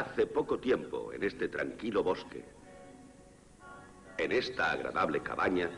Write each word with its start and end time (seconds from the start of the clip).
Hace 0.00 0.26
poco 0.26 0.58
tiempo, 0.58 1.12
en 1.12 1.22
este 1.22 1.46
tranquilo 1.48 2.02
bosque, 2.02 2.42
en 4.16 4.32
esta 4.32 4.72
agradable 4.72 5.20
cabaña, 5.20 5.68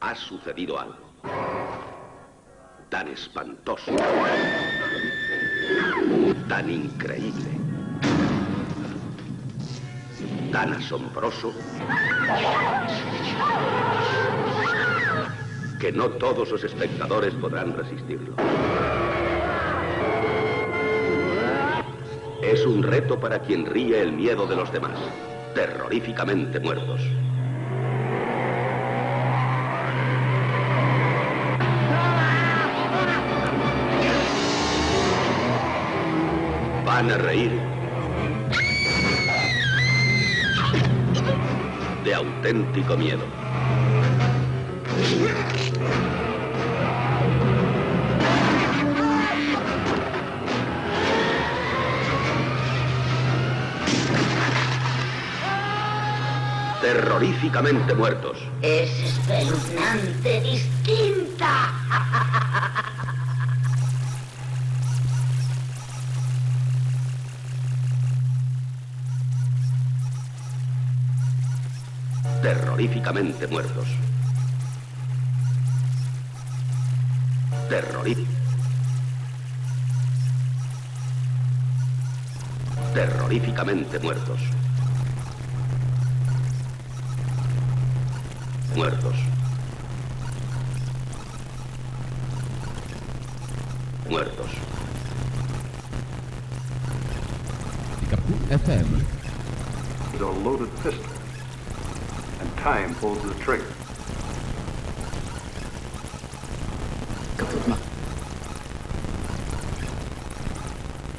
ha 0.00 0.14
sucedido 0.14 0.80
algo. 0.80 1.12
Tan 2.88 3.08
espantoso. 3.08 3.94
Tan 6.48 6.70
increíble. 6.70 7.50
Tan 10.50 10.72
asombroso. 10.72 11.52
Que 15.78 15.92
no 15.92 16.08
todos 16.12 16.50
los 16.50 16.64
espectadores 16.64 17.34
podrán 17.34 17.76
resistirlo. 17.76 18.36
Es 22.50 22.66
un 22.66 22.82
reto 22.82 23.20
para 23.20 23.38
quien 23.38 23.64
ríe 23.64 24.02
el 24.02 24.10
miedo 24.10 24.44
de 24.44 24.56
los 24.56 24.72
demás, 24.72 24.98
terroríficamente 25.54 26.58
muertos. 26.58 27.00
Van 36.84 37.08
a 37.12 37.18
reír 37.18 37.52
de 42.02 42.14
auténtico 42.14 42.96
miedo. 42.96 43.39
Terroríficamente 57.20 57.94
muertos. 57.94 58.38
Es 58.62 58.90
espeluznante 58.98 60.40
distinta. 60.40 61.70
Terroríficamente 72.40 73.46
muertos. 73.48 73.86
Terroríficamente. 77.68 78.40
Terroríficamente 82.94 83.98
muertos. 83.98 84.59
Muertos. 88.80 89.16
Muertos. 94.08 94.50
FM. 98.48 99.04
is 100.14 100.20
a 100.22 100.26
loaded 100.26 100.74
pistol, 100.76 101.04
and 102.40 102.56
time 102.56 102.94
pulls 102.94 103.22
the 103.22 103.34
trigger. 103.34 103.66
Kaputt 107.36 107.68
machen. 107.68 107.90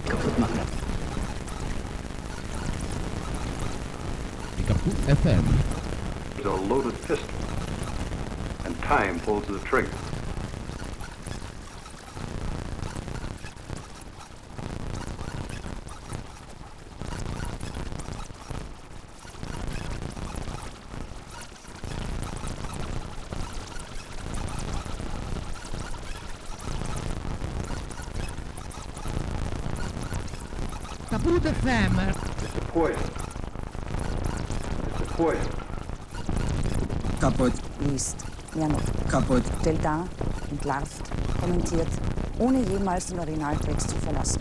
Kaputt 0.08 0.40
machen. 0.40 0.66
Die 4.58 4.64
Kaput 4.64 4.96
FM. 5.22 5.82
is 6.40 6.46
a 6.46 6.50
loaded 6.50 7.00
pistol, 7.04 7.30
and 7.38 7.41
time 8.92 9.18
pulls 9.22 9.46
the 9.46 9.58
trigger. 9.60 9.88
Kaput 31.10 31.44
FM. 31.44 32.10
It's 32.10 32.58
a 32.58 32.62
poison. 32.74 33.00
It's 34.90 35.00
a 35.00 35.14
poison. 35.14 35.62
kaputt, 37.22 38.31
liest, 38.52 38.56
lernt, 38.56 39.10
kaputt, 39.10 39.44
dar, 39.82 40.06
entlarvt, 40.50 41.02
kommentiert, 41.40 41.88
ohne 42.40 42.60
jemals 42.60 43.08
den 43.08 43.20
Originaltext 43.20 43.90
zu 43.90 43.96
verlassen. 43.98 44.41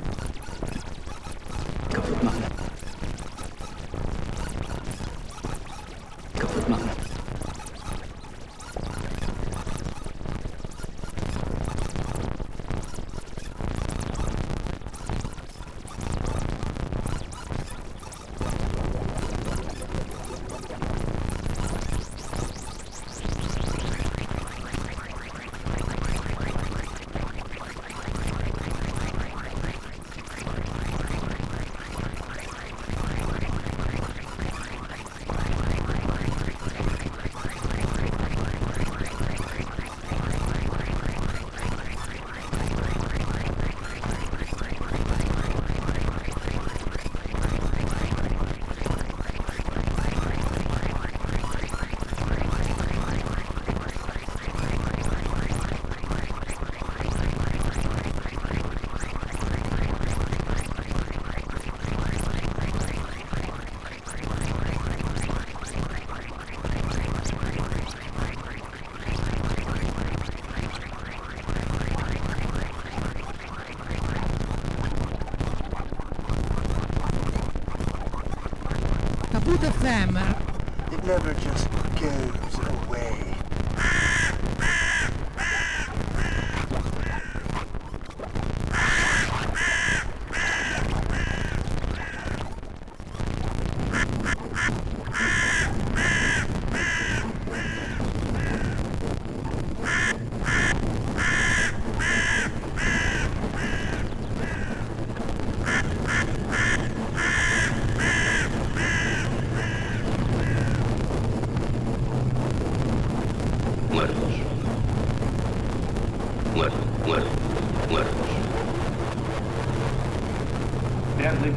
Deadly. 121.20 121.50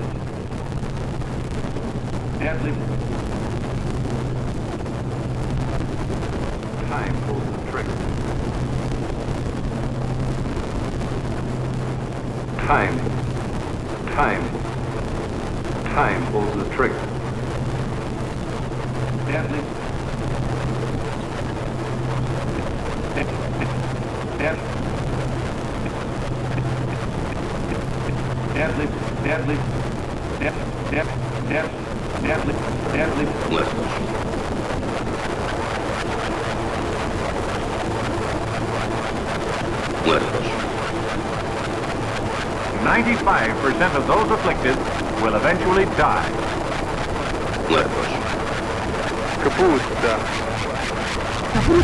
Deadly. 2.37 2.71
Time 6.89 7.15
pulls 7.23 7.43
the. 7.71 7.93
Time. 12.57 12.99
Time. 14.07 14.43
time 15.85 16.31
pulls 16.33 16.53
the 16.57 16.75
trigger. 16.75 16.99
Deadly. 19.31 19.82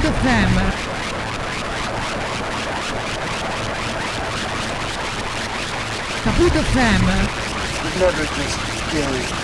at 0.10 0.24
them. 0.24 0.52
Capito 6.24 6.62
Sam? 6.74 7.02
Not 8.00 8.14
at 8.16 8.30
this 8.36 8.54
scary. 8.88 9.39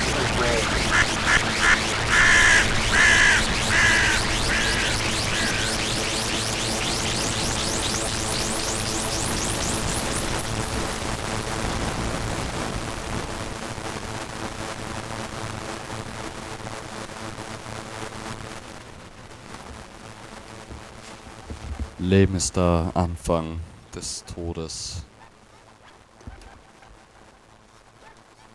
Leben 22.17 22.35
ist 22.35 22.55
der 22.55 22.91
Anfang 22.93 23.59
des 23.93 24.23
Todes. 24.23 25.03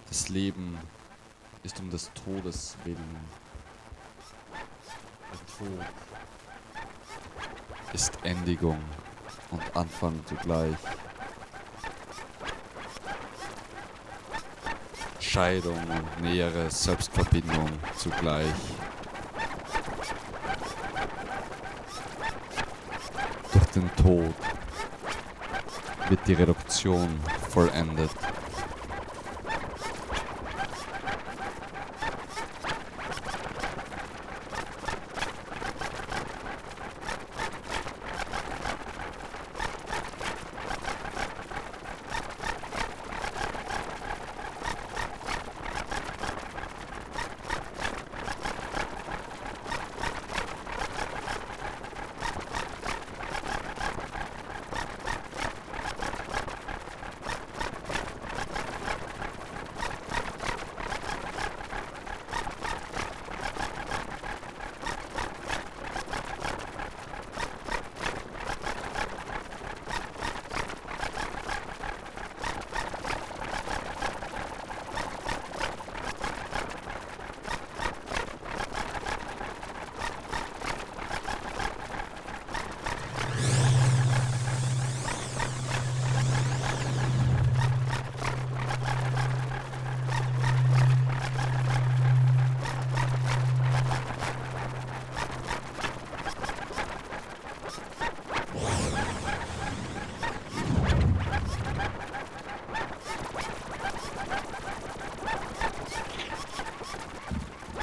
Das 0.09 0.31
Leben 0.31 0.79
ist 1.63 1.79
um 1.79 1.91
des 1.91 2.11
Todes 2.15 2.79
willen. 2.85 3.17
Der 5.31 5.69
Tod 5.69 5.85
ist 7.93 8.13
Endigung 8.23 8.79
und 9.51 9.77
Anfang 9.77 10.19
zugleich. 10.25 10.77
Scheidung 15.21 15.77
und 15.77 16.23
nähere 16.23 16.71
Selbstverbindung 16.71 17.69
zugleich. 17.95 18.47
Den 23.73 23.89
Tod 23.95 24.35
wird 26.09 26.27
die 26.27 26.33
Reduktion 26.35 27.21
vollendet. 27.51 28.11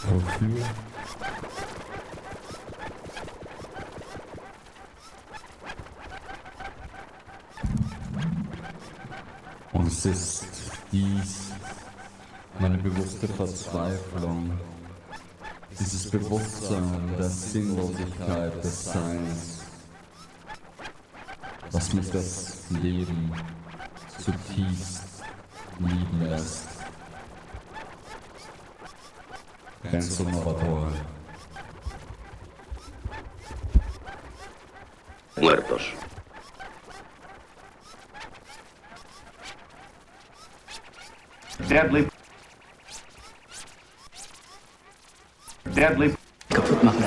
Wofür? 0.09 0.65
Und 9.73 9.87
es 9.87 9.95
ist 10.07 10.45
dies 10.91 11.51
meine 12.59 12.77
bewusste 12.77 13.27
Verzweiflung, 13.27 14.51
dieses 15.79 16.09
Bewusstsein 16.09 17.13
der 17.17 17.29
Sinnlosigkeit 17.29 18.63
des 18.63 18.85
Seins, 18.85 19.63
was 21.71 21.93
mich 21.93 22.09
das 22.09 22.63
Leben 22.81 23.31
zutiefst 24.17 25.03
lieben 25.79 26.29
lässt. 26.29 26.67
Renzo 29.91 30.23
Novatore. 30.23 30.91
Muertos. 35.35 35.81
Deadly. 41.65 42.07
Deadly. 45.73 46.13
kaputt 46.49 46.83
machen. 46.83 47.05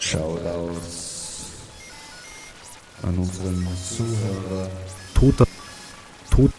Shoutouts 0.00 1.50
an 3.02 3.18
unseren 3.18 3.66
Zuhörer. 3.76 4.70
Toter, 5.14 5.46
tot, 6.36 6.50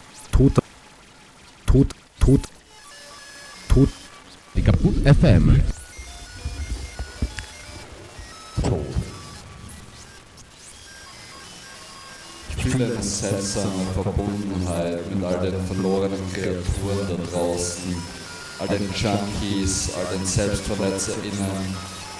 tot, 1.65 1.93
tot, 2.19 2.41
tot. 3.67 3.89
Die 4.55 4.63
Kaput 4.63 4.95
FM. 5.05 5.61
Ich 12.49 12.63
fühle 12.63 12.85
eine 12.85 13.03
seltsame 13.03 13.85
Verbundenheit 13.93 15.13
mit 15.13 15.23
all 15.23 15.39
den 15.39 15.65
verlorenen 15.67 16.33
Kreaturen 16.33 17.07
da 17.07 17.31
draußen, 17.31 17.95
all 18.59 18.67
den 18.67 18.89
Junkies, 18.91 19.91
all 19.95 20.17
den 20.17 20.25
SelbstverletzerInnen, 20.25 21.75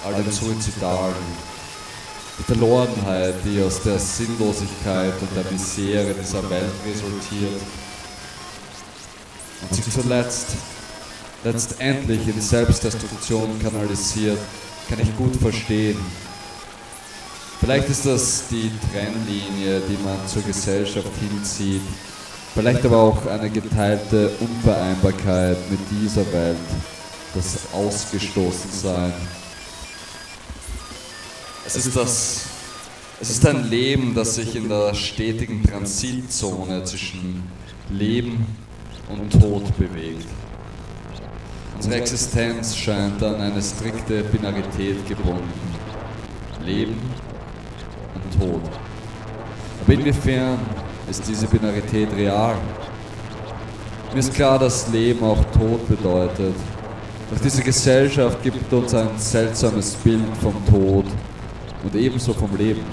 all 0.06 0.14
den 0.14 0.32
Suizidalen. 0.32 1.47
Die 2.40 2.44
Verlorenheit, 2.44 3.36
die 3.44 3.62
aus 3.62 3.82
der 3.82 3.98
Sinnlosigkeit 3.98 5.14
und 5.20 5.30
der 5.36 5.52
Misere 5.52 6.14
dieser 6.14 6.48
Welt 6.50 6.72
resultiert. 6.86 7.62
Und 9.62 9.76
sich 9.76 9.92
zuletzt, 9.92 10.48
letztendlich 11.44 12.28
in 12.28 12.40
Selbstdestruktion 12.40 13.60
kanalisiert, 13.62 14.38
kann 14.90 15.00
ich 15.00 15.16
gut 15.18 15.36
verstehen. 15.36 15.98
Vielleicht 17.60 17.90
ist 17.90 18.06
das 18.06 18.44
die 18.52 18.72
Trennlinie, 18.92 19.82
die 19.90 19.98
man 20.04 20.18
zur 20.28 20.44
Gesellschaft 20.44 21.12
hinzieht, 21.20 21.82
Vielleicht 22.58 22.84
aber 22.86 22.98
auch 22.98 23.26
eine 23.28 23.52
geteilte 23.52 24.32
Unvereinbarkeit 24.40 25.58
mit 25.70 25.80
dieser 25.92 26.26
Welt, 26.34 26.58
das 27.36 27.60
Ausgestoßensein. 27.72 29.14
Es 31.68 31.76
ist 31.76 31.98
das 31.98 32.46
es 33.20 33.32
ist 33.32 33.46
ein 33.46 33.68
Leben, 33.68 34.14
das 34.16 34.36
sich 34.36 34.56
in 34.56 34.70
der 34.70 34.94
stetigen 34.94 35.64
Transitzone 35.64 36.84
zwischen 36.86 37.44
Leben 37.90 38.46
und 39.10 39.42
Tod 39.42 39.76
bewegt. 39.76 40.28
Unsere 41.76 41.96
Existenz 41.96 42.76
scheint 42.76 43.22
an 43.24 43.42
eine 43.42 43.62
strikte 43.62 44.24
Binarität 44.24 45.06
gebunden. 45.08 45.52
Leben 46.64 46.98
und 48.14 48.40
Tod. 48.40 48.62
Aber 49.84 49.94
inwiefern 49.94 50.60
ist 51.10 51.28
diese 51.28 51.48
Binarität 51.48 52.10
real? 52.16 52.56
Mir 54.14 54.20
ist 54.20 54.34
klar, 54.34 54.60
dass 54.60 54.90
Leben 54.90 55.24
auch 55.24 55.44
Tod 55.46 55.88
bedeutet. 55.90 56.56
Doch 57.32 57.42
diese 57.44 57.64
Gesellschaft 57.64 58.42
gibt 58.44 58.72
uns 58.72 58.94
ein 58.94 59.10
seltsames 59.18 59.96
Bild 59.96 60.38
vom 60.40 60.54
Tod 60.66 61.06
und 61.84 61.96
ebenso 61.96 62.34
vom 62.34 62.56
Leben. 62.56 62.84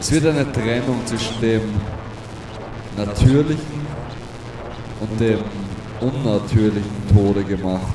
Es 0.00 0.10
wird 0.10 0.26
eine 0.26 0.50
Trennung 0.52 1.00
zwischen 1.04 1.40
dem 1.40 1.62
natürlichen 2.96 3.86
und 5.00 5.20
dem 5.20 5.38
unnatürlichen 6.00 7.08
Tode 7.14 7.44
gemacht. 7.44 7.94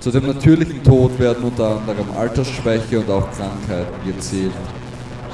Zu 0.00 0.10
dem 0.10 0.26
natürlichen 0.26 0.82
Tod 0.82 1.18
werden 1.18 1.44
unter 1.44 1.76
anderem 1.76 2.06
Altersschwäche 2.16 3.00
und 3.00 3.10
auch 3.10 3.30
Krankheiten 3.30 4.06
gezählt. 4.06 4.52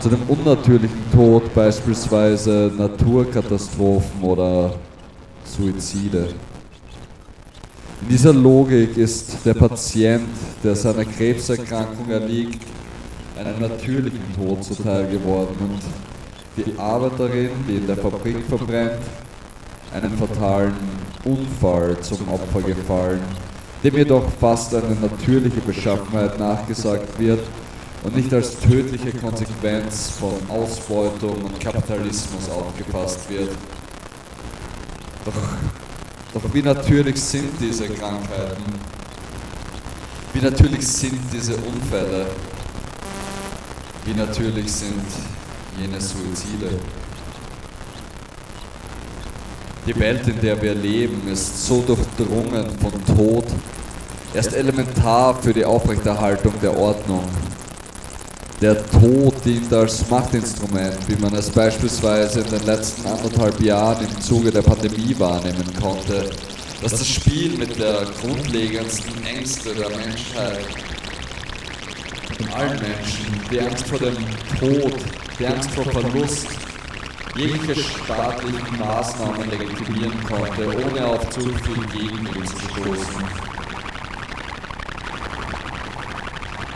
Zu 0.00 0.11
dem 0.11 0.23
unnatürlichen 0.28 1.11
Tod 1.12 1.54
beispielsweise 1.54 2.71
Naturkatastrophen 2.76 4.23
oder 4.23 4.75
Suizide. 5.45 6.28
In 8.00 8.09
dieser 8.09 8.33
Logik 8.33 8.97
ist 8.97 9.45
der 9.45 9.55
Patient, 9.55 10.28
der 10.62 10.76
seiner 10.76 11.05
Krebserkrankung 11.05 12.09
erliegt, 12.09 12.62
einen 13.37 13.61
natürlichen 13.61 14.23
Tod 14.37 14.62
zuteil 14.62 15.09
geworden 15.09 15.57
und 15.61 16.64
die 16.64 16.78
Arbeiterin, 16.78 17.50
die 17.69 17.76
in 17.76 17.87
der 17.87 17.97
Fabrik 17.97 18.45
verbrennt, 18.49 19.02
einen 19.93 20.17
fatalen 20.17 20.75
Unfall 21.25 22.00
zum 22.00 22.28
Opfer 22.28 22.62
gefallen, 22.62 23.21
dem 23.83 23.97
jedoch 23.97 24.31
fast 24.40 24.75
eine 24.75 24.95
natürliche 25.00 25.61
Beschaffenheit 25.61 26.38
nachgesagt 26.38 27.19
wird 27.19 27.40
und 28.05 28.17
nicht 28.17 28.33
als 28.33 28.59
tödliche 28.61 29.12
Konsequenz 29.12 30.11
von 30.11 30.35
Ausbeutung 30.49 31.43
und 31.43 31.61
Kapitalismus 31.61 32.49
aufgefasst 32.49 33.28
wird. 33.28 33.50
Doch, 35.25 35.33
doch 36.35 36.43
wie 36.53 36.63
natürlich 36.63 37.21
sind 37.21 37.51
diese 37.61 37.89
Krankheiten? 37.89 38.65
Wie 40.33 40.41
natürlich 40.41 40.87
sind 40.87 41.21
diese 41.33 41.57
Unfälle? 41.57 42.27
Wie 44.05 44.15
natürlich 44.15 44.71
sind 44.71 45.03
jene 45.81 46.01
Suizide. 46.01 46.71
Die 49.87 49.99
Welt, 49.99 50.27
in 50.29 50.41
der 50.41 50.61
wir 50.61 50.75
leben, 50.75 51.27
ist 51.29 51.67
so 51.67 51.83
durchdrungen 51.83 52.79
von 52.79 53.17
Tod. 53.17 53.47
Er 54.35 54.41
ist 54.41 54.53
elementar 54.53 55.35
für 55.35 55.55
die 55.55 55.65
Aufrechterhaltung 55.65 56.53
der 56.61 56.79
Ordnung. 56.79 57.25
Der 58.61 58.77
Tod 58.91 59.35
dient 59.45 59.73
als 59.73 60.11
Machtinstrument, 60.11 60.99
wie 61.07 61.15
man 61.23 61.33
es 61.35 61.49
beispielsweise 61.49 62.41
in 62.41 62.50
den 62.50 62.67
letzten 62.67 63.07
anderthalb 63.07 63.61
Jahren 63.61 64.05
im 64.05 64.21
Zuge 64.21 64.50
der 64.50 64.62
Pandemie 64.62 65.15
wahrnehmen 65.17 65.65
konnte, 65.81 66.29
dass 66.83 66.91
das 66.91 67.09
Spiel 67.09 67.57
mit 67.57 67.79
der 67.79 68.05
grundlegendsten 68.21 69.25
Ängste 69.25 69.73
der 69.77 69.88
Menschheit 69.91 70.67
von 72.37 72.49
allen 72.55 72.81
Menschen, 72.81 73.27
die 73.49 73.61
Angst 73.61 73.87
vor 73.87 73.99
dem 74.00 74.17
Tod, 74.59 74.93
die 75.38 75.47
Angst 75.47 75.71
vor 75.71 75.85
Verlust, 75.85 76.49
jegliche 77.37 77.81
staatlichen 77.81 78.77
Maßnahmen 78.77 79.50
legitimieren 79.50 80.25
konnte, 80.25 80.67
ohne 80.67 81.07
auf 81.07 81.31
zu 81.31 81.43
viel 81.43 81.87
Gegenwind 81.93 82.49
zu 82.49 82.59
stoßen. 82.81 83.48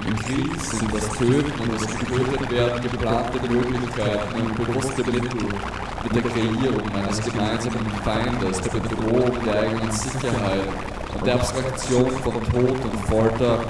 Im 0.07 0.17
Krieg 0.17 0.61
sind 0.61 0.95
das 0.95 1.09
Töten 1.11 1.61
und 1.61 1.73
das 1.75 1.87
Getötetwerden 1.87 2.83
geplante 2.83 3.39
Möglichkeiten 3.49 4.41
und 4.41 4.57
bewusste 4.57 5.05
Mittel 5.05 5.49
mit 6.03 6.15
der 6.15 6.23
Kreierung 6.23 6.91
eines 6.95 7.23
gemeinsamen 7.23 7.87
Feindes, 8.03 8.61
der 8.61 8.81
Bedrohung 8.81 9.33
der 9.47 9.61
eigenen 9.61 9.93
Sicherheit 9.93 10.69
und 11.15 11.27
der 11.27 11.35
Abstraktion 11.35 12.11
von 12.11 12.33
Tod 12.33 12.85
und 12.85 13.01
Folter 13.09 13.61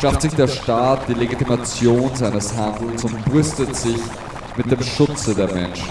schafft 0.00 0.22
sich 0.22 0.34
der 0.34 0.48
Staat 0.48 1.08
die 1.08 1.14
Legitimation 1.14 2.14
seines 2.14 2.56
Handelns 2.56 3.04
und 3.04 3.24
brüstet 3.24 3.74
sich 3.74 3.98
mit 4.56 4.70
dem 4.70 4.82
Schutze 4.82 5.34
der 5.34 5.52
Menschen. 5.52 5.88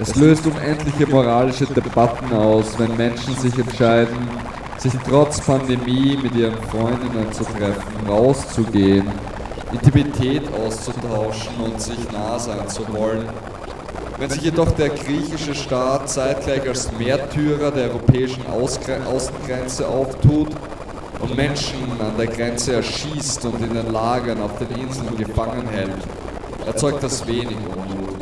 Es 0.00 0.14
löst 0.16 0.46
unendliche 0.46 1.06
moralische 1.06 1.66
Debatten 1.66 2.32
aus, 2.32 2.78
wenn 2.78 2.96
Menschen 2.96 3.36
sich 3.36 3.56
entscheiden, 3.58 4.28
sich 4.84 5.00
trotz 5.08 5.40
Pandemie 5.40 6.18
mit 6.22 6.34
ihren 6.34 6.58
Freundinnen 6.64 7.32
zu 7.32 7.42
treffen, 7.44 8.06
rauszugehen, 8.06 9.06
Intimität 9.72 10.42
auszutauschen 10.52 11.54
und 11.64 11.80
sich 11.80 12.12
nah 12.12 12.38
sein 12.38 12.68
zu 12.68 12.82
wollen. 12.92 13.26
Wenn 14.18 14.28
sich 14.28 14.42
jedoch 14.42 14.70
der 14.72 14.90
griechische 14.90 15.54
Staat 15.54 16.10
zeitgleich 16.10 16.68
als 16.68 16.90
Märtyrer 16.98 17.70
der 17.70 17.92
europäischen 17.92 18.44
Außengrenze 18.46 19.88
auftut 19.88 20.48
und 21.18 21.34
Menschen 21.34 21.78
an 21.98 22.18
der 22.18 22.26
Grenze 22.26 22.74
erschießt 22.74 23.46
und 23.46 23.62
in 23.62 23.72
den 23.72 23.90
Lagern 23.90 24.42
auf 24.42 24.58
den 24.58 24.68
Inseln 24.78 25.16
gefangen 25.16 25.66
hält, 25.70 25.96
erzeugt 26.66 27.02
das 27.02 27.26
wenig 27.26 27.56
Unmut. 27.56 28.16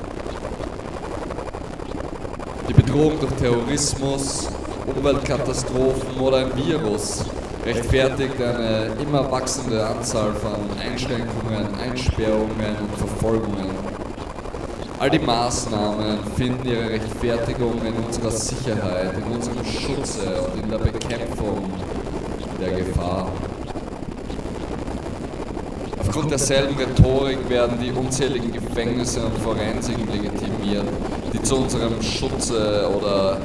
Die 2.68 2.74
Bedrohung 2.74 3.18
durch 3.18 3.32
Terrorismus, 3.32 4.48
Umweltkatastrophen 4.86 6.20
oder 6.20 6.38
ein 6.38 6.56
Virus 6.56 7.24
rechtfertigt 7.64 8.34
eine 8.42 8.90
immer 9.00 9.30
wachsende 9.30 9.86
Anzahl 9.86 10.32
von 10.34 10.78
Einschränkungen, 10.80 11.66
Einsperrungen 11.80 12.76
und 12.80 12.98
Verfolgungen. 12.98 13.70
All 14.98 15.10
die 15.10 15.18
Maßnahmen 15.18 16.18
finden 16.36 16.66
ihre 16.66 16.90
Rechtfertigung 16.90 17.74
in 17.84 17.94
unserer 18.04 18.30
Sicherheit, 18.30 19.12
in 19.16 19.34
unserem 19.34 19.64
Schutze 19.64 20.42
und 20.42 20.62
in 20.62 20.70
der 20.70 20.78
Bekämpfung 20.78 21.72
der 22.60 22.72
Gefahr. 22.72 23.28
Aufgrund 25.98 26.30
derselben 26.30 26.76
Rhetorik 26.76 27.48
werden 27.48 27.78
die 27.80 27.90
unzähligen 27.90 28.52
Gefängnisse 28.52 29.24
und 29.24 29.38
Forensiken 29.38 30.08
legitimiert, 30.12 30.86
die 31.32 31.42
zu 31.42 31.56
unserem 31.56 32.02
Schutze 32.02 32.88
oder 32.96 33.40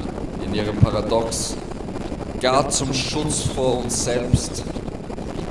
in 0.48 0.56
ihrem 0.56 0.78
Paradox 0.78 1.56
gar 2.40 2.70
zum 2.70 2.94
Schutz 2.94 3.42
vor 3.44 3.84
uns 3.84 4.04
selbst 4.06 4.64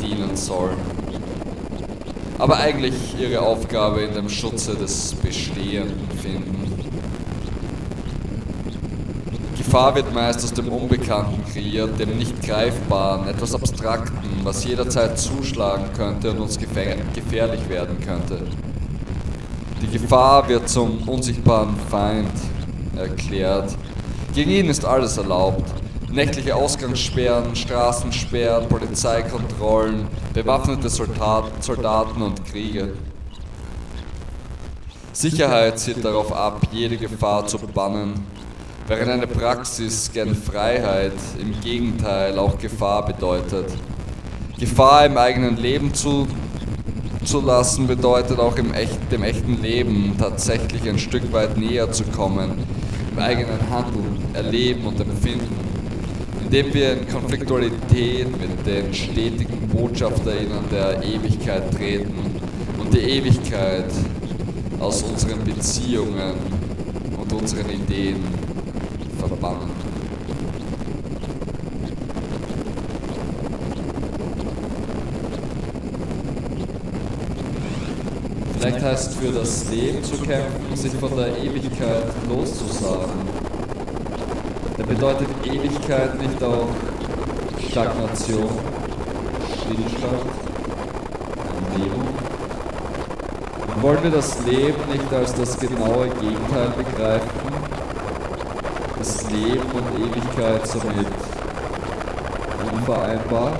dienen 0.01 0.37
sollen. 0.37 0.79
Aber 2.39 2.59
eigentlich 2.59 2.95
ihre 3.19 3.41
Aufgabe 3.41 4.03
in 4.03 4.15
dem 4.15 4.29
Schutze 4.29 4.75
des 4.75 5.15
Bestehenden 5.15 6.09
finden. 6.21 6.57
Gefahr 9.57 9.95
wird 9.97 10.15
meist 10.15 10.45
aus 10.45 10.53
dem 10.53 10.69
Unbekannten 10.69 11.43
kreiert, 11.53 11.99
dem 11.99 12.17
nicht 12.19 12.41
greifbaren, 12.43 13.27
etwas 13.27 13.55
Abstrakten, 13.55 14.29
was 14.45 14.65
jederzeit 14.65 15.19
zuschlagen 15.19 15.87
könnte 15.97 16.31
und 16.31 16.39
uns 16.39 16.57
gefährlich 16.59 17.69
werden 17.69 17.99
könnte. 18.01 18.43
Die 19.83 19.99
Gefahr 19.99 20.49
wird 20.49 20.69
zum 20.69 21.09
unsichtbaren 21.09 21.75
Feind 21.91 22.31
erklärt. 22.97 23.77
Gegen 24.37 24.51
ihn 24.51 24.69
ist 24.69 24.85
alles 24.85 25.17
erlaubt. 25.17 25.65
Nächtliche 26.13 26.55
Ausgangssperren, 26.55 27.57
Straßensperren, 27.57 28.69
Polizeikontrollen, 28.69 30.07
bewaffnete 30.33 30.89
Soldaten 30.89 32.23
und 32.23 32.45
Kriege. 32.45 32.93
Sicherheit 35.13 35.81
zielt 35.81 36.05
darauf 36.05 36.33
ab, 36.33 36.61
jede 36.71 36.97
Gefahr 36.97 37.47
zu 37.49 37.59
bannen 37.59 38.25
während 38.89 39.11
eine 39.11 39.27
Praxis 39.27 40.11
gern 40.13 40.35
Freiheit 40.35 41.13
im 41.41 41.59
Gegenteil 41.61 42.39
auch 42.39 42.59
Gefahr 42.59 43.05
bedeutet. 43.05 43.67
Gefahr 44.59 45.07
im 45.07 45.19
eigenen 45.19 45.57
Leben 45.57 45.93
zu, 45.93 46.29
zu 47.25 47.41
lassen 47.41 47.87
bedeutet 47.87 48.39
auch 48.39 48.57
im 48.57 48.73
echt, 48.75 49.11
dem 49.11 49.23
echten 49.25 49.61
Leben 49.61 50.15
tatsächlich 50.19 50.89
ein 50.89 50.99
Stück 50.99 51.33
weit 51.33 51.57
näher 51.57 51.91
zu 51.91 52.05
kommen, 52.05 52.65
im 53.13 53.19
eigenen 53.19 53.59
Handeln, 53.71 54.16
Erleben 54.37 54.87
und 54.87 55.01
Empfinden, 55.01 55.57
indem 56.45 56.75
wir 56.75 56.93
in 56.93 57.09
Konfliktualität 57.09 58.29
mit 58.39 58.67
den 58.67 58.93
stetigen 58.93 59.67
BotschafterInnen 59.69 60.69
der 60.71 61.03
Ewigkeit 61.03 61.75
treten 61.75 62.39
und 62.79 62.93
die 62.93 63.01
Ewigkeit 63.01 63.91
aus 64.79 65.03
unseren 65.03 65.43
Beziehungen 65.43 66.35
und 67.17 67.33
unseren 67.33 67.71
Ideen 67.71 68.23
verbannen. 69.19 69.71
Vielleicht 78.59 78.83
heißt 78.83 79.15
für 79.15 79.33
das 79.33 79.71
Leben 79.71 80.05
zu 80.05 80.17
kämpfen, 80.19 80.77
sich 80.77 80.93
von 80.93 81.17
der 81.17 81.29
Ewigkeit 81.39 82.05
loszusagen. 82.29 83.46
Bedeutet 84.89 85.27
Ewigkeit 85.45 86.17
nicht 86.23 86.41
auch 86.45 86.69
Stagnation, 87.69 88.51
Stillstand, 89.61 90.23
Entlegung? 91.59 92.07
Wollen 93.81 94.03
wir 94.05 94.11
das 94.13 94.39
Leben 94.47 94.81
nicht 94.93 95.13
als 95.13 95.35
das 95.35 95.59
genaue 95.59 96.09
Gegenteil 96.21 96.71
begreifen? 96.77 97.31
Das 98.97 99.29
Leben 99.29 99.69
und 99.73 99.99
Ewigkeit 99.99 100.65
somit 100.69 101.07
unvereinbar? 102.73 103.53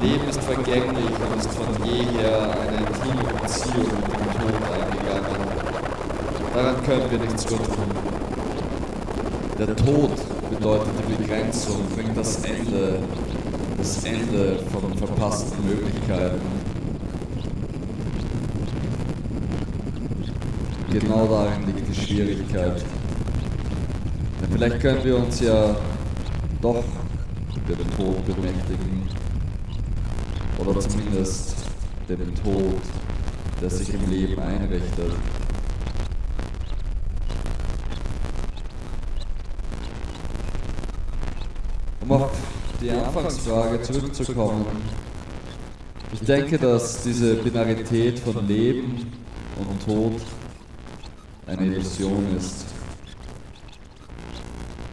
Leben 0.00 0.28
ist 0.28 0.42
vergänglich 0.42 1.10
und 1.20 1.38
ist 1.38 1.52
von 1.52 1.84
jeher 1.84 2.50
eine 2.50 2.78
intime 2.78 3.24
Beziehung 3.42 4.17
Daran 6.58 6.82
können 6.82 7.08
wir 7.08 7.18
nichts 7.20 7.44
tun. 7.44 7.60
Der 9.60 9.76
Tod 9.76 10.10
bedeutet 10.50 10.88
die 11.08 11.14
Begrenzung, 11.14 11.76
bringt 11.94 12.16
das 12.16 12.42
Ende, 12.42 12.98
das 13.76 14.02
Ende 14.02 14.58
von 14.72 14.92
verpassten 14.98 15.64
Möglichkeiten. 15.64 16.40
Genau 20.90 21.28
darin 21.28 21.64
liegt 21.66 21.88
die 21.88 21.94
Schwierigkeit. 21.94 22.84
Vielleicht 24.50 24.80
können 24.80 25.04
wir 25.04 25.16
uns 25.16 25.38
ja 25.38 25.76
doch 26.60 26.82
dem 27.68 27.96
Tod 27.96 28.26
bemächtigen. 28.26 29.08
Oder 30.58 30.80
zumindest 30.80 31.54
dem 32.08 32.34
Tod, 32.42 32.80
der 33.62 33.70
sich 33.70 33.94
im 33.94 34.10
Leben 34.10 34.42
einrichtet. 34.42 35.12
Um 42.08 42.22
auf 42.22 42.30
die 42.80 42.90
Anfangsfrage 42.90 43.82
zurückzukommen. 43.82 44.64
Ich 46.10 46.20
denke, 46.20 46.56
dass 46.56 47.02
diese 47.02 47.34
Binarität 47.34 48.18
von 48.18 48.48
Leben 48.48 49.12
und 49.58 49.84
Tod 49.84 50.18
eine 51.46 51.66
Illusion 51.66 52.24
ist. 52.34 52.64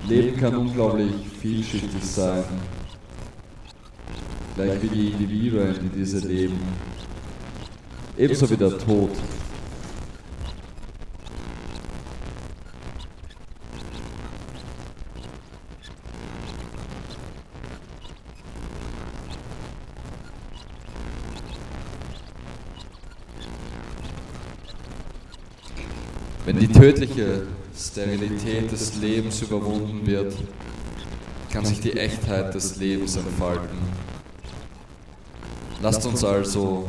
Leben 0.10 0.38
kann 0.38 0.58
unglaublich 0.58 1.14
vielschichtig 1.40 2.04
sein, 2.04 2.44
gleich 4.56 4.82
wie 4.82 4.90
die 4.90 5.12
Individuen, 5.12 5.74
die 5.84 6.00
diese 6.00 6.20
leben. 6.28 6.60
Ebenso 8.18 8.50
wie 8.50 8.58
der 8.58 8.78
Tod. 8.78 9.12
Wenn 26.46 26.60
die 26.60 26.68
tödliche 26.86 27.48
Sterilität 27.76 28.72
des 28.72 28.98
Lebens 28.98 29.42
überwunden 29.42 30.06
wird, 30.06 30.36
kann 31.52 31.66
sich 31.66 31.80
die 31.80 31.94
Echtheit 31.94 32.54
des 32.54 32.76
Lebens 32.76 33.16
entfalten. 33.16 33.80
Lasst 35.82 36.06
uns 36.06 36.24
also 36.24 36.88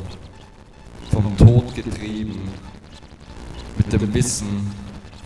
vom 1.10 1.34
Tod 1.38 1.74
getrieben, 1.74 2.42
mit 3.78 3.90
dem 3.90 4.12
Wissen 4.12 4.70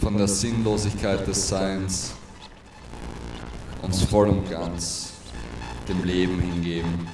von 0.01 0.17
der 0.17 0.29
Sinnlosigkeit 0.29 1.27
des 1.27 1.49
Seins, 1.49 2.13
uns 3.83 4.05
voll 4.05 4.29
und 4.29 4.49
ganz 4.49 5.15
dem 5.89 6.05
Leben 6.05 6.39
hingeben. 6.39 7.09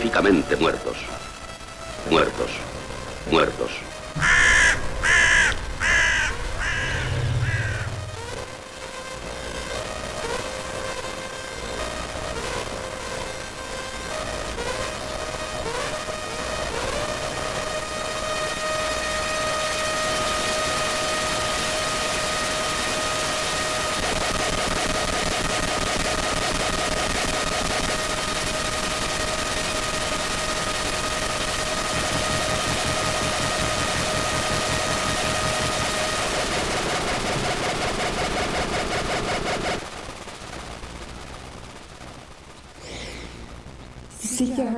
Terroríficamente 0.00 0.56
muertos. 0.56 0.96
Muertos. 2.10 2.10
Muertos. 2.10 2.59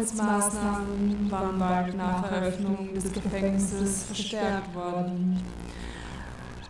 Sicherheitsmaßnahmen 0.02 1.30
waren 1.30 1.58
bald 1.58 1.96
nach 1.96 2.30
Eröffnung 2.30 2.92
des 2.94 3.12
Gefängnisses 3.12 4.04
verstärkt 4.04 4.74
worden. 4.74 5.40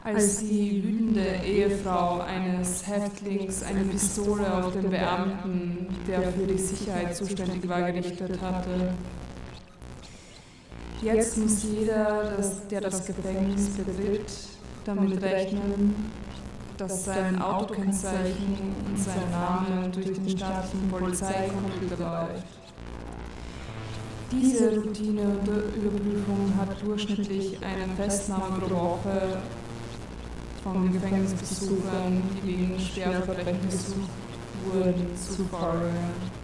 Als 0.04 0.38
die 0.40 0.82
wütende 0.82 1.24
Ehefrau 1.44 2.20
eines 2.20 2.86
Häftlings 2.86 3.62
eine 3.62 3.84
Pistole 3.84 4.52
auf 4.52 4.72
den 4.72 4.90
Beamten, 4.90 5.86
der 6.08 6.32
für 6.32 6.46
die 6.46 6.58
Sicherheit 6.58 7.16
zuständig 7.16 7.68
war, 7.68 7.90
gerichtet 7.92 8.40
hatte. 8.42 8.94
Jetzt 11.00 11.38
muss 11.38 11.62
jeder, 11.64 12.36
der 12.70 12.80
das 12.80 13.06
Gefängnis 13.06 13.70
betritt, 13.70 14.32
damit 14.84 15.22
rechnen, 15.22 16.12
dass 16.76 17.04
sein 17.04 17.40
Autokennzeichen 17.40 18.74
und 18.86 18.98
sein 18.98 19.30
Name 19.30 19.88
durch 19.88 20.12
den 20.12 20.28
staatlichen 20.28 20.88
Polizeicomputer 20.90 21.98
läuft. 21.98 22.61
Diese 24.40 24.74
Routineüberprüfung 24.80 26.54
hat 26.58 26.82
durchschnittlich 26.82 27.58
eine 27.60 27.94
Festnahme 27.96 28.60
pro 28.60 28.74
Woche 28.74 29.42
von 30.62 30.90
Gefängnisbesuchern, 30.90 32.22
die 32.42 32.48
wegen 32.48 32.80
Schwerverbrechen 32.80 33.68
gesucht 33.68 34.08
wurden, 34.64 35.06
zu 35.16 35.44
folgen. 35.44 36.41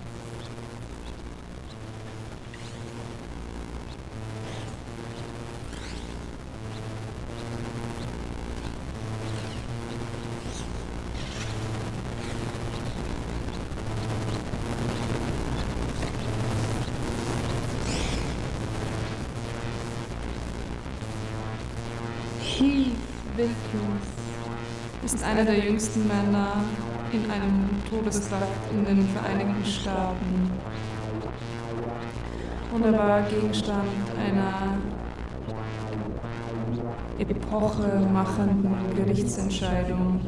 Ist 25.04 25.24
einer 25.24 25.44
der 25.44 25.58
jüngsten 25.58 26.06
Männer 26.06 26.64
in 27.12 27.30
einem 27.30 27.70
Todestrakt 27.88 28.72
in 28.72 28.84
den 28.84 29.08
Vereinigten 29.08 29.64
Staaten. 29.64 30.50
Und 32.74 32.84
er 32.84 32.92
war 32.92 33.22
Gegenstand 33.22 33.88
einer 34.18 34.76
epochemachenden 37.18 38.76
Gerichtsentscheidung, 38.94 40.20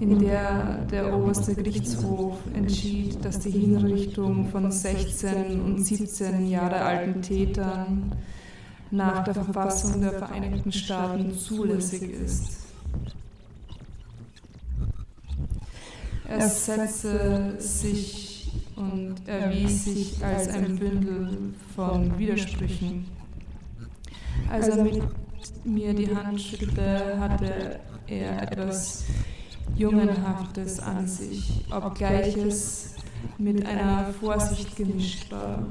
in 0.00 0.18
der 0.18 0.80
der 0.90 1.14
oberste 1.16 1.54
Gerichtshof 1.54 2.38
entschied, 2.54 3.24
dass 3.24 3.38
die 3.38 3.50
Hinrichtung 3.50 4.48
von 4.48 4.70
16 4.70 5.60
und 5.60 5.84
17 5.84 6.48
Jahre 6.48 6.80
alten 6.80 7.22
Tätern 7.22 8.12
nach 8.90 9.24
der 9.24 9.34
Verfassung 9.34 10.00
der 10.00 10.12
Vereinigten 10.12 10.72
Staaten 10.72 11.32
zulässig 11.36 12.02
ist. 12.02 12.58
Er 16.28 16.48
setzte 16.48 17.60
sich 17.60 18.52
und 18.76 19.16
erwies 19.26 19.84
sich 19.84 20.24
als 20.24 20.48
ein 20.48 20.78
Bündel 20.78 21.54
von 21.74 22.18
Widersprüchen. 22.18 23.06
Als 24.48 24.68
er 24.68 24.82
mit 24.82 25.02
mir 25.64 25.92
die 25.92 26.14
Hand 26.14 26.40
schüttelte, 26.40 27.18
hatte 27.18 27.80
er 28.06 28.42
etwas 28.42 29.04
Jungenhaftes 29.76 30.80
an 30.80 31.06
sich, 31.06 31.64
obgleich 31.70 32.36
es 32.36 32.94
mit 33.38 33.64
einer 33.66 34.12
Vorsicht 34.20 34.76
gemischt 34.76 35.30
war, 35.30 35.66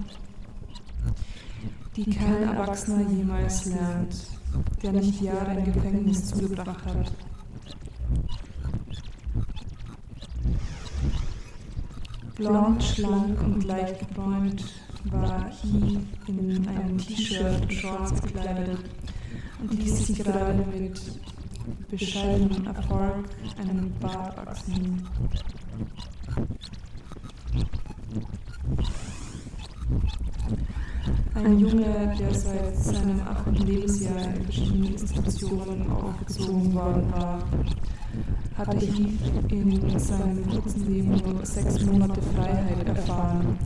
die 2.05 2.11
kein 2.11 2.43
Erwachsener 2.43 3.09
jemals 3.09 3.65
lernt, 3.65 4.15
der 4.81 4.93
nicht 4.93 5.21
Jahre 5.21 5.59
im 5.59 5.65
Gefängnis 5.65 6.27
zugebracht 6.27 6.85
hat. 6.85 7.11
Blond, 12.35 12.81
schlank 12.83 13.41
und 13.41 13.63
leicht 13.65 13.99
gebräunt 13.99 14.63
war 15.05 15.49
He 15.49 15.99
in 16.27 16.67
einem 16.67 16.97
T-Shirt 16.97 17.61
und 17.63 17.73
Shorts 17.73 18.21
gekleidet 18.21 18.79
und 19.59 19.73
ließ 19.73 20.07
sich 20.07 20.23
gerade 20.23 20.65
mit 20.73 21.01
bescheidenem 21.89 22.65
Erfolg 22.65 23.25
einen 23.57 23.93
Bart 23.99 24.37
wachsen. 24.45 25.05
Ein 31.43 31.57
Junge, 31.57 32.13
der 32.19 32.33
seit 32.33 32.75
seinem 32.75 33.21
achten 33.21 33.55
Lebensjahr 33.55 34.21
in 34.35 34.43
verschiedenen 34.43 34.91
Institutionen 34.91 35.89
aufgezogen 35.89 36.73
worden 36.73 37.11
war, 37.13 37.39
hatte 38.57 38.77
Heath 38.77 39.51
in 39.51 39.99
seinem 39.99 40.45
kurzen 40.49 40.85
Leben 40.85 41.15
nur 41.15 41.45
sechs 41.45 41.85
Monate 41.85 42.21
Freiheit 42.21 42.85
erfahren, 42.85 43.57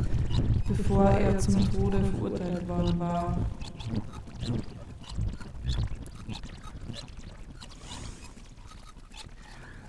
bevor 0.67 1.05
er 1.05 1.35
zum 1.39 1.71
Tode 1.71 1.99
verurteilt 2.03 2.67
worden 2.67 2.99
war. 2.99 3.37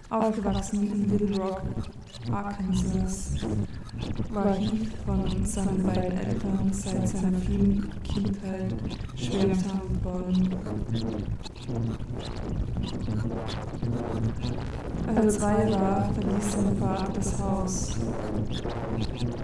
Aufgewachsen 0.09 0.91
in 0.91 1.11
Little 1.11 1.37
Rock, 1.37 1.63
Arkansas, 2.33 3.35
Heath 4.01 4.89
von 5.07 5.45
seinen 5.45 5.83
beiden 5.85 6.19
Eltern 6.19 6.73
seit 6.73 7.09
seiner 7.09 7.39
frühen 7.39 7.91
Kindheit 8.03 8.75
schwer 9.15 9.47
misshandelt 9.47 10.05
worden. 10.05 10.49
Als 15.17 15.39
zwei 15.39 15.71
war, 15.71 16.13
verließ 16.13 16.53
sein 16.53 16.77
Vater 16.79 17.13
das 17.15 17.39
Haus. 17.41 17.97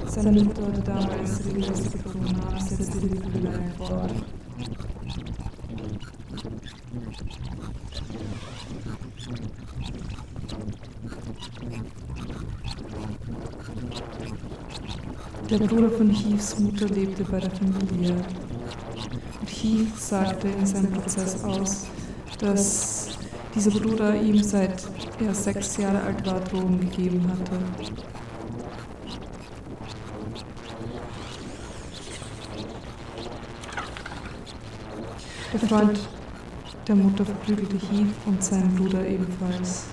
Seine 0.07 0.43
Mutter, 0.43 0.71
damals 0.85 1.39
geflogen 1.43 2.43
war, 2.43 2.61
setzte 2.61 2.99
die 2.99 3.15
Prügeleien 3.15 3.73
fort. 3.79 4.13
Der 15.51 15.59
Bruder 15.59 15.91
von 15.91 16.09
Heaths 16.11 16.59
Mutter 16.59 16.87
lebte 16.87 17.25
bei 17.25 17.41
der 17.41 17.51
Familie. 17.51 18.15
Und 19.41 19.49
Heath 19.49 19.99
sagte 19.99 20.49
in 20.49 20.65
seinem 20.65 20.93
Prozess 20.93 21.45
aus, 21.45 21.87
dass 22.39 23.09
dieser 23.55 23.73
Bruder 23.73 24.15
ihm 24.15 24.43
seit 24.43 24.83
er 25.21 25.35
sechs 25.35 25.77
Jahre 25.77 26.01
alt 26.03 26.25
war 26.25 26.41
Drogen 26.41 26.81
gegeben 26.81 27.29
hatte. 27.29 27.59
Der 35.53 35.69
Freund 35.69 35.99
der 36.91 36.97
Mutter 36.97 37.25
verprügelte 37.25 37.77
Heath 37.77 38.27
und 38.27 38.43
seinen 38.43 38.75
Bruder 38.75 39.07
ebenfalls. 39.07 39.87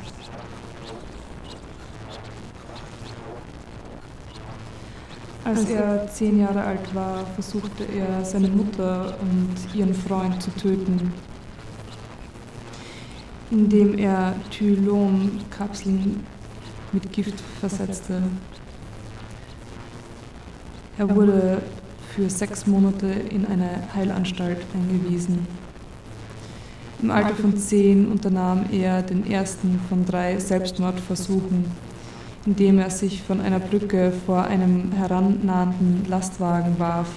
Als 5.44 5.70
er 5.70 6.10
zehn 6.10 6.40
Jahre 6.40 6.64
alt 6.64 6.96
war, 6.96 7.24
versuchte 7.36 7.84
er, 7.84 8.26
seine 8.26 8.48
Mutter 8.48 9.16
und 9.22 9.76
ihren 9.76 9.94
Freund 9.94 10.42
zu 10.42 10.50
töten, 10.56 11.14
indem 13.52 14.00
er 14.00 14.34
Tylom-Kapseln 14.50 16.26
mit 16.94 17.14
Gift 17.14 17.40
versetzte. 17.60 18.24
Er 20.98 21.16
wurde 21.16 21.62
für 22.16 22.28
sechs 22.28 22.66
Monate 22.66 23.06
in 23.06 23.46
eine 23.46 23.84
Heilanstalt 23.94 24.66
eingewiesen. 24.74 25.46
Im 27.02 27.12
Alter 27.12 27.36
von 27.36 27.56
zehn 27.58 28.08
unternahm 28.12 28.66
er 28.72 29.02
den 29.04 29.30
ersten 29.30 29.80
von 29.90 30.06
drei 30.06 30.40
Selbstmordversuchen 30.40 31.66
indem 32.48 32.80
er 32.80 32.90
sich 32.90 33.22
von 33.22 33.42
einer 33.42 33.60
Brücke 33.60 34.14
vor 34.26 34.46
einem 34.46 34.94
herannahenden 34.94 36.06
Lastwagen 36.08 36.80
warf, 36.80 37.10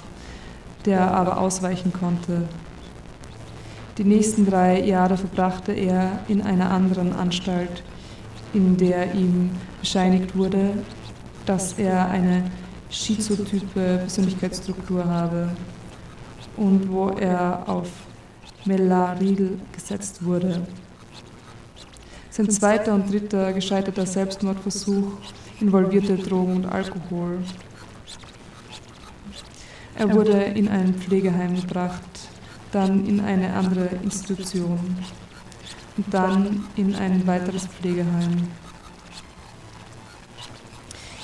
der 0.85 1.15
aber 1.15 1.39
ausweichen 1.39 1.93
konnte. 1.93 2.49
Die 3.97 4.05
nächsten 4.05 4.45
drei 4.45 4.81
Jahre 4.85 5.17
verbrachte 5.17 5.73
er 5.73 6.19
in 6.27 6.43
einer 6.43 6.71
anderen 6.71 7.13
Anstalt, 7.13 7.85
in 8.53 8.77
der 8.77 9.15
ihm 9.15 9.51
bescheinigt 9.79 10.37
wurde, 10.37 10.73
dass 11.47 11.75
er 11.75 12.09
eine 12.09 12.51
schizotype 12.91 13.99
Persönlichkeitsstruktur 13.99 15.05
habe 15.05 15.51
und 16.57 16.91
wo 16.91 17.11
er 17.11 17.63
auf 17.69 17.89
Melaril 18.65 19.59
gesetzt 19.73 20.25
wurde. 20.25 20.63
Sein 22.31 22.51
zweiter 22.51 22.95
und 22.95 23.11
dritter 23.11 23.53
gescheiterter 23.53 24.07
Selbstmordversuch 24.07 25.13
involvierte 25.61 26.17
Drogen 26.17 26.57
und 26.57 26.67
Alkohol. 26.67 27.39
Er 29.97 30.13
wurde 30.15 30.33
in 30.33 30.69
ein 30.69 30.95
Pflegeheim 30.95 31.57
gebracht, 31.57 32.03
dann 32.73 33.07
in 33.07 33.21
eine 33.21 33.53
andere 33.53 33.89
Institution 34.03 34.97
und 35.97 36.15
dann 36.15 36.65
in 36.77 36.95
ein 36.95 37.27
weiteres 37.27 37.67
Pflegeheim. 37.67 38.49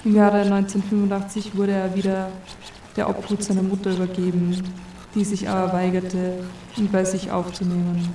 Im 0.05 0.14
Jahre 0.14 0.42
1985 0.42 1.57
wurde 1.57 1.72
er 1.72 1.94
wieder 1.94 2.31
der 2.96 3.09
Obhut 3.09 3.42
seiner 3.42 3.62
Mutter 3.62 3.92
übergeben, 3.92 4.62
die 5.17 5.25
sich 5.25 5.49
aber 5.49 5.73
weigerte, 5.73 6.45
ihn 6.77 6.93
bei 6.93 7.03
sich 7.03 7.31
aufzunehmen. 7.31 8.15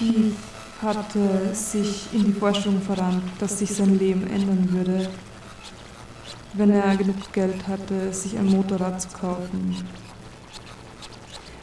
Heath 0.00 0.34
hatte 0.82 1.54
sich 1.54 2.12
in 2.12 2.24
die 2.24 2.32
Vorstellung 2.32 2.80
verrannt, 2.82 3.22
dass 3.38 3.60
sich 3.60 3.72
sein 3.72 3.98
Leben 3.98 4.26
ändern 4.26 4.68
würde, 4.72 5.08
wenn 6.54 6.70
er 6.70 6.96
genug 6.96 7.32
Geld 7.32 7.68
hatte, 7.68 8.12
sich 8.12 8.36
ein 8.36 8.46
Motorrad 8.46 9.00
zu 9.00 9.08
kaufen. 9.10 9.76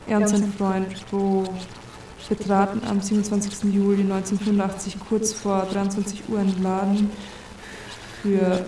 Er 0.07 0.19
und 0.19 0.29
sein 0.29 0.53
Freund 0.53 0.87
Bo 1.11 1.43
betraten 2.29 2.81
am 2.87 3.01
27. 3.01 3.73
Juli 3.73 4.01
1985 4.01 4.97
kurz 4.99 5.33
vor 5.33 5.67
23 5.71 6.29
Uhr 6.29 6.39
einen 6.39 6.61
Laden 6.63 7.11
für 8.21 8.65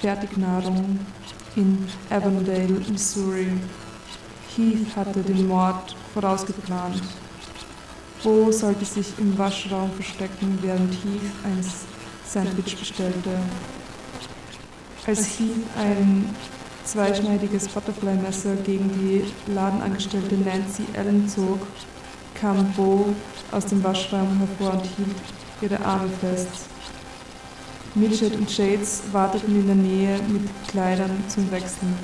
Fertignahrung 0.00 0.98
in 1.56 1.86
Avondale, 2.08 2.80
Missouri. 2.90 3.48
Heath 4.56 4.96
hatte 4.96 5.22
den 5.22 5.46
Mord 5.46 5.96
vorausgeplant. 6.12 7.02
Bo 8.22 8.50
sollte 8.50 8.84
sich 8.84 9.06
im 9.18 9.36
Waschraum 9.38 9.90
verstecken, 9.92 10.58
während 10.60 10.92
Heath 10.92 11.32
ein 11.44 11.64
Sandwich 12.26 12.76
bestellte. 12.76 13.30
Als 15.06 15.38
Heath 15.38 15.66
ein 15.78 16.34
zweischneidiges 16.84 17.68
Butterfly-Messer 17.68 18.56
gegen 18.64 18.90
die 18.90 19.24
Ladenangestellte 19.52 20.36
Nancy 20.36 20.84
Allen 20.96 21.28
zog, 21.28 21.60
kam 22.34 22.72
Bo 22.72 23.14
aus 23.52 23.66
dem 23.66 23.82
Waschraum 23.84 24.38
hervor 24.38 24.80
und 24.80 24.86
hielt 24.96 25.16
ihre 25.60 25.84
Arme 25.84 26.08
fest. 26.20 26.68
Midget 27.94 28.36
und 28.36 28.50
Shades 28.50 29.02
warteten 29.12 29.54
in 29.54 29.66
der 29.66 29.76
Nähe 29.76 30.18
mit 30.28 30.48
Kleidern 30.68 31.24
zum 31.28 31.50
Wechseln. 31.50 31.94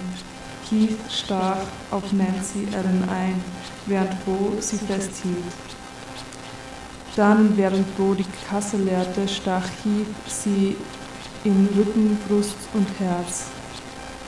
Heath 0.69 0.99
stach 1.09 1.59
auf 1.93 2.13
Nancy 2.13 2.67
Allen 2.75 3.09
ein, 3.09 3.43
während 3.87 4.25
Bo 4.25 4.53
sie 4.59 4.79
festhielt. 4.79 5.45
Dann, 7.15 7.57
während 7.57 7.97
Bo 7.97 8.15
die 8.15 8.27
Kasse 8.49 8.77
leerte, 8.77 9.29
stach 9.29 9.65
Heath 9.85 10.07
sie 10.27 10.77
in 11.45 11.69
Rücken, 11.77 12.19
Brust 12.29 12.57
und 12.75 12.89
Herz. 12.99 13.45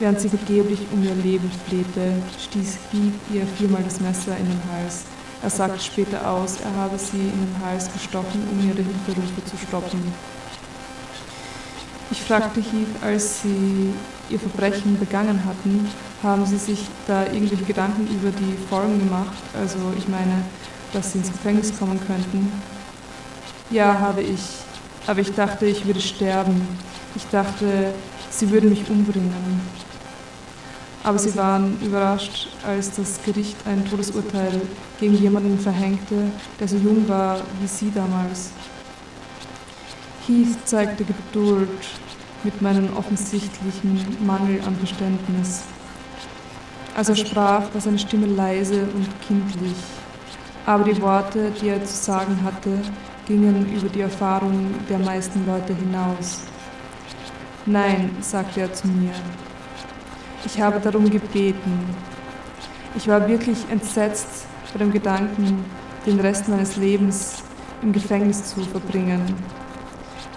Während 0.00 0.20
sie 0.20 0.28
vergeblich 0.28 0.78
um 0.92 1.02
ihr 1.02 1.14
Leben 1.14 1.50
flehte, 1.66 2.12
stieß 2.40 2.78
Heath 2.92 3.34
ihr 3.34 3.44
viermal 3.58 3.82
das 3.82 4.00
Messer 4.00 4.36
in 4.36 4.44
den 4.46 4.62
Hals. 4.72 5.04
Er 5.42 5.50
sagte 5.50 5.80
später 5.80 6.30
aus, 6.30 6.58
er 6.60 6.74
habe 6.80 6.96
sie 6.98 7.16
in 7.16 7.46
den 7.46 7.56
Hals 7.64 7.92
gestochen, 7.92 8.46
um 8.52 8.60
ihre 8.60 8.76
Hilferufe 8.76 9.44
zu 9.44 9.56
stoppen. 9.56 10.00
Ich 12.10 12.22
fragte 12.22 12.60
Heath, 12.60 13.02
als 13.02 13.42
sie 13.42 13.92
ihr 14.30 14.38
Verbrechen 14.38 14.98
begangen 14.98 15.44
hatten, 15.44 15.88
haben 16.22 16.46
sie 16.46 16.58
sich 16.58 16.86
da 17.06 17.24
irgendwelche 17.24 17.64
Gedanken 17.64 18.06
über 18.06 18.30
die 18.30 18.56
Folgen 18.68 18.98
gemacht? 19.00 19.36
Also 19.54 19.78
ich 19.96 20.08
meine, 20.08 20.44
dass 20.92 21.12
sie 21.12 21.18
ins 21.18 21.32
Gefängnis 21.32 21.76
kommen 21.78 22.00
könnten. 22.06 22.52
Ja, 23.70 23.98
habe 23.98 24.22
ich. 24.22 24.40
Aber 25.06 25.20
ich 25.20 25.32
dachte, 25.34 25.66
ich 25.66 25.86
würde 25.86 26.00
sterben. 26.00 26.66
Ich 27.14 27.26
dachte, 27.30 27.92
sie 28.30 28.50
würden 28.50 28.70
mich 28.70 28.88
umbringen. 28.88 29.60
Aber 31.08 31.18
sie 31.18 31.34
waren 31.38 31.80
überrascht, 31.80 32.48
als 32.66 32.94
das 32.94 33.18
Gericht 33.24 33.56
ein 33.66 33.82
Todesurteil 33.88 34.60
gegen 35.00 35.14
jemanden 35.14 35.58
verhängte, 35.58 36.30
der 36.60 36.68
so 36.68 36.76
jung 36.76 37.08
war 37.08 37.40
wie 37.62 37.66
sie 37.66 37.90
damals. 37.90 38.50
Heath 40.26 40.58
zeigte 40.66 41.06
Geduld 41.06 41.70
mit 42.44 42.60
meinem 42.60 42.94
offensichtlichen 42.94 44.18
Mangel 44.26 44.60
an 44.66 44.76
Verständnis. 44.76 45.62
Als 46.94 47.08
er 47.08 47.16
sprach, 47.16 47.72
war 47.72 47.80
seine 47.80 47.98
Stimme 47.98 48.26
leise 48.26 48.82
und 48.82 49.08
kindlich, 49.26 49.76
aber 50.66 50.84
die 50.84 51.00
Worte, 51.00 51.52
die 51.52 51.68
er 51.68 51.82
zu 51.86 51.96
sagen 51.96 52.38
hatte, 52.44 52.82
gingen 53.26 53.74
über 53.74 53.88
die 53.88 54.02
Erfahrung 54.02 54.74
der 54.90 54.98
meisten 54.98 55.46
Leute 55.46 55.74
hinaus. 55.74 56.40
Nein, 57.64 58.10
sagte 58.20 58.60
er 58.60 58.74
zu 58.74 58.88
mir. 58.88 59.14
Ich 60.44 60.60
habe 60.60 60.80
darum 60.80 61.08
gebeten. 61.10 61.94
Ich 62.96 63.08
war 63.08 63.28
wirklich 63.28 63.58
entsetzt 63.70 64.46
vor 64.64 64.78
dem 64.78 64.92
Gedanken, 64.92 65.64
den 66.06 66.20
Rest 66.20 66.48
meines 66.48 66.76
Lebens 66.76 67.42
im 67.82 67.92
Gefängnis 67.92 68.54
zu 68.54 68.60
verbringen. 68.62 69.22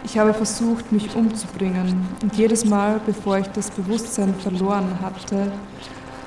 Ich 0.04 0.18
habe 0.18 0.34
versucht, 0.34 0.92
mich 0.92 1.16
umzubringen 1.16 2.08
und 2.22 2.36
jedes 2.36 2.66
Mal, 2.66 3.00
bevor 3.06 3.38
ich 3.38 3.48
das 3.48 3.70
Bewusstsein 3.70 4.34
verloren 4.36 5.00
hatte, 5.02 5.52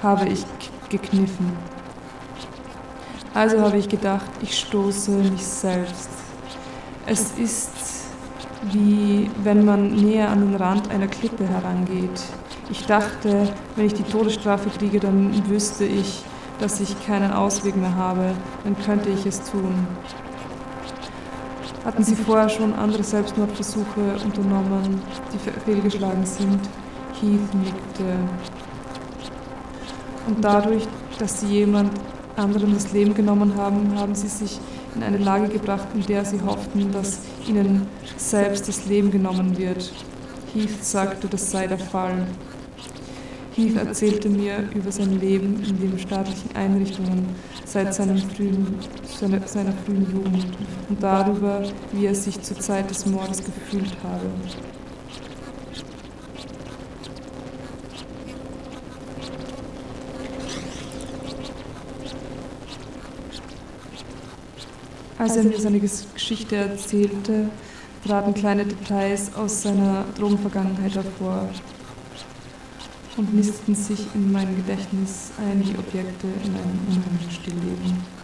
habe 0.02 0.28
ich 0.28 0.44
gekniffen. 0.88 1.52
Also 3.34 3.60
habe 3.60 3.78
ich 3.78 3.88
gedacht, 3.88 4.30
ich 4.42 4.56
stoße 4.56 5.10
mich 5.10 5.44
selbst. 5.44 6.08
Es 7.06 7.32
ist 7.36 7.72
wie 8.72 9.30
wenn 9.42 9.64
man 9.64 9.94
näher 9.94 10.30
an 10.30 10.40
den 10.40 10.54
Rand 10.56 10.90
einer 10.90 11.08
Klippe 11.08 11.46
herangeht. 11.46 12.22
Ich 12.76 12.86
dachte, 12.86 13.48
wenn 13.76 13.86
ich 13.86 13.94
die 13.94 14.02
Todesstrafe 14.02 14.68
kriege, 14.68 14.98
dann 14.98 15.48
wüsste 15.48 15.84
ich, 15.84 16.24
dass 16.58 16.80
ich 16.80 17.06
keinen 17.06 17.30
Ausweg 17.30 17.76
mehr 17.76 17.94
habe, 17.94 18.34
dann 18.64 18.76
könnte 18.84 19.10
ich 19.10 19.24
es 19.26 19.48
tun. 19.48 19.86
Hatten 21.84 22.02
Sie 22.02 22.16
vorher 22.16 22.48
schon 22.48 22.74
andere 22.74 23.04
Selbstmordversuche 23.04 24.16
unternommen, 24.24 25.00
die 25.32 25.38
fehlgeschlagen 25.64 26.26
sind? 26.26 26.58
Heath 27.20 27.54
nickte. 27.54 28.18
Und 30.26 30.44
dadurch, 30.44 30.82
dass 31.20 31.40
Sie 31.40 31.46
jemand 31.46 31.92
anderem 32.34 32.74
das 32.74 32.92
Leben 32.92 33.14
genommen 33.14 33.54
haben, 33.56 33.96
haben 33.96 34.16
Sie 34.16 34.26
sich 34.26 34.58
in 34.96 35.04
eine 35.04 35.18
Lage 35.18 35.48
gebracht, 35.48 35.86
in 35.94 36.04
der 36.06 36.24
sie 36.24 36.40
hofften, 36.42 36.90
dass 36.90 37.20
ihnen 37.46 37.86
selbst 38.16 38.66
das 38.66 38.86
Leben 38.86 39.12
genommen 39.12 39.56
wird. 39.56 39.92
Heath 40.52 40.84
sagte, 40.84 41.28
das 41.28 41.52
sei 41.52 41.68
der 41.68 41.78
Fall. 41.78 42.26
Heath 43.56 43.76
erzählte 43.76 44.28
mir 44.28 44.68
über 44.74 44.90
sein 44.90 45.20
Leben 45.20 45.62
in 45.62 45.78
den 45.78 45.96
staatlichen 45.98 46.56
Einrichtungen 46.56 47.28
seit 47.64 47.94
frühen, 47.94 48.74
seiner, 49.04 49.46
seiner 49.46 49.72
frühen 49.84 50.06
Jugend 50.12 50.46
und 50.88 51.00
darüber, 51.00 51.62
wie 51.92 52.06
er 52.06 52.14
sich 52.16 52.40
zur 52.42 52.58
Zeit 52.58 52.90
des 52.90 53.06
Mordes 53.06 53.44
gefühlt 53.44 53.96
habe. 54.02 54.26
Als 65.16 65.36
er 65.36 65.44
mir 65.44 65.60
seine 65.60 65.78
Geschichte 65.78 66.56
erzählte, 66.56 67.48
traten 68.04 68.34
kleine 68.34 68.64
Details 68.64 69.32
aus 69.36 69.62
seiner 69.62 70.04
Drogenvergangenheit 70.18 70.94
hervor 70.96 71.48
und 73.16 73.34
nisteten 73.34 73.74
sich 73.74 74.06
in 74.14 74.32
meinem 74.32 74.56
Gedächtnis 74.56 75.30
ein 75.38 75.60
wie 75.62 75.78
Objekte 75.78 76.26
in 76.44 76.54
einem 76.54 76.80
unheimlichen 76.88 77.30
Stillleben. 77.30 78.14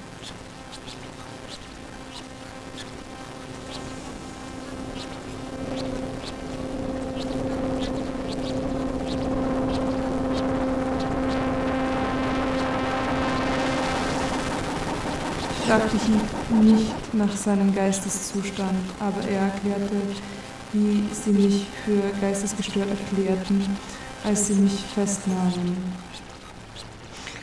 fragte 15.70 15.98
ich 15.98 16.64
nicht 16.64 17.14
nach 17.14 17.36
seinem 17.36 17.72
Geisteszustand, 17.72 18.74
aber 18.98 19.22
er 19.28 19.42
erklärte, 19.42 20.02
wie 20.72 21.04
sie 21.12 21.30
mich 21.30 21.66
für 21.84 22.02
geistesgestört 22.20 22.88
erklärten, 22.88 23.76
als 24.24 24.48
sie 24.48 24.54
mich 24.54 24.84
festnahmen. 24.94 25.76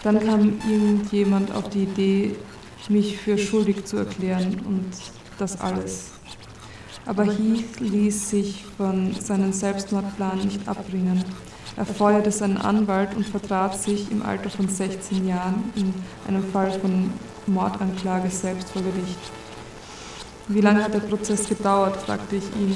Dann 0.03 0.19
kam 0.19 0.59
irgendjemand 0.69 1.51
auf 1.51 1.69
die 1.69 1.83
Idee, 1.83 2.35
mich 2.89 3.17
für 3.17 3.37
schuldig 3.37 3.85
zu 3.85 3.97
erklären 3.97 4.61
und 4.65 4.89
das 5.37 5.59
alles. 5.59 6.11
Aber 7.05 7.23
Heath 7.23 7.79
ließ 7.79 8.29
sich 8.29 8.65
von 8.77 9.13
seinem 9.13 9.53
Selbstmordplan 9.53 10.39
nicht 10.39 10.67
abbringen. 10.67 11.23
Er 11.75 11.85
feuerte 11.85 12.31
seinen 12.31 12.57
Anwalt 12.57 13.15
und 13.15 13.25
vertrat 13.25 13.79
sich 13.79 14.11
im 14.11 14.23
Alter 14.23 14.49
von 14.49 14.67
16 14.67 15.27
Jahren 15.27 15.71
in 15.75 15.93
einem 16.27 16.43
Fall 16.51 16.71
von 16.79 17.11
Mordanklage 17.45 18.29
selbst 18.29 18.69
vor 18.69 18.81
Gericht. 18.81 19.19
Wie 20.47 20.61
lange 20.61 20.83
hat 20.83 20.93
der 20.93 20.99
Prozess 20.99 21.47
gedauert, 21.47 21.97
fragte 21.97 22.37
ich 22.37 22.45
ihn. 22.55 22.75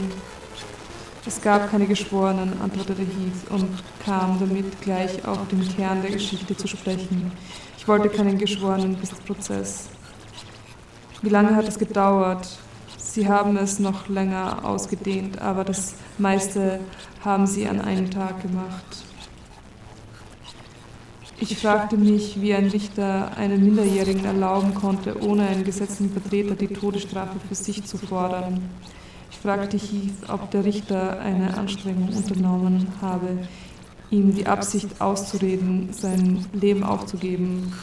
Es 1.25 1.39
gab 1.39 1.69
keine 1.69 1.85
Geschworenen, 1.85 2.59
antwortete 2.61 3.03
Heath 3.03 3.51
und 3.51 3.69
kam 4.03 4.39
damit 4.39 4.81
gleich 4.81 5.23
auf 5.23 5.47
den 5.49 5.67
Kern 5.75 6.01
der 6.01 6.11
Geschichte 6.11 6.57
zu 6.57 6.67
sprechen. 6.67 7.31
Ich 7.77 7.87
wollte 7.87 8.09
keinen 8.09 8.39
geschworenen 8.39 8.97
Prozess. 9.27 9.89
Wie 11.21 11.29
lange 11.29 11.55
hat 11.55 11.67
es 11.67 11.77
gedauert? 11.77 12.47
Sie 12.97 13.27
haben 13.27 13.55
es 13.57 13.77
noch 13.77 14.07
länger 14.07 14.65
ausgedehnt, 14.65 15.39
aber 15.39 15.63
das 15.63 15.93
meiste 16.17 16.79
haben 17.23 17.45
sie 17.45 17.67
an 17.67 17.81
einem 17.81 18.09
Tag 18.09 18.41
gemacht. 18.41 19.03
Ich 21.39 21.57
fragte 21.57 21.97
mich, 21.97 22.41
wie 22.41 22.53
ein 22.53 22.67
Richter 22.67 23.35
einen 23.37 23.63
Minderjährigen 23.63 24.25
erlauben 24.25 24.73
konnte, 24.73 25.19
ohne 25.21 25.47
einen 25.47 25.63
gesetzlichen 25.63 26.13
Vertreter 26.13 26.55
die 26.55 26.67
Todesstrafe 26.67 27.39
für 27.47 27.55
sich 27.55 27.83
zu 27.83 27.97
fordern. 27.97 28.69
Fragte 29.41 29.77
Heath, 29.77 30.29
ob 30.29 30.51
der 30.51 30.65
Richter 30.65 31.19
eine 31.19 31.57
Anstrengung 31.57 32.09
unternommen 32.09 32.87
habe, 33.01 33.39
ihm 34.11 34.35
die 34.35 34.45
Absicht 34.45 35.01
auszureden, 35.01 35.89
sein 35.91 36.45
Leben 36.53 36.83
aufzugeben. 36.83 37.73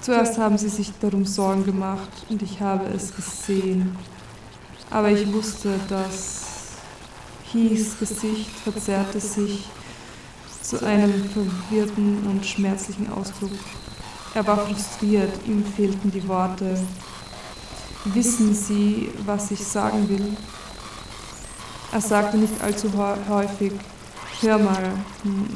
Zuerst 0.00 0.38
haben 0.38 0.58
sie 0.58 0.68
sich 0.68 0.90
darum 1.00 1.24
Sorgen 1.24 1.64
gemacht 1.64 2.08
und 2.28 2.42
ich 2.42 2.60
habe 2.60 2.86
es 2.88 3.14
gesehen. 3.14 3.96
Aber 4.90 5.10
ich 5.10 5.32
wusste, 5.32 5.78
dass 5.88 6.76
Heaths 7.52 7.98
Gesicht 8.00 8.50
verzerrte 8.50 9.20
sich 9.20 9.64
zu 10.60 10.84
einem 10.84 11.12
verwirrten 11.30 12.26
und 12.26 12.44
schmerzlichen 12.44 13.12
Ausdruck. 13.12 13.52
Er 14.34 14.44
war 14.44 14.58
frustriert, 14.58 15.32
ihm 15.46 15.64
fehlten 15.64 16.10
die 16.10 16.26
Worte. 16.26 16.78
Wissen 18.14 18.54
Sie, 18.54 19.10
was 19.24 19.50
ich 19.50 19.64
sagen 19.66 20.08
will? 20.08 20.36
Er 21.92 22.00
sagte 22.00 22.36
nicht 22.36 22.60
allzu 22.62 22.90
häufig, 23.28 23.72
hör 24.40 24.58
mal, 24.58 24.92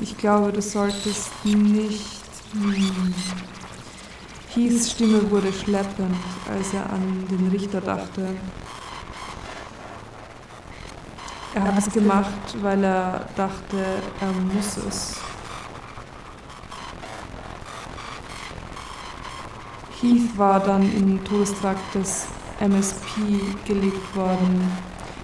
ich 0.02 0.16
glaube, 0.16 0.52
du 0.52 0.60
solltest 0.60 1.30
nicht... 1.44 2.20
Hm. 2.52 3.14
Heaths 4.52 4.90
Stimme 4.90 5.30
wurde 5.30 5.52
schleppend, 5.52 6.16
als 6.52 6.74
er 6.74 6.90
an 6.92 7.24
den 7.30 7.48
Richter 7.48 7.80
dachte. 7.80 8.26
Er 11.54 11.62
hat 11.62 11.78
es 11.78 11.92
gemacht, 11.92 12.56
weil 12.60 12.82
er 12.82 13.28
dachte, 13.36 13.76
er 14.20 14.32
muss 14.32 14.76
es. 14.88 15.14
Heath 20.00 20.36
war 20.36 20.58
dann 20.58 20.82
im 20.82 21.22
Todestrakt 21.24 21.94
des 21.94 22.26
MSP 22.60 23.66
gelegt 23.66 24.14
worden. 24.14 24.70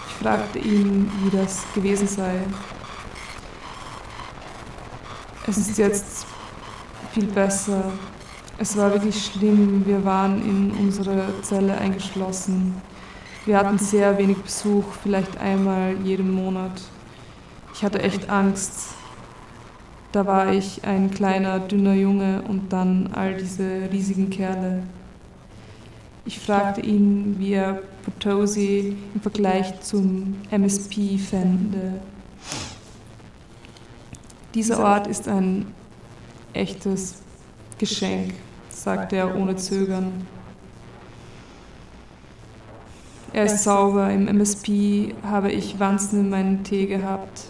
Ich 0.09 0.15
fragte 0.25 0.59
ihn, 0.59 1.11
wie 1.23 1.37
das 1.37 1.65
gewesen 1.75 2.09
sei. 2.09 2.41
Es 5.47 5.59
ist 5.59 5.79
jetzt 5.79 6.27
viel 7.13 7.27
besser. 7.27 7.93
Es 8.59 8.77
war 8.77 8.93
wirklich 8.93 9.27
schlimm. 9.27 9.85
Wir 9.87 10.05
waren 10.05 10.43
in 10.45 10.71
unsere 10.73 11.41
Zelle 11.43 11.77
eingeschlossen. 11.79 12.75
Wir 13.45 13.59
hatten 13.59 13.79
sehr 13.79 14.19
wenig 14.19 14.39
Besuch, 14.39 14.85
vielleicht 15.03 15.39
einmal 15.39 15.95
jeden 16.03 16.33
Monat. 16.33 16.83
Ich 17.75 17.85
hatte 17.85 18.03
echt 18.03 18.29
Angst. 18.29 18.95
Da 20.11 20.27
war 20.27 20.51
ich 20.53 20.83
ein 20.85 21.11
kleiner, 21.11 21.61
dünner 21.61 21.95
Junge 21.95 22.43
und 22.49 22.73
dann 22.73 23.11
all 23.13 23.35
diese 23.35 23.89
riesigen 23.93 24.31
Kerle. 24.31 24.83
Ich 26.27 26.41
fragte 26.41 26.81
ihn, 26.81 27.37
wie 27.39 27.53
er 27.53 27.83
Potosi 28.05 28.97
im 29.15 29.21
Vergleich 29.21 29.81
zum 29.81 30.35
MSP 30.51 31.19
fände. 31.19 32.01
Dieser 34.53 34.81
Ort 34.81 35.07
ist 35.07 35.29
ein 35.29 35.67
echtes 36.53 37.23
Geschenk, 37.79 38.35
sagte 38.69 39.17
er 39.17 39.37
ohne 39.37 39.55
Zögern. 39.55 40.27
Er 43.33 43.45
ist 43.45 43.63
sauber. 43.63 44.11
Im 44.11 44.27
MSP 44.27 45.15
habe 45.23 45.53
ich 45.53 45.79
Wanzen 45.79 46.21
in 46.21 46.31
meinem 46.31 46.65
Tee 46.65 46.87
gehabt. 46.87 47.45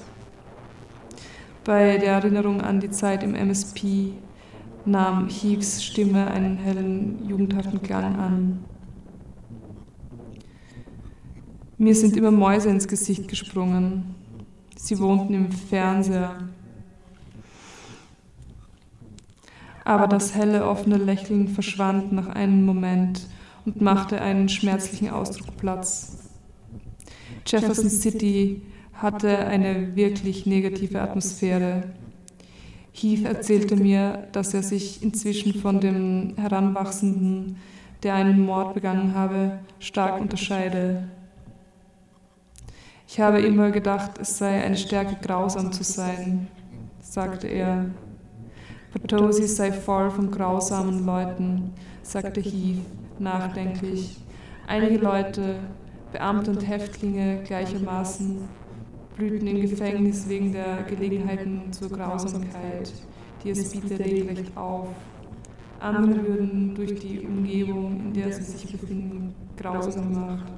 Bei 1.65 1.97
der 1.97 2.13
Erinnerung 2.13 2.61
an 2.61 2.81
die 2.81 2.91
Zeit 2.91 3.23
im 3.23 3.35
MSP 3.35 4.13
nahm 4.87 5.29
Heaves 5.29 5.85
Stimme 5.85 6.31
einen 6.31 6.57
hellen, 6.57 7.29
jugendhaften 7.29 7.83
Klang 7.83 8.17
an. 8.17 8.65
Mir 11.79 11.95
sind 11.95 12.17
immer 12.17 12.31
Mäuse 12.31 12.71
ins 12.71 12.89
Gesicht 12.89 13.29
gesprungen. 13.29 14.15
Sie 14.77 14.99
wohnten 14.99 15.35
im 15.35 15.53
Fernseher. 15.53 16.49
Aber 19.85 20.09
das 20.09 20.35
helle, 20.35 20.67
offene 20.67 20.97
Lächeln 20.97 21.49
verschwand 21.49 22.13
nach 22.13 22.29
einem 22.29 22.65
Moment 22.65 23.29
und 23.65 23.81
machte 23.81 24.21
einen 24.21 24.49
schmerzlichen 24.49 25.11
Ausdruck 25.11 25.57
Platz. 25.59 26.31
Jefferson 27.47 27.91
City 27.91 28.63
hatte 28.95 29.39
eine 29.39 29.95
wirklich 29.95 30.47
negative 30.47 31.01
Atmosphäre. 31.01 31.85
Heath 32.97 33.27
erzählte 33.27 33.77
mir, 33.77 34.27
dass 34.33 34.55
er 34.55 34.63
sich 34.63 35.03
inzwischen 35.03 35.55
von 35.55 35.81
dem 35.81 36.35
Heranwachsenden, 36.37 37.57
der 38.03 38.15
einen 38.15 38.45
Mord 38.45 38.75
begangen 38.75 39.15
habe, 39.15 39.59
stark 39.79 40.21
unterscheide. 40.21 41.05
Ich 43.07 43.21
habe 43.21 43.41
immer 43.41 43.71
gedacht, 43.71 44.13
es 44.19 44.39
sei 44.39 44.65
eine 44.65 44.77
Stärke, 44.77 45.17
grausam 45.21 45.73
zu 45.73 45.85
sein, 45.85 46.49
sagte 47.01 47.47
er. 47.49 47.87
Potosi 48.93 49.47
sei 49.47 49.73
voll 49.73 50.11
von 50.11 50.31
grausamen 50.31 51.05
Leuten, 51.05 51.73
sagte 52.03 52.41
Heath 52.41 52.81
nachdenklich. 53.19 54.17
Einige 54.67 54.97
Leute, 54.97 55.57
Beamte 56.13 56.51
und 56.51 56.67
Häftlinge 56.67 57.43
gleichermaßen, 57.45 58.39
blühten 59.17 59.47
im 59.47 59.61
Gefängnis 59.61 60.29
wegen 60.29 60.53
der 60.53 60.83
Gelegenheiten 60.83 61.73
zur 61.73 61.89
Grausamkeit, 61.89 62.93
die 63.43 63.51
es 63.51 63.71
bietet, 63.71 64.01
regelrecht 64.01 64.57
auf. 64.57 64.89
Andere 65.81 66.27
würden 66.27 66.75
durch 66.75 66.95
die 67.01 67.21
Umgebung, 67.21 68.01
in 68.01 68.13
der 68.13 68.33
sie 68.33 68.43
sich 68.43 68.71
befinden, 68.71 69.35
grausam 69.57 70.13
gemacht. 70.13 70.53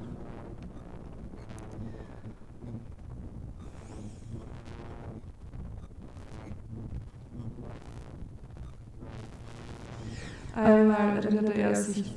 Einmal 10.55 11.17
erinnerte 11.17 11.55
er 11.55 11.75
sich 11.75 12.13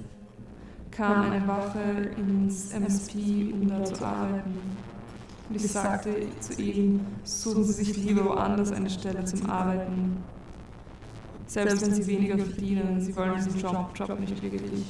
kam 0.89 1.31
eine 1.31 1.47
Wache 1.47 1.79
ins 2.17 2.73
MSP, 2.73 3.53
um 3.53 3.67
da 3.67 3.83
zu 3.83 4.05
arbeiten. 4.05 4.80
Und 5.51 5.57
ich 5.57 5.69
sagte 5.69 6.15
zu 6.39 6.61
ihm, 6.61 7.01
suchen 7.25 7.65
Sie 7.65 7.73
sich 7.73 7.97
lieber 7.97 8.23
woanders 8.23 8.71
eine 8.71 8.89
Stelle 8.89 9.25
zum 9.25 9.49
Arbeiten. 9.49 10.23
Selbst 11.45 11.81
wenn 11.81 11.93
Sie 11.93 12.07
weniger 12.07 12.37
verdienen, 12.37 13.01
Sie 13.01 13.13
wollen 13.17 13.35
diesen 13.35 13.59
Job, 13.59 13.91
Job 13.93 14.17
nicht 14.17 14.41
wirklich. 14.41 14.85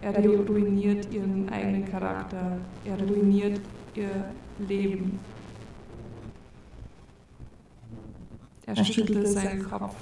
Er 0.00 0.14
ruiniert 0.24 1.12
Ihren 1.12 1.48
eigenen 1.48 1.90
Charakter, 1.90 2.58
er 2.84 3.08
ruiniert 3.08 3.60
Ihr 3.96 4.26
Leben. 4.68 5.18
Er 8.66 8.76
schüttelte 8.76 9.26
seinen 9.26 9.68
Kopf. 9.68 9.96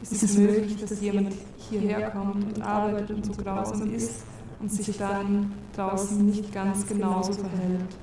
Ist 0.00 0.22
es 0.22 0.38
möglich, 0.38 0.76
dass 0.76 1.00
jemand 1.00 1.34
hierher 1.68 2.10
kommt 2.10 2.56
und 2.56 2.62
arbeitet 2.62 3.10
und 3.10 3.26
so 3.26 3.32
grausam 3.42 3.92
ist 3.94 4.24
und 4.60 4.70
sich 4.70 4.96
dann 4.96 5.52
draußen 5.74 6.24
nicht 6.24 6.52
ganz 6.52 6.86
genauso 6.86 7.32
verhält? 7.32 7.96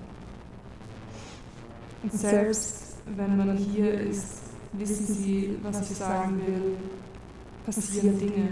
Und 2.04 2.14
selbst 2.14 2.98
wenn 3.16 3.38
man 3.38 3.56
hier 3.58 3.94
ist, 3.94 4.42
wissen 4.74 5.06
Sie, 5.06 5.58
was 5.64 5.90
ich 5.90 5.98
sagen 5.98 6.42
will, 6.46 6.78
passieren 7.66 8.18
Dinge. 8.18 8.50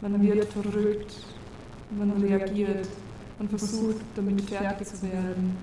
Man 0.00 0.20
wird 0.22 0.52
verrückt, 0.52 1.14
man 1.96 2.10
reagiert, 2.22 2.88
man 3.38 3.48
versucht 3.48 4.02
damit 4.14 4.42
fertig 4.42 4.86
zu 4.86 5.02
werden. 5.02 5.56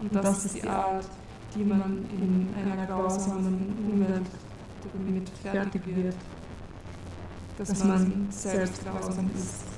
Und 0.00 0.14
das 0.14 0.44
ist 0.44 0.56
die 0.56 0.68
Art, 0.68 1.06
die 1.54 1.64
man 1.64 2.04
in 2.12 2.48
einer 2.62 2.86
grausamen 2.86 3.74
Umwelt 3.90 4.26
damit 4.92 5.28
fertig 5.42 5.82
wird, 5.86 6.16
dass 7.58 7.84
man 7.84 8.26
selbst 8.30 8.82
grausam 8.84 9.30
ist. 9.34 9.73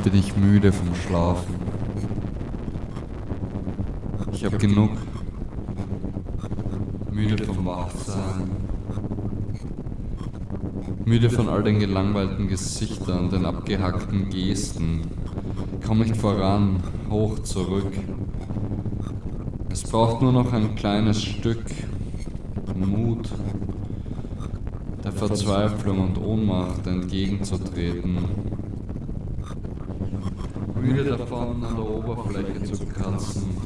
Manchmal 0.00 0.12
bin 0.12 0.20
ich 0.20 0.36
müde 0.36 0.72
vom 0.72 0.94
Schlafen. 0.94 1.54
Ich 4.32 4.46
habe 4.46 4.56
genug. 4.56 4.92
Müde 7.10 7.44
vom 7.44 7.66
Wachsein. 7.66 8.50
Müde 11.04 11.28
von 11.28 11.50
all 11.50 11.62
den 11.62 11.80
gelangweilten 11.80 12.48
Gesichtern, 12.48 13.28
den 13.28 13.44
abgehackten 13.44 14.30
Gesten. 14.30 15.02
Komm 15.86 15.98
nicht 15.98 16.16
voran, 16.16 16.82
hoch 17.10 17.40
zurück. 17.40 17.92
Es 19.68 19.82
braucht 19.82 20.22
nur 20.22 20.32
noch 20.32 20.50
ein 20.54 20.76
kleines 20.76 21.22
Stück 21.22 21.64
Mut, 22.74 23.28
der 25.04 25.12
Verzweiflung 25.12 26.00
und 26.00 26.18
Ohnmacht 26.18 26.86
entgegenzutreten. 26.86 28.49
Müde 30.90 31.16
davon, 31.16 31.62
an 31.64 31.76
der 31.76 31.88
Oberfläche 31.88 32.64
zu 32.64 32.84
kratzen, 32.84 33.56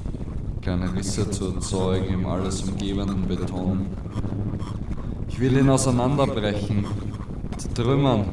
kleine 0.60 0.94
Risse 0.94 1.30
zu 1.30 1.54
erzeugen 1.54 2.12
im 2.12 2.26
alles 2.26 2.62
umgebenden 2.64 3.26
Beton. 3.26 3.86
Ich 5.28 5.40
will 5.40 5.56
ihn 5.56 5.70
auseinanderbrechen, 5.70 6.84
zertrümmern, 7.56 8.26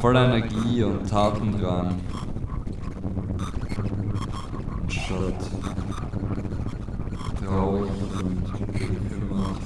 voller 0.00 0.26
Energie 0.26 0.84
und 0.84 1.10
Tatendrang. 1.10 1.96
Und 4.80 4.92
statt 4.92 5.50
traurig 7.44 7.90
und 8.20 8.44
bekümmert. 8.72 9.60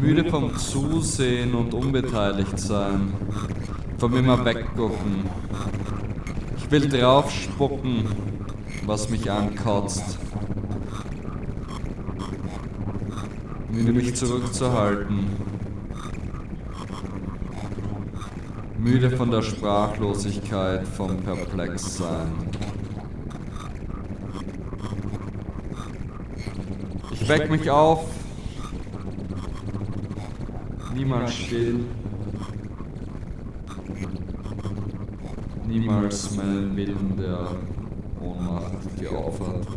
Müde 0.00 0.24
vom 0.28 0.56
Zusehen 0.56 1.54
und 1.54 1.72
unbeteiligt 1.72 2.58
sein, 2.58 3.12
vom 4.00 4.16
immer 4.16 4.42
weggucken. 4.46 5.28
Ich 6.56 6.70
will 6.70 6.88
draufspucken, 6.88 8.08
was 8.86 9.10
mich 9.10 9.30
ankotzt. 9.30 10.18
Müde 13.70 13.92
mich 13.92 14.14
zurückzuhalten. 14.16 15.26
Müde 18.78 19.10
von 19.10 19.30
der 19.30 19.42
Sprachlosigkeit, 19.42 20.88
vom 20.88 21.18
Perplexsein. 21.18 22.32
Ich 27.12 27.28
weck 27.28 27.50
mich 27.50 27.70
auf. 27.70 28.06
Niemals 30.94 31.34
still. 31.34 31.84
Niemals 35.70 36.34
meinen 36.34 36.76
Willen 36.76 37.16
der 37.16 37.46
Ohnmacht 38.20 38.98
geopfert. 38.98 39.68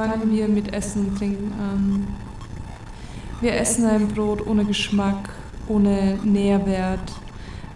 Fangen 0.00 0.32
wir 0.32 0.48
mit 0.48 0.72
Essen 0.72 1.08
und 1.08 1.18
Trinken 1.18 1.52
an. 1.60 2.06
Wir 3.42 3.52
essen 3.52 3.84
ein 3.84 4.08
Brot 4.08 4.46
ohne 4.46 4.64
Geschmack, 4.64 5.28
ohne 5.68 6.18
Nährwert, 6.24 7.12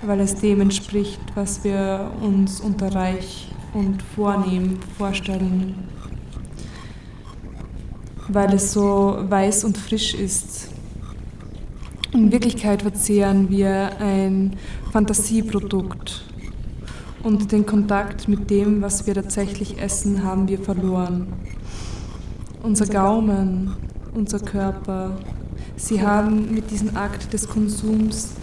weil 0.01 0.21
es 0.21 0.35
dem 0.35 0.63
entspricht, 0.63 1.21
was 1.35 1.63
wir 1.65 2.11
uns 2.23 2.61
unter 2.61 2.95
reich 2.95 3.53
und 3.75 4.03
vornehm 4.03 4.79
vorstellen. 4.97 5.75
Weil 8.29 8.55
es 8.55 8.73
so 8.73 9.19
weiß 9.29 9.65
und 9.65 9.77
frisch 9.77 10.15
ist. 10.15 10.71
In 12.15 12.33
Wirklichkeit 12.33 12.81
verzehren 12.81 13.51
wir 13.51 14.01
ein 14.01 14.57
Fantasieprodukt 14.93 16.25
und 17.23 17.53
den 17.53 17.67
Kontakt 17.67 18.29
mit 18.29 18.49
dem, 18.49 18.81
was 18.81 19.07
wir 19.07 19.13
tatsächlich 19.13 19.79
essen, 19.79 20.25
haben 20.25 20.49
wir 20.49 20.59
verloren. 20.59 21.27
Unser 22.65 22.87
Gaumen, 22.87 23.75
unser 24.15 24.39
Körper, 24.39 25.19
sie 25.77 26.01
haben 26.01 26.55
mit 26.55 26.71
diesem 26.71 26.97
Akt 26.97 27.31
des 27.35 27.47
Konsums, 27.47 28.37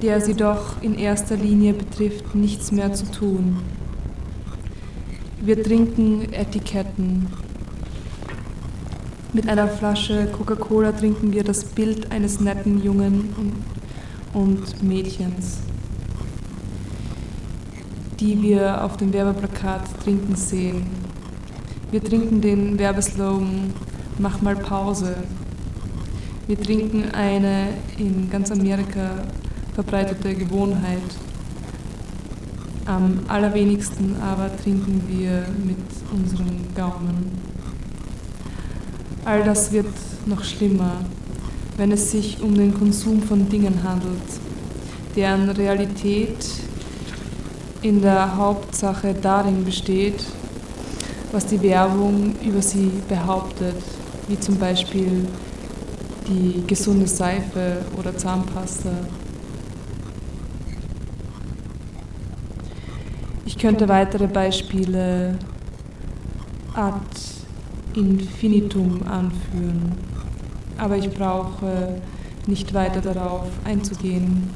der 0.00 0.20
sie 0.20 0.34
doch 0.34 0.80
in 0.82 0.96
erster 0.96 1.36
Linie 1.36 1.74
betrifft, 1.74 2.36
nichts 2.36 2.70
mehr 2.70 2.92
zu 2.92 3.10
tun. 3.10 3.56
Wir 5.40 5.60
trinken 5.60 6.32
Etiketten. 6.32 7.26
Mit 9.32 9.48
einer 9.48 9.66
Flasche 9.66 10.28
Coca-Cola 10.28 10.92
trinken 10.92 11.32
wir 11.32 11.42
das 11.42 11.64
Bild 11.64 12.12
eines 12.12 12.38
netten 12.38 12.80
Jungen 12.84 13.34
und, 14.32 14.80
Mädchens, 14.80 15.58
die 18.20 18.40
wir 18.40 18.84
auf 18.84 18.96
dem 18.96 19.12
Werbeplakat 19.12 19.82
trinken 20.04 20.36
sehen. 20.36 21.05
Wir 21.92 22.02
trinken 22.02 22.40
den 22.40 22.78
Werbeslogan 22.80 23.72
Mach 24.18 24.42
mal 24.42 24.56
Pause. 24.56 25.14
Wir 26.48 26.60
trinken 26.60 27.12
eine 27.12 27.68
in 27.96 28.28
ganz 28.28 28.50
Amerika 28.50 29.22
verbreitete 29.72 30.34
Gewohnheit. 30.34 30.98
Am 32.86 33.20
allerwenigsten 33.28 34.16
aber 34.20 34.50
trinken 34.56 35.00
wir 35.06 35.44
mit 35.64 35.76
unserem 36.12 36.74
Gaumen. 36.74 37.30
All 39.24 39.44
das 39.44 39.70
wird 39.70 39.92
noch 40.26 40.42
schlimmer, 40.42 41.02
wenn 41.76 41.92
es 41.92 42.10
sich 42.10 42.42
um 42.42 42.54
den 42.54 42.74
Konsum 42.74 43.22
von 43.22 43.48
Dingen 43.48 43.84
handelt, 43.84 44.22
deren 45.14 45.50
Realität 45.50 46.44
in 47.82 48.02
der 48.02 48.36
Hauptsache 48.36 49.14
darin 49.14 49.64
besteht, 49.64 50.24
was 51.36 51.44
die 51.44 51.60
Werbung 51.60 52.34
über 52.42 52.62
sie 52.62 52.90
behauptet, 53.10 53.76
wie 54.26 54.40
zum 54.40 54.56
Beispiel 54.56 55.28
die 56.26 56.66
gesunde 56.66 57.06
Seife 57.06 57.84
oder 57.98 58.16
Zahnpasta. 58.16 58.88
Ich 63.44 63.58
könnte 63.58 63.86
weitere 63.86 64.26
Beispiele 64.28 65.38
ad 66.74 67.02
infinitum 67.94 69.02
anführen, 69.06 69.92
aber 70.78 70.96
ich 70.96 71.10
brauche 71.10 72.00
nicht 72.46 72.72
weiter 72.72 73.02
darauf 73.02 73.48
einzugehen. 73.62 74.48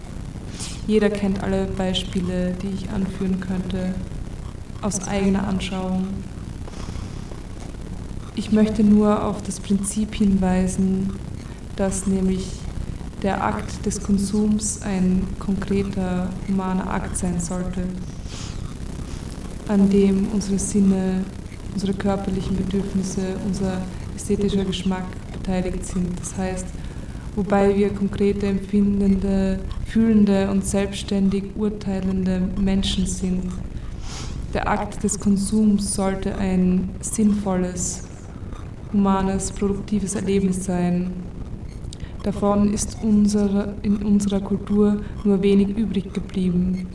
Jeder 0.87 1.11
kennt 1.11 1.43
alle 1.43 1.66
Beispiele, 1.66 2.55
die 2.62 2.68
ich 2.68 2.89
anführen 2.89 3.39
könnte, 3.39 3.95
aus 4.81 5.07
eigener 5.07 5.47
Anschauung. 5.47 6.07
Ich 8.41 8.53
möchte 8.53 8.82
nur 8.82 9.22
auf 9.22 9.43
das 9.43 9.61
Prinzip 9.61 10.14
hinweisen, 10.14 11.12
dass 11.76 12.07
nämlich 12.07 12.47
der 13.22 13.45
Akt 13.45 13.84
des 13.84 14.03
Konsums 14.03 14.80
ein 14.80 15.24
konkreter 15.38 16.30
humaner 16.49 16.91
Akt 16.91 17.18
sein 17.18 17.38
sollte, 17.38 17.82
an 19.68 19.91
dem 19.91 20.28
unsere 20.32 20.59
Sinne, 20.59 21.22
unsere 21.74 21.93
körperlichen 21.93 22.57
Bedürfnisse, 22.57 23.20
unser 23.45 23.82
ästhetischer 24.16 24.64
Geschmack 24.64 25.05
beteiligt 25.34 25.84
sind. 25.84 26.18
Das 26.18 26.34
heißt, 26.38 26.66
wobei 27.36 27.76
wir 27.76 27.91
konkrete, 27.91 28.47
empfindende, 28.47 29.61
fühlende 29.84 30.51
und 30.51 30.64
selbstständig 30.64 31.45
urteilende 31.57 32.41
Menschen 32.59 33.05
sind. 33.05 33.53
Der 34.55 34.66
Akt 34.66 35.05
des 35.05 35.20
Konsums 35.20 35.95
sollte 35.95 36.38
ein 36.38 36.88
sinnvolles, 37.03 38.05
humanes, 38.93 39.53
produktives 39.53 40.14
Erlebnis 40.14 40.64
sein. 40.64 41.12
Davon 42.22 42.72
ist 42.72 42.99
unsere, 43.03 43.74
in 43.82 43.97
unserer 43.97 44.41
Kultur 44.41 45.01
nur 45.24 45.43
wenig 45.43 45.76
übrig 45.76 46.12
geblieben. 46.12 46.86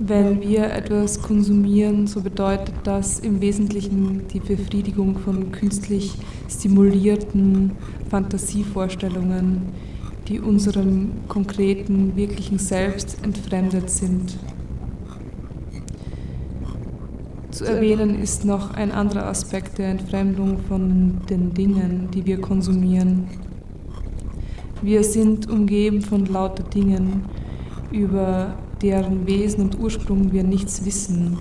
Wenn 0.00 0.40
wir 0.42 0.70
etwas 0.70 1.20
konsumieren, 1.22 2.06
so 2.06 2.20
bedeutet 2.20 2.74
das 2.84 3.18
im 3.18 3.40
Wesentlichen 3.40 4.28
die 4.32 4.38
Befriedigung 4.38 5.18
von 5.18 5.50
künstlich 5.50 6.14
stimulierten 6.48 7.72
Fantasievorstellungen, 8.08 9.62
die 10.28 10.38
unserem 10.38 11.10
konkreten, 11.26 12.14
wirklichen 12.14 12.58
Selbst 12.58 13.16
entfremdet 13.24 13.90
sind. 13.90 14.38
Zu 17.58 17.64
erwähnen 17.64 18.22
ist 18.22 18.44
noch 18.44 18.74
ein 18.74 18.92
anderer 18.92 19.26
Aspekt 19.26 19.78
der 19.78 19.88
Entfremdung 19.88 20.58
von 20.68 21.22
den 21.28 21.54
Dingen, 21.54 22.08
die 22.14 22.24
wir 22.24 22.40
konsumieren. 22.40 23.26
Wir 24.80 25.02
sind 25.02 25.50
umgeben 25.50 26.00
von 26.00 26.24
lauter 26.26 26.62
Dingen, 26.62 27.24
über 27.90 28.54
deren 28.80 29.26
Wesen 29.26 29.64
und 29.64 29.80
Ursprung 29.80 30.30
wir 30.30 30.44
nichts 30.44 30.84
wissen. 30.84 31.36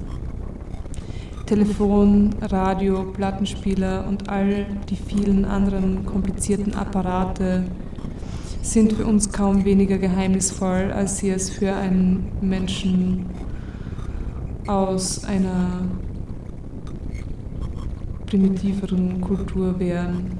Telefon, 1.46 2.32
Radio, 2.42 3.04
Plattenspieler 3.14 4.08
und 4.10 4.28
all 4.28 4.66
die 4.90 4.96
vielen 4.96 5.46
anderen 5.46 6.04
komplizierten 6.04 6.74
Apparate 6.74 7.66
sind 8.64 8.94
für 8.94 9.06
uns 9.06 9.32
kaum 9.32 9.66
weniger 9.66 10.00
geheimnisvoll, 10.00 10.92
als 10.92 11.20
sie 11.20 11.30
es 11.30 11.52
für 11.52 11.76
einen 11.76 12.28
Menschen 12.42 13.28
aus 14.68 15.24
einer 15.24 15.82
primitiveren 18.26 19.22
Kultur 19.22 19.80
wären. 19.80 20.38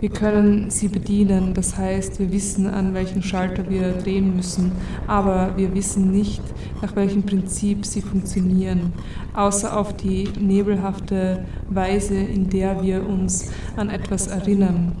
Wir 0.00 0.10
können 0.10 0.68
sie 0.68 0.88
bedienen, 0.88 1.54
das 1.54 1.78
heißt, 1.78 2.18
wir 2.18 2.30
wissen, 2.30 2.66
an 2.66 2.92
welchem 2.92 3.22
Schalter 3.22 3.70
wir 3.70 3.92
drehen 3.92 4.36
müssen, 4.36 4.72
aber 5.06 5.54
wir 5.56 5.74
wissen 5.74 6.10
nicht, 6.10 6.42
nach 6.82 6.94
welchem 6.94 7.22
Prinzip 7.22 7.86
sie 7.86 8.02
funktionieren, 8.02 8.92
außer 9.32 9.74
auf 9.74 9.96
die 9.96 10.28
nebelhafte 10.38 11.46
Weise, 11.70 12.16
in 12.16 12.50
der 12.50 12.82
wir 12.82 13.08
uns 13.08 13.50
an 13.76 13.88
etwas 13.88 14.26
erinnern, 14.26 14.92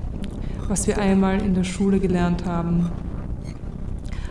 was 0.68 0.86
wir 0.86 0.96
einmal 0.96 1.42
in 1.42 1.52
der 1.52 1.64
Schule 1.64 2.00
gelernt 2.00 2.46
haben. 2.46 2.90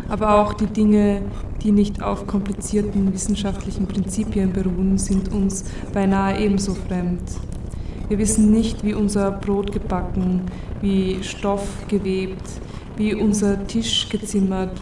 Aber 0.09 0.41
auch 0.41 0.53
die 0.53 0.65
Dinge, 0.65 1.21
die 1.63 1.71
nicht 1.71 2.03
auf 2.03 2.27
komplizierten 2.27 3.13
wissenschaftlichen 3.13 3.87
Prinzipien 3.87 4.51
beruhen, 4.51 4.97
sind 4.97 5.31
uns 5.31 5.63
beinahe 5.93 6.39
ebenso 6.39 6.73
fremd. 6.73 7.21
Wir 8.09 8.17
wissen 8.17 8.51
nicht, 8.51 8.83
wie 8.83 8.93
unser 8.93 9.31
Brot 9.31 9.71
gebacken, 9.71 10.41
wie 10.81 11.23
Stoff 11.23 11.87
gewebt, 11.87 12.43
wie 12.97 13.15
unser 13.15 13.65
Tisch 13.65 14.09
gezimmert, 14.09 14.81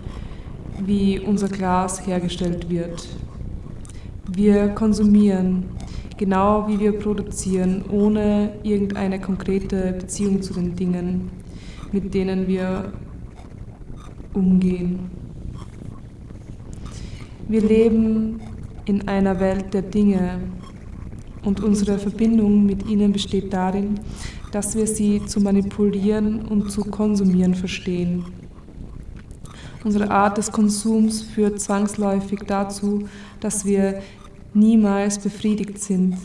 wie 0.84 1.20
unser 1.20 1.48
Glas 1.48 2.06
hergestellt 2.06 2.70
wird. 2.70 3.08
Wir 4.34 4.70
konsumieren, 4.70 5.66
genau 6.18 6.68
wie 6.68 6.80
wir 6.80 6.98
produzieren, 6.98 7.86
ohne 7.92 8.54
irgendeine 8.64 9.22
konkrete 9.22 9.94
Beziehung 9.94 10.42
zu 10.42 10.54
den 10.54 10.76
Dingen, 10.76 11.30
mit 11.92 12.14
denen 12.14 12.48
wir 12.48 12.92
umgehen. 14.34 15.21
Wir 17.52 17.64
leben 17.64 18.40
in 18.86 19.10
einer 19.10 19.42
Welt 19.42 19.74
der 19.74 19.82
Dinge, 19.82 20.40
und 21.44 21.60
unsere 21.60 22.00
Verbindung 22.00 22.66
mit 22.66 22.88
ihnen 22.88 23.12
besteht 23.12 23.52
darin, 23.52 24.00
dass 24.54 24.74
wir 24.74 24.88
sie 24.88 25.26
zu 25.26 25.42
manipulieren 25.42 26.46
und 26.46 26.72
zu 26.72 26.86
konsumieren 26.86 27.54
verstehen. 27.54 28.24
Unsere 29.84 30.10
Art 30.10 30.38
des 30.38 30.50
Konsums 30.50 31.24
führt 31.24 31.60
zwangsläufig 31.60 32.40
dazu, 32.48 33.10
dass 33.42 33.66
wir 33.66 34.02
niemals 34.54 35.20
befriedigt 35.20 35.78
sind, 35.80 36.16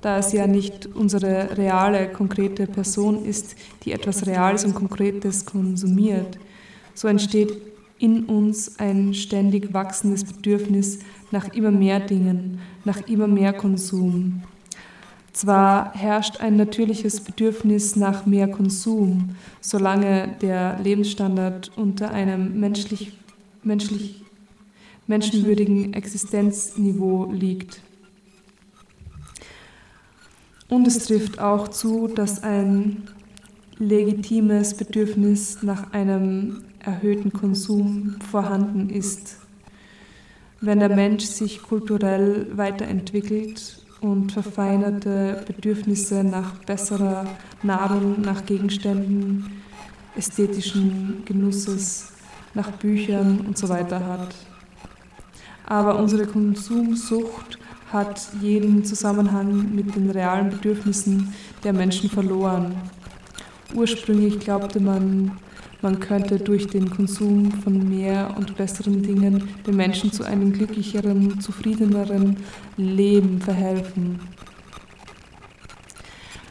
da 0.00 0.18
es 0.18 0.32
ja 0.32 0.48
nicht 0.48 0.86
unsere 0.96 1.56
reale, 1.56 2.08
konkrete 2.08 2.66
Person 2.66 3.24
ist, 3.24 3.54
die 3.84 3.92
etwas 3.92 4.26
Reales 4.26 4.64
und 4.64 4.74
Konkretes 4.74 5.46
konsumiert. 5.46 6.40
So 6.92 7.06
entsteht 7.06 7.52
in 7.98 8.24
uns 8.24 8.78
ein 8.78 9.14
ständig 9.14 9.72
wachsendes 9.72 10.24
Bedürfnis 10.24 10.98
nach 11.30 11.52
immer 11.54 11.70
mehr 11.70 12.00
Dingen, 12.00 12.60
nach 12.84 13.06
immer 13.08 13.26
mehr 13.26 13.52
Konsum. 13.52 14.42
Zwar 15.32 15.92
herrscht 15.94 16.40
ein 16.40 16.56
natürliches 16.56 17.20
Bedürfnis 17.20 17.94
nach 17.96 18.24
mehr 18.24 18.48
Konsum, 18.48 19.36
solange 19.60 20.34
der 20.40 20.78
Lebensstandard 20.82 21.72
unter 21.76 22.10
einem 22.10 22.58
menschlich, 22.58 23.12
menschlich, 23.62 24.22
menschenwürdigen 25.06 25.92
Existenzniveau 25.92 27.30
liegt. 27.32 27.82
Und 30.68 30.86
es 30.86 31.04
trifft 31.06 31.38
auch 31.38 31.68
zu, 31.68 32.08
dass 32.08 32.42
ein 32.42 33.02
legitimes 33.78 34.74
Bedürfnis 34.74 35.62
nach 35.62 35.92
einem 35.92 36.64
erhöhten 36.86 37.32
Konsum 37.32 38.16
vorhanden 38.30 38.88
ist. 38.88 39.38
Wenn 40.60 40.78
der 40.78 40.94
Mensch 40.94 41.24
sich 41.24 41.62
kulturell 41.62 42.46
weiterentwickelt 42.56 43.82
und 44.00 44.32
verfeinerte 44.32 45.44
Bedürfnisse 45.46 46.24
nach 46.24 46.54
besserer 46.64 47.26
Nahrung, 47.62 48.20
nach 48.22 48.46
Gegenständen, 48.46 49.44
ästhetischen 50.16 51.22
Genusses, 51.24 52.12
nach 52.54 52.70
Büchern 52.70 53.40
und 53.40 53.58
so 53.58 53.68
weiter 53.68 54.06
hat. 54.06 54.34
Aber 55.66 55.98
unsere 55.98 56.26
Konsumsucht 56.26 57.58
hat 57.92 58.28
jeden 58.40 58.84
Zusammenhang 58.84 59.74
mit 59.74 59.94
den 59.94 60.10
realen 60.10 60.50
Bedürfnissen 60.50 61.34
der 61.64 61.72
Menschen 61.72 62.08
verloren. 62.08 62.74
Ursprünglich 63.74 64.38
glaubte 64.38 64.80
man, 64.80 65.32
man 65.82 66.00
könnte 66.00 66.38
durch 66.38 66.66
den 66.66 66.90
Konsum 66.90 67.52
von 67.52 67.88
mehr 67.88 68.34
und 68.36 68.56
besseren 68.56 69.02
Dingen 69.02 69.48
den 69.66 69.76
Menschen 69.76 70.10
zu 70.12 70.24
einem 70.24 70.52
glücklicheren, 70.52 71.40
zufriedeneren 71.40 72.36
Leben 72.76 73.40
verhelfen. 73.40 74.20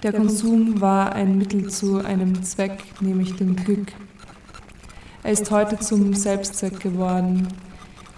Der 0.03 0.13
Konsum 0.13 0.79
war 0.81 1.13
ein 1.13 1.37
Mittel 1.37 1.67
zu 1.69 1.97
einem 1.97 2.43
Zweck, 2.43 2.83
nämlich 3.01 3.35
dem 3.35 3.55
Glück. 3.55 3.87
Er 5.23 5.31
ist 5.31 5.49
heute 5.49 5.79
zum 5.79 6.13
Selbstzweck 6.13 6.79
geworden. 6.79 7.47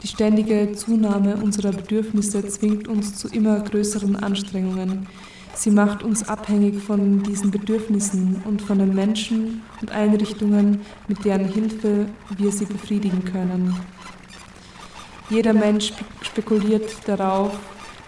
Die 0.03 0.07
ständige 0.07 0.73
Zunahme 0.73 1.37
unserer 1.37 1.71
Bedürfnisse 1.71 2.45
zwingt 2.47 2.89
uns 2.89 3.15
zu 3.15 3.29
immer 3.29 3.61
größeren 3.61 4.17
Anstrengungen, 4.17 5.07
Sie 5.57 5.71
macht 5.71 6.03
uns 6.03 6.29
abhängig 6.29 6.83
von 6.83 7.23
diesen 7.23 7.49
Bedürfnissen 7.49 8.43
und 8.45 8.61
von 8.61 8.77
den 8.77 8.93
Menschen 8.93 9.63
und 9.81 9.91
Einrichtungen, 9.91 10.81
mit 11.07 11.25
deren 11.25 11.45
Hilfe 11.45 12.05
wir 12.37 12.51
sie 12.51 12.65
befriedigen 12.65 13.25
können. 13.25 13.75
Jeder 15.31 15.53
Mensch 15.53 15.93
spekuliert 16.21 17.07
darauf, 17.07 17.57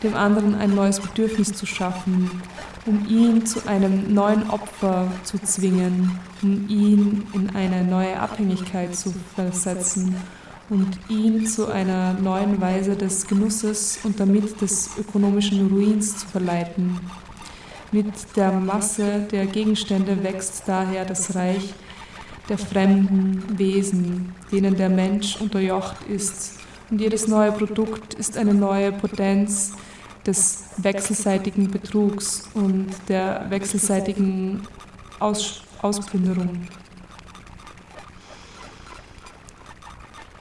dem 0.03 0.13
anderen 0.15 0.53
ein 0.53 0.75
neues 0.75 0.99
Bedürfnis 0.99 1.51
zu 1.51 1.65
schaffen, 1.65 2.29
um 2.85 3.07
ihn 3.09 3.47
zu 3.47 3.67
einem 3.67 4.13
neuen 4.13 4.47
Opfer 4.51 5.11
zu 5.23 5.39
zwingen, 5.39 6.19
um 6.43 6.69
ihn 6.69 7.25
in 7.33 7.49
eine 7.55 7.83
neue 7.83 8.19
Abhängigkeit 8.19 8.95
zu 8.95 9.11
versetzen 9.33 10.15
und 10.69 10.99
ihn 11.09 11.47
zu 11.47 11.65
einer 11.65 12.13
neuen 12.13 12.61
Weise 12.61 12.95
des 12.95 13.25
Genusses 13.25 13.97
und 14.03 14.19
damit 14.19 14.61
des 14.61 14.91
ökonomischen 14.99 15.67
Ruins 15.67 16.15
zu 16.15 16.27
verleiten. 16.27 16.99
Mit 17.91 18.35
der 18.35 18.51
Masse 18.51 19.27
der 19.31 19.45
Gegenstände 19.47 20.23
wächst 20.23 20.63
daher 20.67 21.05
das 21.05 21.35
Reich 21.35 21.73
der 22.47 22.57
fremden 22.57 23.57
Wesen, 23.57 24.33
denen 24.51 24.75
der 24.75 24.89
Mensch 24.89 25.39
unterjocht 25.41 25.97
ist. 26.07 26.59
Und 26.89 27.01
jedes 27.01 27.27
neue 27.27 27.51
Produkt 27.51 28.13
ist 28.15 28.37
eine 28.37 28.53
neue 28.53 28.91
Potenz, 28.91 29.73
des 30.25 30.65
wechselseitigen 30.77 31.71
Betrugs 31.71 32.49
und 32.53 32.87
der 33.07 33.45
wechselseitigen 33.49 34.61
Aus 35.19 35.61
Ausplünderung. 35.81 36.67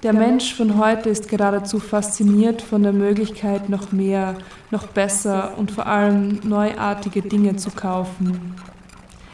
Der 0.04 0.12
Mensch 0.12 0.54
von 0.54 0.78
heute 0.78 1.08
ist 1.08 1.28
geradezu 1.28 1.80
fasziniert 1.80 2.62
von 2.62 2.84
der 2.84 2.92
Möglichkeit, 2.92 3.68
noch 3.68 3.90
mehr, 3.90 4.36
noch 4.70 4.86
besser 4.86 5.58
und 5.58 5.72
vor 5.72 5.86
allem 5.86 6.38
neuartige 6.44 7.20
Dinge 7.20 7.56
zu 7.56 7.72
kaufen. 7.72 8.54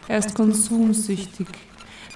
Er 0.08 0.16
ist 0.16 0.34
konsumsüchtig. 0.34 1.48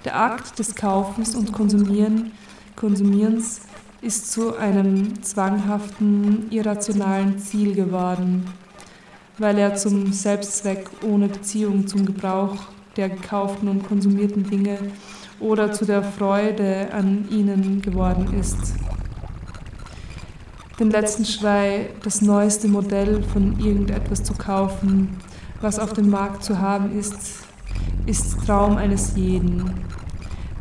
Der 0.07 0.19
Akt 0.19 0.59
des 0.59 0.75
Kaufens 0.75 1.35
und 1.35 1.53
Konsumieren, 1.53 2.33
Konsumierens 2.75 3.61
ist 4.01 4.33
zu 4.33 4.57
einem 4.57 5.23
zwanghaften, 5.23 6.47
irrationalen 6.51 7.39
Ziel 7.39 7.75
geworden, 7.75 8.47
weil 9.37 9.59
er 9.59 9.75
zum 9.75 10.11
Selbstzweck 10.11 10.89
ohne 11.03 11.29
Beziehung 11.29 11.87
zum 11.87 12.07
Gebrauch 12.07 12.57
der 12.97 13.11
gekauften 13.11 13.69
und 13.69 13.87
konsumierten 13.87 14.49
Dinge 14.49 14.79
oder 15.41 15.73
zu 15.73 15.85
der 15.85 16.03
Freude 16.03 16.89
an 16.93 17.29
ihnen 17.31 17.81
geworden 17.83 18.35
ist. 18.39 18.75
Den 20.79 20.91
letzten 20.91 21.25
Schrei, 21.25 21.91
das 22.03 22.23
neueste 22.23 22.69
Modell 22.69 23.23
von 23.23 23.59
irgendetwas 23.59 24.23
zu 24.23 24.35
kaufen, 24.35 25.17
was 25.61 25.79
auf 25.79 25.93
dem 25.93 26.09
Markt 26.09 26.45
zu 26.45 26.61
haben 26.61 26.97
ist, 26.97 27.45
ist 28.07 28.47
Traum 28.47 28.77
eines 28.77 29.17
jeden. 29.17 29.71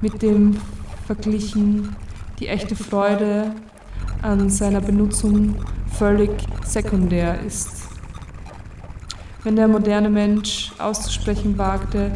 Mit 0.01 0.21
dem 0.21 0.57
verglichen 1.05 1.95
die 2.39 2.47
echte 2.47 2.75
Freude 2.75 3.51
an 4.21 4.49
seiner 4.49 4.81
Benutzung 4.81 5.55
völlig 5.97 6.31
sekundär 6.65 7.39
ist. 7.41 7.83
Wenn 9.43 9.55
der 9.55 9.67
moderne 9.67 10.09
Mensch 10.09 10.71
auszusprechen 10.77 11.57
wagte, 11.57 12.11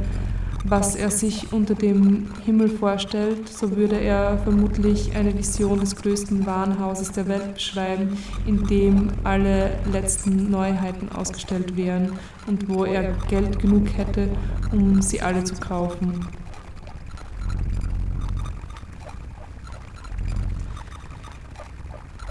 was 0.64 0.96
er 0.96 1.10
sich 1.10 1.52
unter 1.52 1.74
dem 1.74 2.28
Himmel 2.46 2.70
vorstellt, 2.70 3.50
so 3.50 3.76
würde 3.76 4.00
er 4.00 4.38
vermutlich 4.40 5.16
eine 5.16 5.38
Vision 5.38 5.80
des 5.80 5.96
größten 5.96 6.46
Warenhauses 6.46 7.12
der 7.12 7.28
Welt 7.28 7.56
beschreiben, 7.56 8.18
in 8.46 8.66
dem 8.68 9.10
alle 9.24 9.72
letzten 9.92 10.52
Neuheiten 10.52 11.10
ausgestellt 11.10 11.76
wären 11.76 12.14
und 12.48 12.70
wo 12.70 12.86
er 12.86 13.14
Geld 13.30 13.60
genug 13.60 13.88
hätte, 13.98 14.30
um 14.72 15.02
sie 15.02 15.22
alle 15.22 15.44
zu 15.44 15.56
kaufen. 15.56 16.28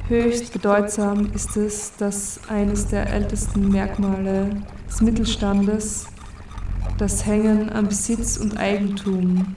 Höchst 0.08 0.52
bedeutsam 0.52 1.30
ist 1.34 1.56
es, 1.56 1.92
dass 1.96 2.40
eines 2.48 2.88
der 2.88 3.12
ältesten 3.12 3.68
Merkmale 3.68 4.50
des 4.88 5.00
Mittelstandes 5.00 6.06
das 7.00 7.24
Hängen 7.24 7.70
an 7.70 7.88
Besitz 7.88 8.36
und 8.36 8.58
Eigentum 8.58 9.56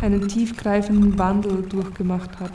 einen 0.00 0.26
tiefgreifenden 0.26 1.16
Wandel 1.20 1.62
durchgemacht 1.62 2.40
hat. 2.40 2.50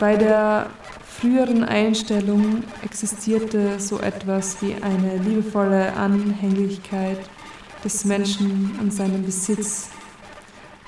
Bei 0.00 0.16
der 0.16 0.66
früheren 1.06 1.62
Einstellung 1.62 2.64
existierte 2.82 3.78
so 3.78 4.00
etwas 4.00 4.60
wie 4.62 4.74
eine 4.82 5.16
liebevolle 5.18 5.92
Anhänglichkeit 5.94 7.18
des 7.84 8.04
Menschen 8.04 8.72
an 8.80 8.90
seinem 8.90 9.22
Besitz. 9.22 9.90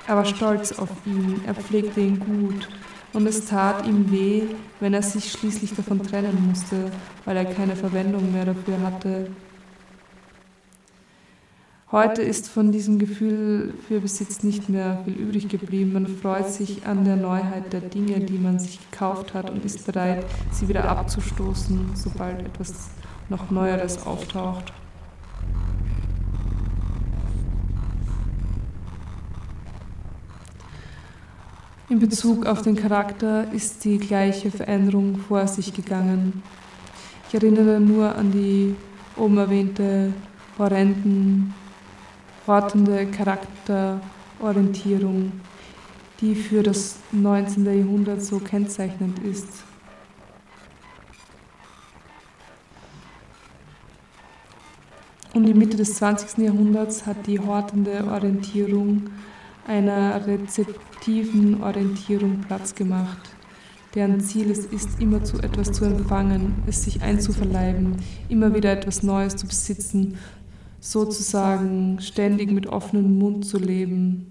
Er 0.09 0.17
war 0.17 0.25
stolz 0.25 0.73
auf 0.73 0.91
ihn, 1.07 1.43
er 1.47 1.55
pflegte 1.55 2.01
ihn 2.01 2.19
gut 2.19 2.69
und 3.13 3.25
es 3.29 3.45
tat 3.45 3.87
ihm 3.87 4.11
weh, 4.11 4.43
wenn 4.81 4.95
er 4.95 5.03
sich 5.03 5.31
schließlich 5.31 5.75
davon 5.77 6.03
trennen 6.03 6.45
musste, 6.49 6.91
weil 7.25 7.37
er 7.37 7.45
keine 7.45 7.77
Verwendung 7.77 8.33
mehr 8.33 8.47
dafür 8.47 8.81
hatte, 8.81 9.29
Heute 11.93 12.23
ist 12.23 12.49
von 12.49 12.73
diesem 12.73 12.99
Gefühl 12.99 13.75
für 13.87 14.01
Besitz 14.01 14.43
nicht 14.43 14.71
mehr 14.71 15.03
viel 15.05 15.15
übrig 15.15 15.49
geblieben. 15.49 15.93
Man 15.93 16.07
freut 16.07 16.49
sich 16.49 16.87
an 16.87 17.05
der 17.05 17.17
Neuheit 17.17 17.73
der 17.75 17.83
Dinge, 17.83 18.21
die 18.21 18.39
man 18.39 18.59
sich 18.59 18.81
gekauft 18.91 19.35
hat 19.35 19.51
und 19.51 19.65
ist 19.65 19.87
bereit, 19.87 20.25
sie 20.51 20.67
wieder 20.67 20.89
abzustoßen, 20.89 21.91
sobald 21.95 22.41
etwas 22.41 22.89
noch 23.29 23.51
Neueres 23.51 24.05
auftaucht. 24.07 24.73
In 31.91 31.99
Bezug 31.99 32.47
auf 32.47 32.63
den 32.63 32.77
Charakter 32.77 33.53
ist 33.53 33.85
die 33.85 33.99
gleiche 33.99 34.51
Veränderung 34.51 35.19
vor 35.19 35.47
sich 35.47 35.75
gegangen. 35.75 36.43
Ich 37.29 37.35
erinnere 37.35 37.79
nur 37.79 38.17
an 38.17 38.33
die 38.33 38.75
oben 39.17 39.37
erwähnte 39.37 40.15
horrenden 40.59 41.55
hortende 42.47 43.07
Charakterorientierung, 43.07 45.33
die 46.21 46.35
für 46.35 46.63
das 46.63 46.97
19. 47.13 47.65
Jahrhundert 47.65 48.23
so 48.23 48.39
kennzeichnend 48.39 49.21
ist. 49.21 49.49
Um 55.35 55.45
die 55.45 55.55
Mitte 55.55 55.77
des 55.77 55.95
20. 55.95 56.45
Jahrhunderts 56.45 57.07
hat 57.07 57.27
die 57.27 57.41
hortende 57.41 58.05
Orientierung 58.05 59.11
einer 59.67 60.25
rezeptiven 60.27 61.63
Orientierung 61.63 62.43
Platz 62.43 62.77
gemacht, 62.77 63.19
deren 63.97 64.21
Ziel 64.21 64.53
es 64.53 64.67
ist, 64.67 65.01
immer 65.01 65.25
zu 65.25 65.39
etwas 65.39 65.73
zu 65.73 65.87
empfangen, 65.87 66.63
es 66.69 66.85
sich 66.85 67.03
einzuverleiben, 67.03 67.97
immer 68.29 68.55
wieder 68.55 68.71
etwas 68.71 69.03
Neues 69.03 69.35
zu 69.35 69.49
besitzen, 69.49 70.19
sozusagen 70.85 71.99
ständig 72.01 72.53
mit 72.53 72.67
offenem 72.67 73.19
Mund 73.19 73.47
zu 73.47 73.59
leben. 73.59 74.27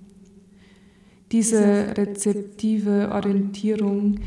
Diese 1.32 1.98
rezeptive 1.98 3.10
Orientierung 3.12 4.20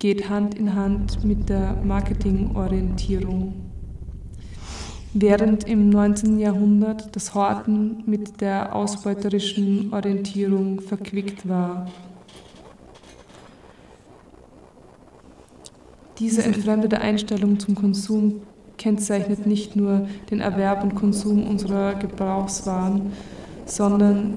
geht 0.00 0.28
Hand 0.28 0.56
in 0.56 0.74
Hand 0.74 1.24
mit 1.24 1.48
der 1.48 1.80
Marketingorientierung. 1.84 3.54
Während 5.14 5.68
im 5.68 5.88
19. 5.88 6.40
Jahrhundert 6.40 7.14
das 7.14 7.34
Horten 7.34 8.02
mit 8.06 8.40
der 8.40 8.74
ausbeuterischen 8.74 9.92
Orientierung 9.92 10.80
verquickt 10.80 11.48
war. 11.48 11.88
Diese 16.18 16.42
entfremdete 16.42 17.00
Einstellung 17.00 17.60
zum 17.60 17.76
Konsum 17.76 18.42
kennzeichnet 18.78 19.46
nicht 19.46 19.76
nur 19.76 20.08
den 20.30 20.40
Erwerb 20.40 20.82
und 20.82 20.94
Konsum 20.94 21.46
unserer 21.46 21.94
Gebrauchswaren, 21.96 23.12
sondern 23.66 24.34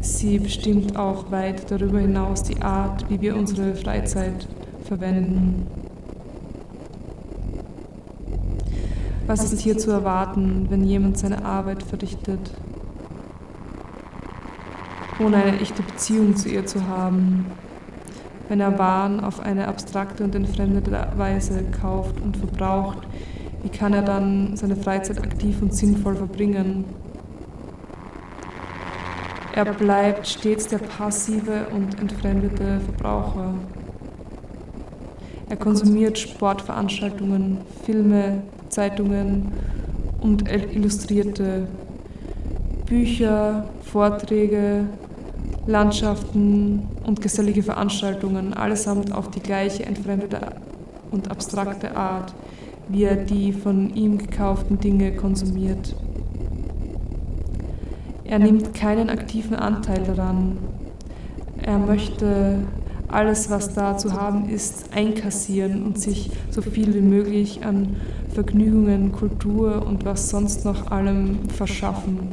sie 0.00 0.38
bestimmt 0.38 0.96
auch 0.96 1.30
weit 1.30 1.70
darüber 1.70 2.00
hinaus 2.00 2.42
die 2.42 2.60
Art, 2.60 3.08
wie 3.10 3.20
wir 3.20 3.36
unsere 3.36 3.74
Freizeit 3.74 4.48
verwenden. 4.84 5.66
Was 9.26 9.52
ist 9.52 9.60
hier 9.60 9.76
zu 9.76 9.90
erwarten, 9.90 10.66
wenn 10.70 10.84
jemand 10.84 11.18
seine 11.18 11.44
Arbeit 11.44 11.82
verrichtet, 11.82 12.38
ohne 15.18 15.36
eine 15.36 15.58
echte 15.60 15.82
Beziehung 15.82 16.36
zu 16.36 16.48
ihr 16.48 16.64
zu 16.64 16.86
haben? 16.86 17.46
Wenn 18.48 18.60
er 18.60 18.78
Waren 18.78 19.18
auf 19.18 19.40
eine 19.40 19.66
abstrakte 19.66 20.22
und 20.22 20.36
entfremdete 20.36 21.08
Weise 21.16 21.64
kauft 21.80 22.20
und 22.20 22.36
verbraucht, 22.36 22.98
wie 23.66 23.76
kann 23.76 23.92
er 23.92 24.02
dann 24.02 24.56
seine 24.56 24.76
Freizeit 24.76 25.18
aktiv 25.18 25.60
und 25.60 25.74
sinnvoll 25.74 26.14
verbringen? 26.14 26.84
Er 29.56 29.64
bleibt 29.64 30.28
stets 30.28 30.68
der 30.68 30.78
passive 30.78 31.66
und 31.74 31.98
entfremdete 31.98 32.78
Verbraucher. 32.78 33.54
Er 35.48 35.56
konsumiert 35.56 36.16
Sportveranstaltungen, 36.16 37.58
Filme, 37.84 38.42
Zeitungen 38.68 39.50
und 40.20 40.48
illustrierte 40.48 41.66
Bücher, 42.86 43.68
Vorträge, 43.82 44.84
Landschaften 45.66 46.86
und 47.04 47.20
gesellige 47.20 47.64
Veranstaltungen, 47.64 48.54
allesamt 48.54 49.10
auf 49.12 49.28
die 49.32 49.40
gleiche 49.40 49.84
entfremdete 49.84 50.38
und 51.10 51.32
abstrakte 51.32 51.96
Art, 51.96 52.32
wie 52.88 53.04
er 53.04 53.16
die 53.16 53.52
von 53.52 53.94
ihm 53.94 54.18
gekauften 54.18 54.78
Dinge 54.78 55.12
konsumiert. 55.12 55.94
Er 58.24 58.38
nimmt 58.38 58.74
keinen 58.74 59.08
aktiven 59.08 59.54
Anteil 59.54 60.02
daran. 60.02 60.58
Er 61.62 61.78
möchte 61.78 62.58
alles, 63.08 63.50
was 63.50 63.74
da 63.74 63.96
zu 63.96 64.12
haben 64.12 64.48
ist, 64.48 64.92
einkassieren 64.94 65.84
und 65.84 66.00
sich 66.00 66.30
so 66.50 66.60
viel 66.60 66.94
wie 66.94 67.00
möglich 67.00 67.64
an 67.64 67.96
Vergnügungen, 68.34 69.12
Kultur 69.12 69.86
und 69.86 70.04
was 70.04 70.28
sonst 70.28 70.64
noch 70.64 70.90
allem 70.90 71.48
verschaffen. 71.48 72.32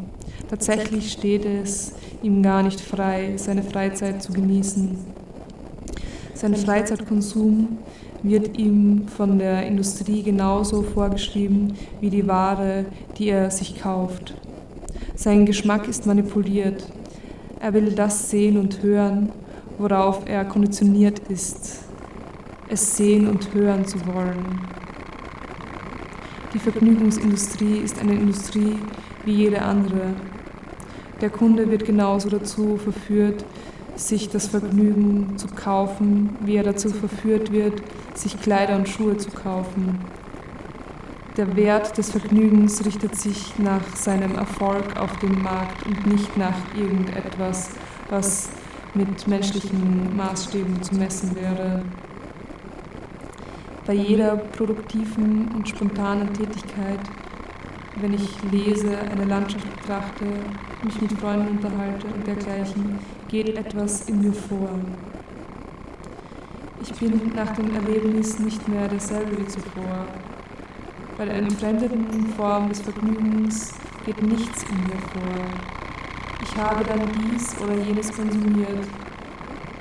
Tatsächlich 0.49 1.11
steht 1.11 1.45
es 1.45 1.93
ihm 2.21 2.41
gar 2.41 2.63
nicht 2.63 2.81
frei, 2.81 3.33
seine 3.37 3.63
Freizeit 3.63 4.21
zu 4.21 4.33
genießen. 4.33 4.97
Sein 6.33 6.55
Freizeitkonsum 6.55 7.77
wird 8.23 8.57
ihm 8.57 9.07
von 9.07 9.37
der 9.37 9.67
Industrie 9.67 10.23
genauso 10.23 10.81
vorgeschrieben 10.81 11.73
wie 11.99 12.09
die 12.09 12.27
Ware, 12.27 12.85
die 13.17 13.29
er 13.29 13.51
sich 13.51 13.79
kauft. 13.79 14.33
Sein 15.15 15.45
Geschmack 15.45 15.87
ist 15.87 16.07
manipuliert. 16.07 16.87
Er 17.59 17.73
will 17.73 17.91
das 17.91 18.29
sehen 18.29 18.57
und 18.57 18.81
hören, 18.81 19.31
worauf 19.77 20.21
er 20.25 20.45
konditioniert 20.45 21.19
ist, 21.29 21.81
es 22.69 22.97
sehen 22.97 23.27
und 23.27 23.53
hören 23.53 23.85
zu 23.85 24.05
wollen. 24.07 24.61
Die 26.53 26.59
Vergnügungsindustrie 26.59 27.77
ist 27.77 27.99
eine 27.99 28.13
Industrie 28.13 28.75
wie 29.25 29.33
jede 29.33 29.61
andere. 29.61 30.13
Der 31.21 31.29
Kunde 31.29 31.69
wird 31.69 31.85
genauso 31.85 32.29
dazu 32.29 32.77
verführt, 32.77 33.43
sich 33.95 34.29
das 34.29 34.47
Vergnügen 34.47 35.37
zu 35.37 35.47
kaufen, 35.47 36.35
wie 36.41 36.55
er 36.55 36.63
dazu 36.63 36.89
verführt 36.89 37.51
wird, 37.51 37.81
sich 38.13 38.39
Kleider 38.41 38.75
und 38.75 38.89
Schuhe 38.89 39.17
zu 39.17 39.29
kaufen. 39.31 39.99
Der 41.37 41.55
Wert 41.55 41.97
des 41.97 42.11
Vergnügens 42.11 42.85
richtet 42.85 43.15
sich 43.15 43.57
nach 43.57 43.95
seinem 43.95 44.35
Erfolg 44.35 44.99
auf 44.99 45.17
dem 45.17 45.41
Markt 45.41 45.85
und 45.85 46.05
nicht 46.05 46.37
nach 46.37 46.55
irgendetwas, 46.75 47.71
was 48.09 48.49
mit 48.93 49.27
menschlichen 49.27 50.15
Maßstäben 50.15 50.83
zu 50.83 50.95
messen 50.95 51.35
wäre. 51.35 51.83
Bei 53.87 53.93
jeder 53.93 54.37
produktiven 54.37 55.49
und 55.55 55.67
spontanen 55.67 56.31
Tätigkeit, 56.33 56.99
wenn 57.95 58.13
ich 58.13 58.29
lese, 58.51 58.97
eine 58.97 59.25
Landschaft 59.25 59.65
betrachte, 59.75 60.25
mich 60.83 61.01
mit 61.01 61.13
Freunden 61.13 61.57
unterhalte 61.57 62.07
und 62.07 62.25
dergleichen, 62.25 62.99
geht 63.27 63.55
etwas 63.57 64.09
in 64.09 64.21
mir 64.21 64.33
vor. 64.33 64.69
Ich 66.81 66.91
bin 66.99 67.31
nach 67.35 67.51
dem 67.55 67.73
Erlebnis 67.75 68.39
nicht 68.39 68.67
mehr 68.67 68.87
derselbe 68.87 69.39
wie 69.39 69.47
zuvor. 69.47 70.05
Bei 71.17 71.25
der 71.25 71.35
entfremdeten 71.35 72.27
Form 72.35 72.69
des 72.69 72.81
Vergnügens 72.81 73.73
geht 74.05 74.21
nichts 74.21 74.63
in 74.63 74.75
mir 74.81 74.99
vor. 75.13 75.45
Ich 76.41 76.57
habe 76.57 76.83
dann 76.83 77.07
dies 77.31 77.55
oder 77.61 77.75
jenes 77.75 78.11
konsumiert. 78.11 78.85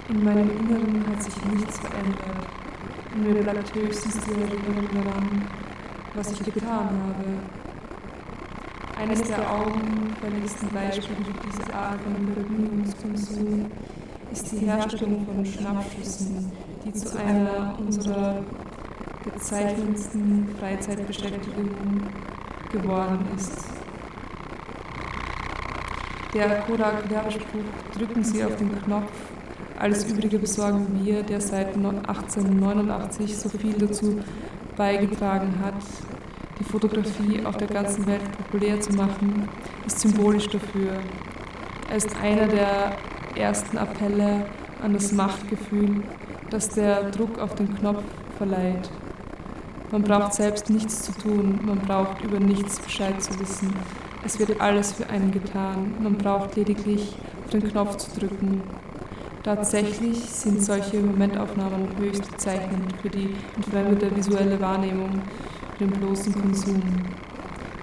In 0.08 0.24
meinem 0.24 0.50
Inneren 0.50 1.04
hat 1.08 1.22
sich 1.22 1.34
nichts 1.46 1.78
verändert. 1.78 2.46
Und 3.14 3.24
mir 3.24 3.42
bleibt 3.42 3.74
höchstens 3.74 4.18
die 4.20 4.30
Erinnerung 4.30 4.88
daran, 4.94 5.42
was 6.14 6.32
ich 6.32 6.44
getan 6.44 6.68
habe. 6.68 7.61
Eines 9.02 9.22
der 9.22 9.38
augenfälligsten 9.50 10.68
Beispiele 10.68 11.16
für 11.24 11.48
diese 11.48 11.74
Art 11.74 12.00
von 12.02 12.34
Vergnügungskonsum 12.34 13.66
ist 14.30 14.52
die 14.52 14.58
Herstellung 14.58 15.26
von 15.26 15.44
Schnappschüssen, 15.44 16.52
die 16.84 16.92
zu 16.92 17.18
einer 17.18 17.76
unserer 17.80 18.44
bezeichnendsten 19.24 20.48
Freizeitbeschäftigungen 20.56 22.06
geworden 22.70 23.26
ist. 23.36 23.64
Der 26.32 26.60
Kodak-Werbespruch 26.60 27.98
drücken 27.98 28.22
Sie 28.22 28.44
auf 28.44 28.54
den 28.54 28.70
Knopf, 28.82 29.10
alles 29.80 30.08
Übrige 30.08 30.38
besorgen 30.38 30.86
wir, 31.02 31.24
der 31.24 31.40
seit 31.40 31.74
1889 31.74 33.36
so 33.36 33.48
viel 33.48 33.74
dazu 33.74 34.20
beigetragen 34.76 35.54
hat, 35.60 35.74
die 36.58 36.64
Fotografie 36.64 37.44
auf 37.44 37.56
der 37.56 37.68
ganzen 37.68 38.06
Welt 38.06 38.22
populär 38.36 38.80
zu 38.80 38.92
machen, 38.92 39.48
ist 39.86 40.00
symbolisch 40.00 40.48
dafür. 40.48 40.92
Er 41.90 41.96
ist 41.96 42.16
einer 42.16 42.46
der 42.46 42.96
ersten 43.34 43.78
Appelle 43.78 44.46
an 44.82 44.92
das 44.92 45.12
Machtgefühl, 45.12 46.02
das 46.50 46.68
der 46.70 47.10
Druck 47.10 47.38
auf 47.38 47.54
den 47.54 47.74
Knopf 47.74 48.02
verleiht. 48.36 48.90
Man 49.90 50.02
braucht 50.02 50.34
selbst 50.34 50.70
nichts 50.70 51.02
zu 51.02 51.12
tun, 51.12 51.60
man 51.64 51.78
braucht 51.78 52.22
über 52.22 52.40
nichts 52.40 52.78
Bescheid 52.80 53.22
zu 53.22 53.38
wissen. 53.38 53.72
Es 54.24 54.38
wird 54.38 54.60
alles 54.60 54.92
für 54.92 55.08
einen 55.10 55.32
getan, 55.32 55.94
man 56.02 56.16
braucht 56.16 56.56
lediglich 56.56 57.14
auf 57.44 57.50
den 57.50 57.68
Knopf 57.68 57.96
zu 57.96 58.18
drücken. 58.18 58.62
Tatsächlich 59.42 60.18
sind 60.18 60.62
solche 60.62 61.00
Momentaufnahmen 61.00 61.88
höchst 61.98 62.30
bezeichnend 62.30 62.94
für 63.02 63.10
die 63.10 63.34
entfremdete 63.56 64.16
visuelle 64.16 64.60
Wahrnehmung, 64.60 65.20
den 65.82 65.90
bloßen 65.90 66.32
Konsum. 66.40 66.80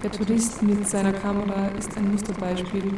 Der 0.02 0.12
Tourist 0.12 0.64
mit 0.64 0.88
seiner 0.88 1.12
Kamera 1.12 1.68
ist 1.78 1.97
ein 1.97 2.12
Musterbeispiel 2.12 2.93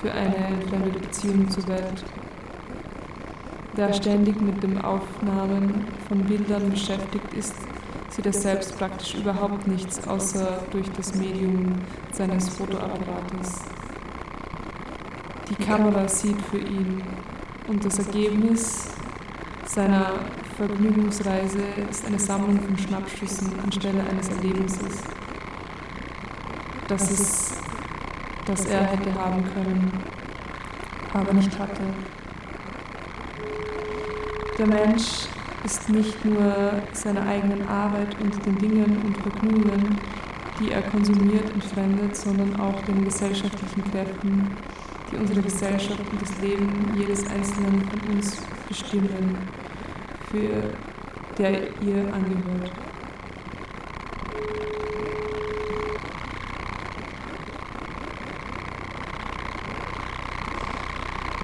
für 0.00 0.10
eine 0.10 0.36
entfremdete 0.36 1.00
Beziehung 1.00 1.50
zur 1.50 1.68
Welt. 1.68 2.04
Wer 3.74 3.92
ständig 3.92 4.40
mit 4.40 4.62
dem 4.62 4.80
Aufnahmen 4.80 5.84
von 6.08 6.24
Bildern 6.24 6.70
beschäftigt 6.70 7.32
ist, 7.34 7.54
sieht 8.08 8.24
er 8.24 8.32
selbst 8.32 8.78
praktisch 8.78 9.16
überhaupt 9.16 9.68
nichts, 9.68 10.08
außer 10.08 10.62
durch 10.70 10.90
das 10.92 11.14
Medium 11.14 11.74
seines 12.12 12.48
Fotoapparates. 12.48 13.60
Die 15.50 15.62
Kamera 15.62 16.08
sieht 16.08 16.40
für 16.50 16.58
ihn 16.58 17.02
und 17.68 17.84
das 17.84 17.98
Ergebnis 17.98 18.88
seiner 19.66 20.12
Vergnügungsreise 20.58 21.60
ist 21.88 22.04
eine 22.04 22.18
Sammlung 22.18 22.60
von 22.60 22.76
Schnappschüssen 22.76 23.48
anstelle 23.62 24.02
eines 24.10 24.28
Erlebnisses, 24.28 25.04
das, 26.88 27.10
es, 27.12 27.52
das 28.44 28.64
er 28.64 28.84
hätte 28.86 29.14
haben 29.14 29.44
können, 29.54 29.92
aber 31.14 31.32
nicht 31.32 31.56
hatte. 31.56 31.82
Der 34.58 34.66
Mensch 34.66 35.28
ist 35.64 35.88
nicht 35.90 36.24
nur 36.24 36.72
seiner 36.92 37.24
eigenen 37.28 37.68
Arbeit 37.68 38.16
und 38.20 38.44
den 38.44 38.58
Dingen 38.58 39.00
und 39.04 39.16
Vergnügungen, 39.16 39.96
die 40.58 40.72
er 40.72 40.82
konsumiert, 40.82 41.48
entfremdet, 41.54 42.16
sondern 42.16 42.58
auch 42.58 42.80
den 42.82 43.04
gesellschaftlichen 43.04 43.84
Kräften, 43.92 44.50
die 45.12 45.16
unsere 45.18 45.40
Gesellschaft 45.40 46.00
und 46.10 46.20
das 46.20 46.36
Leben 46.40 46.92
jedes 46.96 47.24
Einzelnen 47.28 47.88
von 47.88 48.16
uns 48.16 48.38
bestimmen, 48.68 49.38
für 50.30 50.74
der 51.38 51.52
ihr 51.80 52.12
angehört. 52.12 52.72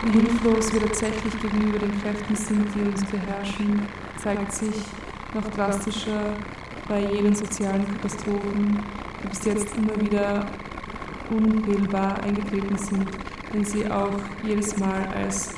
Wie 0.03 0.11
hilflos 0.11 0.73
wir 0.73 0.83
tatsächlich 0.83 1.41
gegenüber 1.41 1.79
den 1.79 2.03
Kräften 2.03 2.37
sind, 2.37 2.67
die 2.75 2.81
uns 2.81 3.05
beherrschen, 3.05 3.83
zeigt 4.23 4.53
sich 4.53 4.75
noch 5.33 5.49
drastischer 5.51 6.35
bei 6.89 7.01
jenen 7.01 7.35
sozialen 7.35 7.87
Katastrophen, 7.87 8.79
die 9.23 9.29
bis 9.29 9.45
jetzt 9.47 9.75
immer 9.77 9.99
wieder 10.01 10.47
unwählbar 11.31 12.23
eingetreten 12.23 12.77
sind, 12.77 13.09
wenn 13.53 13.65
sie 13.65 13.91
auch 13.91 14.19
jedes 14.43 14.77
Mal 14.77 15.09
als 15.17 15.55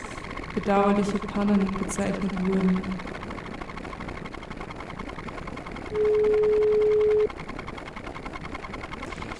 bedauerliche 0.54 1.18
Pannen 1.18 1.68
bezeichnet 1.78 2.32
wurden. 2.46 2.80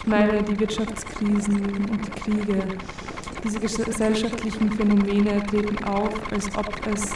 Meine 0.09 0.41
die 0.41 0.61
Wirtschaftskrisen 0.61 1.63
und 1.91 2.07
die 2.07 2.21
Kriege, 2.21 2.63
diese 3.43 3.59
gesellschaftlichen 3.59 4.71
Phänomene 4.71 5.45
treten 5.47 5.85
auf, 5.85 6.11
als 6.31 6.47
ob 6.57 6.69
es 6.87 7.11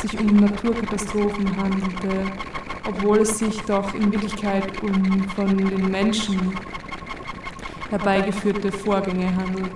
sich 0.00 0.20
um 0.20 0.36
Naturkatastrophen 0.36 1.56
handelte, 1.56 2.30
obwohl 2.88 3.18
es 3.18 3.40
sich 3.40 3.60
doch 3.62 3.92
in 3.94 4.12
Wirklichkeit 4.12 4.80
um 4.80 5.28
von 5.30 5.56
den 5.58 5.90
Menschen 5.90 6.56
herbeigeführte 7.90 8.70
Vorgänge 8.70 9.34
handelt. 9.34 9.72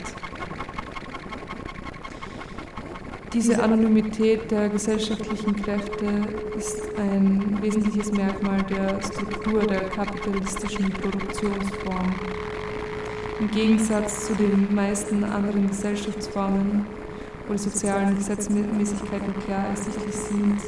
Diese 3.32 3.62
Anonymität 3.62 4.50
der 4.50 4.68
gesellschaftlichen 4.68 5.56
Kräfte 5.56 6.06
ist 6.56 6.82
ein 6.98 7.58
wesentliches 7.60 8.12
Merkmal 8.12 8.62
der 8.64 9.00
Struktur 9.02 9.60
der 9.60 9.88
kapitalistischen 9.88 10.90
Produktionsform. 10.90 12.14
Im 13.40 13.50
Gegensatz 13.50 14.26
zu 14.26 14.34
den 14.34 14.74
meisten 14.74 15.24
anderen 15.24 15.66
Gesellschaftsformen, 15.66 16.84
wo 17.48 17.54
die 17.54 17.58
sozialen 17.58 18.14
Gesetzmäßigkeiten 18.14 19.34
klar 19.46 19.66
ersichtlich 19.68 20.14
sind, 20.14 20.58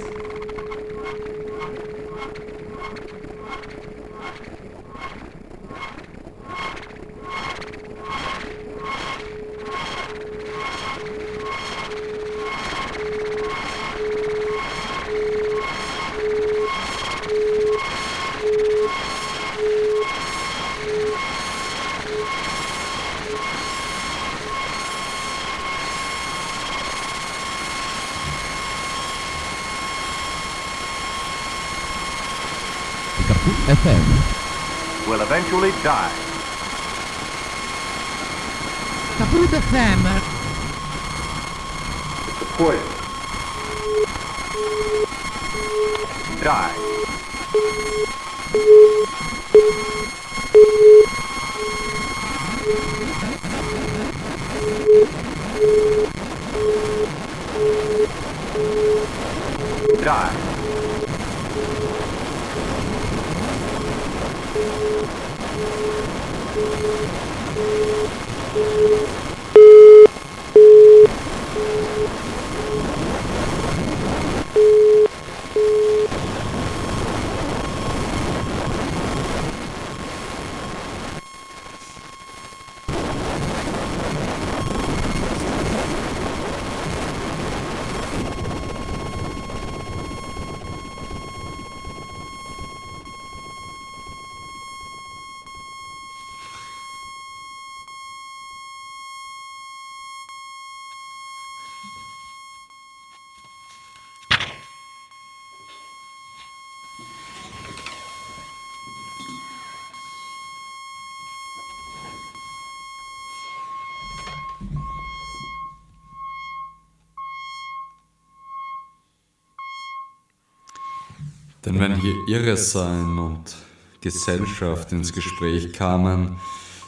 Denn 121.64 121.78
wenn 121.78 121.94
hier 121.94 122.14
Irresein 122.26 123.18
und 123.18 123.54
Gesellschaft 124.00 124.90
ins 124.90 125.12
Gespräch 125.12 125.72
kamen, 125.72 126.36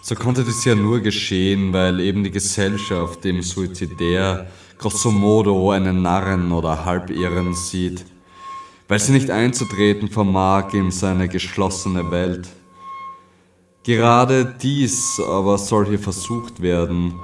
so 0.02 0.16
konnte 0.16 0.42
dies 0.42 0.64
ja 0.64 0.74
nur 0.74 1.00
geschehen, 1.00 1.72
weil 1.72 2.00
eben 2.00 2.24
die 2.24 2.30
Gesellschaft 2.30 3.22
dem 3.22 3.40
Suizidär 3.40 4.50
grosso 4.76 5.12
modo 5.12 5.70
einen 5.70 6.02
Narren 6.02 6.50
oder 6.50 6.84
Halbirren 6.84 7.54
sieht, 7.54 8.04
weil 8.88 8.98
sie 8.98 9.12
nicht 9.12 9.30
einzutreten 9.30 10.08
vermag 10.08 10.74
in 10.74 10.90
seine 10.90 11.28
geschlossene 11.28 12.10
Welt. 12.10 12.48
Gerade 13.84 14.56
dies 14.60 15.20
aber 15.20 15.56
soll 15.56 15.86
hier 15.86 16.00
versucht 16.00 16.60
werden, 16.60 17.14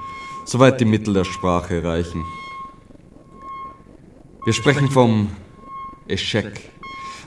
soweit 0.45 0.79
die 0.79 0.85
Mittel 0.85 1.13
der 1.13 1.25
Sprache 1.25 1.83
reichen. 1.83 2.23
Wir 4.45 4.53
sprechen 4.53 4.89
vom 4.89 5.29
Eschek 6.07 6.71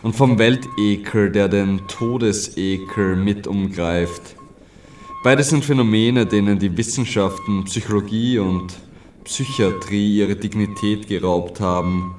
und 0.05 0.15
vom 0.15 0.39
Weltekel, 0.39 1.33
der 1.33 1.49
den 1.49 1.89
Todesekel 1.89 3.17
mit 3.17 3.47
umgreift. 3.47 4.37
Beides 5.25 5.49
sind 5.49 5.65
Phänomene, 5.65 6.27
denen 6.27 6.59
die 6.59 6.77
Wissenschaften 6.77 7.65
Psychologie 7.65 8.39
und 8.39 8.75
Psychiatrie 9.25 10.19
ihre 10.19 10.37
Dignität 10.37 11.09
geraubt 11.09 11.59
haben. 11.59 12.15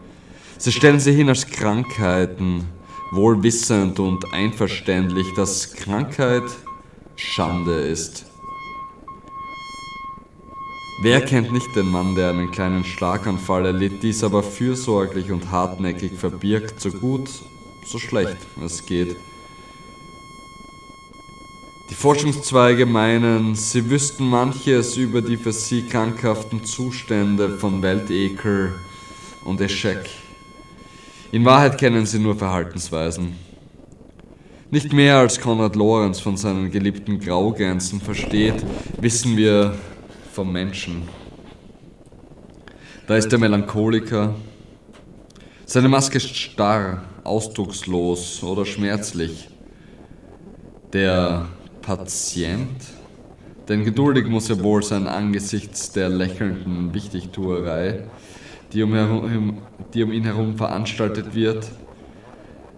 Sie 0.57 0.71
stellen 0.71 0.99
sie 0.99 1.13
hin 1.13 1.29
als 1.29 1.45
Krankheiten, 1.45 2.63
wohl 3.11 3.43
wissend 3.43 3.99
und 3.99 4.33
einverständlich, 4.33 5.27
dass 5.35 5.73
Krankheit 5.73 6.43
Schande 7.15 7.81
ist. 7.81 8.25
Wer 11.03 11.21
kennt 11.21 11.53
nicht 11.53 11.75
den 11.75 11.91
Mann, 11.91 12.15
der 12.15 12.31
einen 12.31 12.49
kleinen 12.49 12.83
Schlaganfall 12.83 13.67
erlitt, 13.67 14.01
dies 14.01 14.23
aber 14.23 14.41
fürsorglich 14.41 15.31
und 15.31 15.51
hartnäckig 15.51 16.13
verbirgt, 16.13 16.81
so 16.81 16.89
gut, 16.89 17.29
so 17.85 17.99
schlecht 17.99 18.37
es 18.63 18.85
geht? 18.85 19.15
Die 21.89 21.95
Forschungszweige 21.95 22.85
meinen, 22.85 23.53
sie 23.53 23.89
wüssten 23.89 24.27
manches 24.27 24.97
über 24.97 25.21
die 25.21 25.37
für 25.37 25.53
sie 25.53 25.83
krankhaften 25.83 26.65
Zustände 26.65 27.57
von 27.57 27.81
Weltekel 27.83 28.73
und 29.45 29.61
Eschek. 29.61 30.09
In 31.31 31.45
Wahrheit 31.45 31.77
kennen 31.77 32.05
sie 32.05 32.19
nur 32.19 32.35
Verhaltensweisen. 32.35 33.35
Nicht 34.71 34.93
mehr 34.93 35.17
als 35.17 35.39
Konrad 35.39 35.75
Lorenz 35.75 36.19
von 36.19 36.37
seinen 36.37 36.71
geliebten 36.71 37.19
Graugänsen 37.19 38.01
versteht, 38.01 38.65
wissen 38.99 39.37
wir 39.37 39.77
vom 40.33 40.51
Menschen. 40.51 41.07
Da 43.07 43.15
ist 43.15 43.31
der 43.31 43.37
Melancholiker. 43.37 44.33
Seine 45.67 45.87
Maske 45.87 46.17
ist 46.17 46.35
starr, 46.35 47.03
ausdruckslos 47.25 48.43
oder 48.43 48.65
schmerzlich. 48.65 49.49
Der 50.93 51.47
Patient, 51.81 52.81
denn 53.67 53.83
geduldig 53.83 54.27
muss 54.27 54.49
er 54.49 54.63
wohl 54.63 54.83
sein 54.83 55.07
angesichts 55.07 55.91
der 55.91 56.09
lächelnden 56.09 56.93
Wichtigtuerei, 56.93 58.03
die 58.71 58.83
um, 58.83 58.93
herum, 58.93 59.57
die 59.93 60.03
um 60.03 60.11
ihn 60.11 60.23
herum 60.23 60.57
veranstaltet 60.57 61.35
wird. 61.35 61.69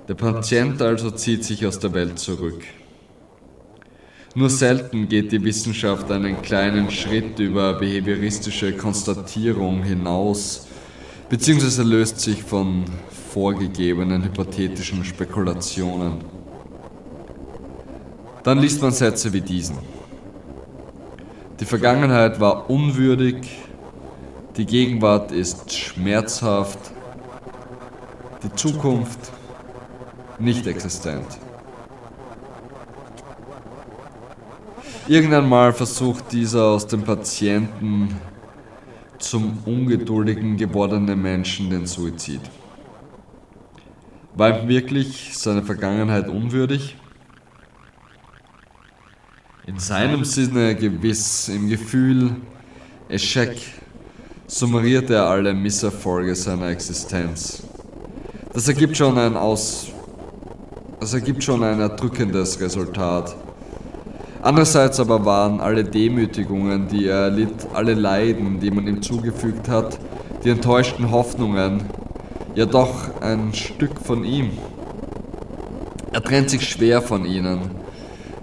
Der 0.08 0.16
Patient 0.16 0.82
also 0.82 1.12
zieht 1.12 1.44
sich 1.44 1.66
aus 1.66 1.80
der 1.80 1.94
Welt 1.94 2.18
zurück. 2.18 2.64
Nur 4.36 4.50
selten 4.50 5.10
geht 5.10 5.32
die 5.32 5.44
Wissenschaft 5.44 6.12
einen 6.12 6.42
kleinen 6.42 6.92
Schritt 6.92 7.40
über 7.40 7.74
behavioristische 7.74 8.74
Konstatierung 8.74 9.84
hinaus, 9.84 10.68
beziehungsweise 11.28 11.84
löst 11.84 12.20
sich 12.20 12.44
von 12.44 12.86
vorgegebenen 13.38 14.24
hypothetischen 14.24 15.06
Spekulationen. 15.06 16.14
Dann 18.42 18.58
liest 18.58 18.82
man 18.82 18.92
Sätze 18.92 19.32
wie 19.32 19.42
diesen. 19.42 19.78
Die 21.60 21.66
Vergangenheit 21.66 22.40
war 22.40 22.68
unwürdig, 22.68 23.36
die 24.56 24.66
Gegenwart 24.66 25.32
ist 25.32 25.72
schmerzhaft, 25.72 26.80
die 28.42 28.52
Zukunft 28.56 29.32
nicht 30.40 30.66
existent. 30.66 31.28
Irgendwann 35.08 35.48
mal 35.48 35.74
versucht 35.74 36.32
dieser 36.32 36.64
aus 36.64 36.88
dem 36.88 37.04
Patienten 37.04 38.16
zum 39.20 39.60
ungeduldigen 39.64 40.58
gewordenen 40.58 41.22
Menschen 41.22 41.70
den 41.70 41.86
Suizid. 41.86 42.42
War 44.38 44.62
ihm 44.62 44.68
wirklich 44.70 45.32
seine 45.38 45.64
Vergangenheit 45.64 46.30
unwürdig? 46.30 46.96
In 49.66 49.80
seinem 49.80 50.24
Sinne 50.24 50.76
gewiss, 50.76 51.50
im 51.50 51.68
Gefühl, 51.68 52.36
Eschek, 53.10 53.60
summariert 54.46 55.10
er 55.10 55.26
alle 55.26 55.54
Misserfolge 55.54 56.36
seiner 56.36 56.68
Existenz. 56.68 57.64
Das 58.54 58.68
ergibt 58.68 58.96
schon 58.96 59.18
ein 59.18 59.36
Aus 59.36 59.88
das 61.00 61.14
ergibt 61.14 61.44
schon 61.44 61.64
ein 61.64 61.80
erdrückendes 61.80 62.60
Resultat. 62.60 63.36
Andererseits 64.42 65.00
aber 65.00 65.24
waren 65.26 65.60
alle 65.60 65.84
Demütigungen, 65.84 66.88
die 66.88 67.06
er 67.06 67.26
erlitt, 67.26 67.68
alle 67.74 67.94
Leiden, 67.94 68.60
die 68.60 68.72
man 68.72 68.88
ihm 68.88 69.02
zugefügt 69.02 69.70
hat, 69.70 70.00
die 70.44 70.50
enttäuschten 70.50 71.12
Hoffnungen, 71.12 71.84
ja 72.58 72.66
doch 72.66 73.22
ein 73.22 73.54
Stück 73.54 74.02
von 74.02 74.24
ihm. 74.24 74.50
Er 76.12 76.24
trennt 76.24 76.50
sich 76.50 76.68
schwer 76.68 77.04
von 77.04 77.24
ihnen. 77.24 77.70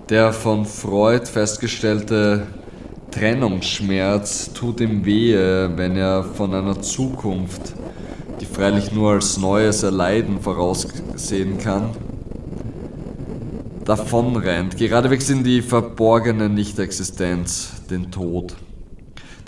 Der 0.09 0.33
von 0.33 0.67
Freud 0.67 1.27
festgestellte 1.27 2.47
Trennungsschmerz 3.11 4.53
tut 4.53 4.81
ihm 4.81 5.05
wehe, 5.05 5.77
wenn 5.77 5.97
er 5.97 6.23
von 6.23 6.55
einer 6.55 6.81
Zukunft, 6.81 7.75
die 8.41 8.47
freilich 8.47 8.93
nur 8.93 9.15
als 9.15 9.37
neues 9.37 9.83
Erleiden 9.83 10.41
voraussehen 10.41 11.59
kann, 11.59 11.91
davonrennt, 13.85 14.77
geradewegs 14.77 15.29
in 15.29 15.43
die 15.43 15.61
verborgene 15.61 16.49
Nichtexistenz, 16.49 17.83
den 17.91 18.13
Tod, 18.13 18.55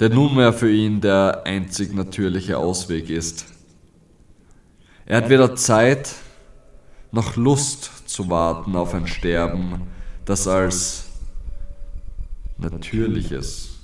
der 0.00 0.08
nunmehr 0.08 0.52
für 0.52 0.72
ihn 0.72 1.00
der 1.00 1.42
einzig 1.44 1.94
natürliche 1.94 2.58
Ausweg 2.58 3.10
ist. 3.10 3.55
Er 5.08 5.18
hat 5.18 5.28
weder 5.28 5.54
Zeit 5.54 6.14
noch 7.12 7.36
Lust 7.36 8.08
zu 8.08 8.28
warten 8.28 8.74
auf 8.74 8.92
ein 8.92 9.06
Sterben, 9.06 9.82
das 10.24 10.48
als 10.48 11.04
natürliches 12.58 13.76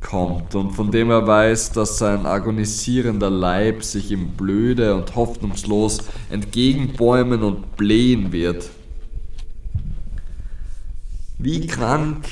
kommt 0.00 0.54
und 0.54 0.72
von 0.72 0.90
dem 0.90 1.10
er 1.10 1.26
weiß, 1.26 1.72
dass 1.72 1.96
sein 1.96 2.26
agonisierender 2.26 3.30
Leib 3.30 3.82
sich 3.82 4.10
ihm 4.10 4.32
blöde 4.32 4.94
und 4.94 5.16
hoffnungslos 5.16 6.00
entgegenbäumen 6.28 7.42
und 7.42 7.76
blähen 7.76 8.30
wird. 8.30 8.68
Wie 11.38 11.66
krank 11.66 12.26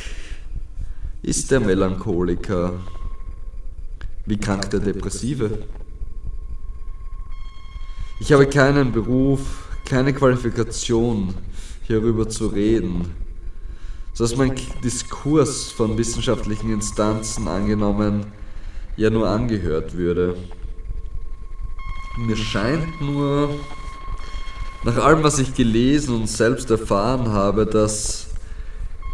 ist 1.23 1.51
der 1.51 1.61
Melancholiker? 1.61 2.75
Wie 4.27 4.37
krank 4.37 4.69
der 4.69 4.81
Depressive? 4.81 5.67
Ich 8.21 8.33
habe 8.33 8.49
keinen 8.49 8.93
Beruf, 8.93 9.41
keine 9.85 10.13
Qualifikation, 10.13 11.35
hierüber 11.85 12.29
zu 12.29 12.49
reden, 12.49 13.15
sodass 14.13 14.37
mein 14.37 14.55
Diskurs 14.83 15.71
von 15.71 15.97
wissenschaftlichen 15.97 16.73
Instanzen 16.73 17.47
angenommen 17.47 18.27
ja 18.97 19.09
nur 19.09 19.29
angehört 19.29 19.97
würde. 19.97 20.37
Mir 22.19 22.37
scheint 22.37 23.01
nur, 23.01 23.51
nach 24.83 24.97
allem, 24.97 25.23
was 25.23 25.39
ich 25.39 25.55
gelesen 25.55 26.17
und 26.17 26.29
selbst 26.29 26.69
erfahren 26.71 27.29
habe, 27.29 27.65
dass 27.65 28.31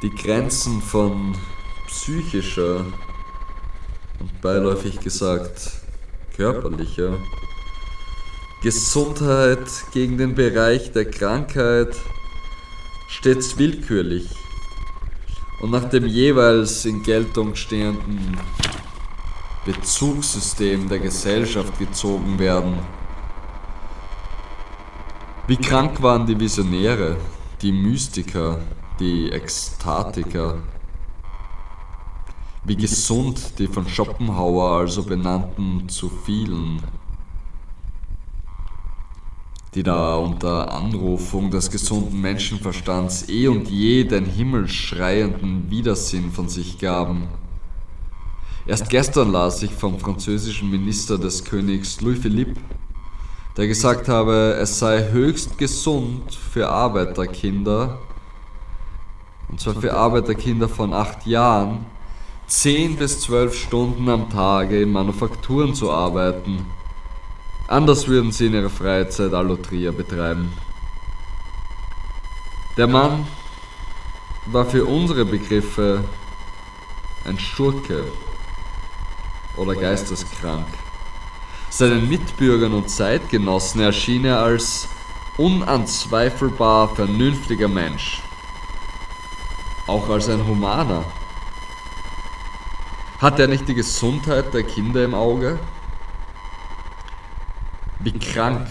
die 0.03 0.11
Grenzen 0.11 0.81
von 0.81 1.37
psychischer 1.89 2.87
und 4.19 4.41
beiläufig 4.41 4.99
gesagt 5.01 5.73
körperlicher 6.35 7.19
Gesundheit 8.65 9.69
gegen 9.93 10.17
den 10.17 10.35
Bereich 10.35 10.91
der 10.91 11.05
Krankheit 11.05 11.95
stets 13.09 13.59
willkürlich 13.59 14.31
und 15.61 15.71
nach 15.71 15.85
dem 15.91 16.07
jeweils 16.07 16.87
in 16.87 17.03
Geltung 17.03 17.57
stehenden 17.57 18.39
Bezugssystem 19.67 20.89
der 20.89 20.99
Gesellschaft 20.99 21.79
gezogen 21.79 22.39
werden. 22.39 22.79
Wie 25.47 25.59
krank 25.59 26.01
waren 26.01 26.25
die 26.25 26.41
Visionäre, 26.41 27.19
die 27.61 27.71
Mystiker, 27.71 28.61
die 28.99 29.31
Ekstatiker? 29.31 30.63
Wie 32.65 32.77
gesund 32.77 33.59
die 33.59 33.67
von 33.67 33.87
Schopenhauer 33.87 34.79
also 34.79 35.03
benannten 35.03 35.87
zu 35.91 36.11
vielen? 36.25 36.81
Die 39.75 39.83
da 39.83 40.17
unter 40.17 40.73
Anrufung 40.73 41.51
des 41.51 41.71
gesunden 41.71 42.21
Menschenverstands 42.21 43.29
eh 43.29 43.49
und 43.49 43.69
je 43.69 44.05
den 44.05 44.25
himmelschreienden 44.25 45.69
Widersinn 45.69 46.31
von 46.31 46.49
sich 46.49 46.79
gaben. 46.79 47.27
Erst 48.67 48.89
gestern 48.89 49.33
las 49.33 49.63
ich 49.63 49.73
vom 49.73 49.99
französischen 49.99 50.71
Minister 50.71 51.19
des 51.19 51.45
Königs 51.45 52.01
Louis 52.01 52.21
Philippe, 52.21 52.61
der 53.57 53.67
gesagt 53.67 54.09
habe, 54.09 54.57
es 54.61 54.79
sei 54.79 55.11
höchst 55.11 55.59
gesund 55.59 56.33
für 56.35 56.69
Arbeiterkinder, 56.69 57.99
und 59.49 59.61
zwar 59.61 59.75
für 59.75 59.95
Arbeiterkinder 59.95 60.69
von 60.69 60.95
acht 60.95 61.27
Jahren, 61.27 61.87
zehn 62.47 62.97
bis 62.97 63.21
zwölf 63.21 63.55
Stunden 63.55 64.09
am 64.09 64.31
Tage 64.31 64.83
in 64.83 64.93
Manufakturen 64.93 65.75
zu 65.75 65.91
arbeiten 65.91 66.65
Anders 67.67 68.07
würden 68.09 68.31
sie 68.31 68.47
in 68.47 68.55
ihrer 68.55 68.71
Freizeit 68.71 69.33
Allotria 69.33 69.91
betreiben. 69.91 70.53
Der 72.77 72.87
Mann 72.87 73.27
war 74.47 74.67
für 74.67 74.85
unsere 74.85 75.25
Begriffe 75.25 76.05
ein 77.25 77.39
Schurke 77.39 78.05
oder 79.57 79.75
geisteskrank. 79.75 80.67
Seinen 81.71 82.09
Mitbürgern 82.09 82.75
und 82.75 82.91
Zeitgenossen 82.91 83.81
erschien 83.81 84.27
er 84.27 84.41
als 84.41 84.89
unanzweifelbar 85.39 86.95
vernünftiger 86.95 87.69
Mensch. 87.69 88.23
Auch 89.87 90.09
als 90.11 90.29
ein 90.29 90.47
Humaner. 90.47 91.05
Hat 93.21 93.39
er 93.39 93.47
nicht 93.47 93.67
die 93.69 93.75
Gesundheit 93.75 94.53
der 94.53 94.65
Kinder 94.65 95.03
im 95.03 95.15
Auge? 95.15 95.59
Krank, 98.35 98.67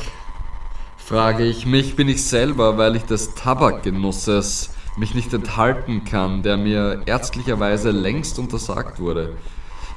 frage 0.97 1.45
ich 1.45 1.65
mich, 1.65 1.95
bin 1.95 2.09
ich 2.09 2.25
selber, 2.25 2.77
weil 2.77 2.97
ich 2.97 3.03
des 3.03 3.33
Tabakgenusses 3.33 4.71
mich 4.97 5.15
nicht 5.15 5.33
enthalten 5.33 6.03
kann, 6.03 6.43
der 6.43 6.57
mir 6.57 7.03
ärztlicherweise 7.05 7.91
längst 7.91 8.39
untersagt 8.39 8.99
wurde. 8.99 9.37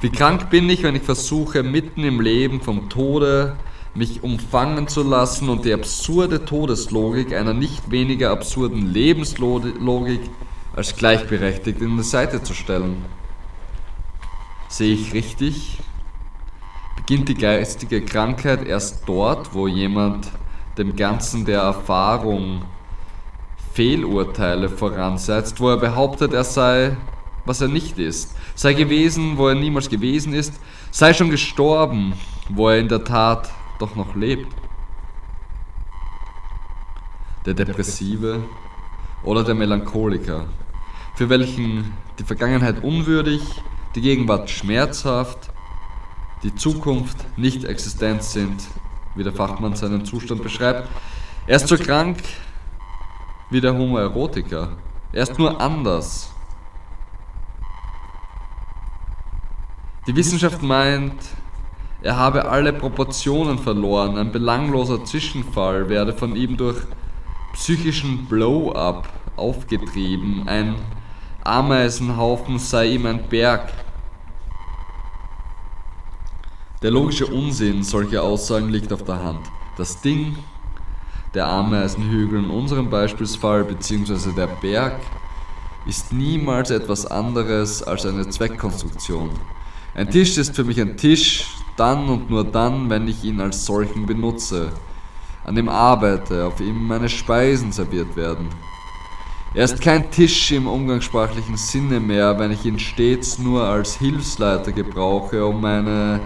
Wie 0.00 0.10
krank 0.10 0.50
bin 0.50 0.70
ich, 0.70 0.84
wenn 0.84 0.94
ich 0.94 1.02
versuche, 1.02 1.64
mitten 1.64 2.04
im 2.04 2.20
Leben 2.20 2.60
vom 2.60 2.88
Tode 2.88 3.56
mich 3.92 4.22
umfangen 4.22 4.86
zu 4.86 5.02
lassen 5.02 5.48
und 5.48 5.64
die 5.64 5.72
absurde 5.72 6.44
Todeslogik 6.44 7.34
einer 7.34 7.52
nicht 7.52 7.90
weniger 7.90 8.30
absurden 8.30 8.92
Lebenslogik 8.92 10.20
als 10.76 10.94
gleichberechtigt 10.94 11.80
in 11.80 11.96
die 11.96 12.04
Seite 12.04 12.40
zu 12.40 12.54
stellen. 12.54 13.04
Sehe 14.68 14.94
ich 14.94 15.12
richtig? 15.12 15.78
Beginnt 17.06 17.28
die 17.28 17.34
geistige 17.34 18.04
Krankheit 18.04 18.66
erst 18.66 19.08
dort, 19.08 19.54
wo 19.54 19.68
jemand 19.68 20.26
dem 20.76 20.96
Ganzen 20.96 21.44
der 21.44 21.60
Erfahrung 21.60 22.62
Fehlurteile 23.74 24.68
voransetzt, 24.68 25.60
wo 25.60 25.70
er 25.70 25.76
behauptet, 25.76 26.32
er 26.32 26.42
sei, 26.42 26.96
was 27.44 27.60
er 27.60 27.68
nicht 27.68 27.96
ist, 28.00 28.34
sei 28.56 28.72
gewesen, 28.72 29.38
wo 29.38 29.46
er 29.46 29.54
niemals 29.54 29.88
gewesen 29.88 30.34
ist, 30.34 30.54
sei 30.90 31.14
schon 31.14 31.30
gestorben, 31.30 32.14
wo 32.48 32.70
er 32.70 32.80
in 32.80 32.88
der 32.88 33.04
Tat 33.04 33.52
doch 33.78 33.94
noch 33.94 34.16
lebt. 34.16 34.52
Der 37.44 37.54
Depressive 37.54 38.42
oder 39.22 39.44
der 39.44 39.54
Melancholiker, 39.54 40.46
für 41.14 41.28
welchen 41.28 41.92
die 42.18 42.24
Vergangenheit 42.24 42.82
unwürdig, 42.82 43.42
die 43.94 44.00
Gegenwart 44.00 44.50
schmerzhaft, 44.50 45.45
die 46.42 46.54
Zukunft 46.54 47.16
nicht 47.38 47.64
existent 47.64 48.22
sind, 48.22 48.62
wie 49.14 49.24
der 49.24 49.32
Fachmann 49.32 49.74
seinen 49.74 50.04
Zustand 50.04 50.42
beschreibt. 50.42 50.88
Er 51.46 51.56
ist 51.56 51.68
so 51.68 51.76
krank 51.76 52.18
wie 53.50 53.60
der 53.60 53.76
Homo 53.76 53.98
erotica. 53.98 54.76
Er 55.12 55.22
ist 55.22 55.38
nur 55.38 55.60
anders. 55.60 56.30
Die 60.06 60.14
Wissenschaft 60.14 60.62
meint, 60.62 61.14
er 62.02 62.16
habe 62.16 62.44
alle 62.44 62.72
Proportionen 62.72 63.58
verloren, 63.58 64.18
ein 64.18 64.30
belangloser 64.30 65.04
Zwischenfall 65.04 65.88
werde 65.88 66.12
von 66.12 66.36
ihm 66.36 66.56
durch 66.56 66.76
psychischen 67.54 68.26
Blow-up 68.26 69.08
aufgetrieben, 69.36 70.46
ein 70.46 70.76
Ameisenhaufen 71.42 72.58
sei 72.58 72.88
ihm 72.88 73.06
ein 73.06 73.28
Berg, 73.28 73.72
der 76.82 76.90
logische 76.90 77.26
Unsinn 77.26 77.82
solcher 77.82 78.22
Aussagen 78.22 78.68
liegt 78.68 78.92
auf 78.92 79.02
der 79.04 79.22
Hand. 79.22 79.46
Das 79.78 80.00
Ding, 80.00 80.36
der 81.34 81.48
Ameisenhügel 81.48 82.44
in 82.44 82.50
unserem 82.50 82.90
Beispielsfall 82.90 83.64
bzw. 83.64 84.32
der 84.36 84.48
Berg, 84.48 85.00
ist 85.86 86.12
niemals 86.12 86.70
etwas 86.70 87.06
anderes 87.06 87.82
als 87.82 88.04
eine 88.04 88.28
Zweckkonstruktion. 88.28 89.30
Ein 89.94 90.10
Tisch 90.10 90.36
ist 90.36 90.54
für 90.54 90.64
mich 90.64 90.80
ein 90.80 90.96
Tisch, 90.96 91.46
dann 91.76 92.08
und 92.08 92.28
nur 92.28 92.44
dann, 92.44 92.90
wenn 92.90 93.06
ich 93.08 93.24
ihn 93.24 93.40
als 93.40 93.64
solchen 93.64 94.06
benutze, 94.06 94.72
an 95.44 95.54
dem 95.54 95.68
arbeite, 95.68 96.44
auf 96.44 96.60
ihm 96.60 96.86
meine 96.86 97.08
Speisen 97.08 97.72
serviert 97.72 98.16
werden. 98.16 98.48
Er 99.54 99.64
ist 99.64 99.80
kein 99.80 100.10
Tisch 100.10 100.52
im 100.52 100.66
umgangssprachlichen 100.66 101.56
Sinne 101.56 102.00
mehr, 102.00 102.38
wenn 102.38 102.50
ich 102.50 102.64
ihn 102.66 102.78
stets 102.78 103.38
nur 103.38 103.64
als 103.64 103.96
Hilfsleiter 103.96 104.72
gebrauche, 104.72 105.46
um 105.46 105.60
meine 105.60 106.20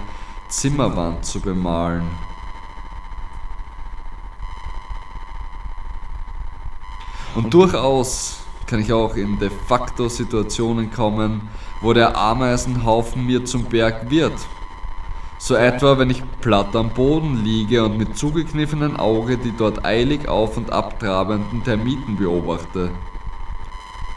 Zimmerwand 0.51 1.25
zu 1.25 1.41
bemalen. 1.41 2.07
Und 7.35 7.55
durchaus 7.55 8.41
kann 8.67 8.81
ich 8.81 8.93
auch 8.93 9.17
in 9.17 9.39
de 9.39 9.51
facto 9.69 10.09
Situationen 10.09 10.93
kommen, 10.93 11.49
wo 11.81 11.93
der 11.93 12.17
Ameisenhaufen 12.17 13.25
mir 13.25 13.45
zum 13.45 13.65
Berg 13.65 14.11
wird. 14.11 14.35
So 15.39 15.55
etwa, 15.55 15.97
wenn 15.99 16.11
ich 16.11 16.23
platt 16.41 16.77
am 16.77 16.91
Boden 16.91 17.43
liege 17.43 17.85
und 17.85 17.97
mit 17.97 18.19
zugekniffenem 18.19 18.97
Auge 18.97 19.39
die 19.39 19.57
dort 19.57 19.85
eilig 19.85 20.29
auf 20.29 20.57
und 20.57 20.71
abtrabenden 20.71 21.65
Termiten 21.65 22.17
beobachte. 22.17 22.91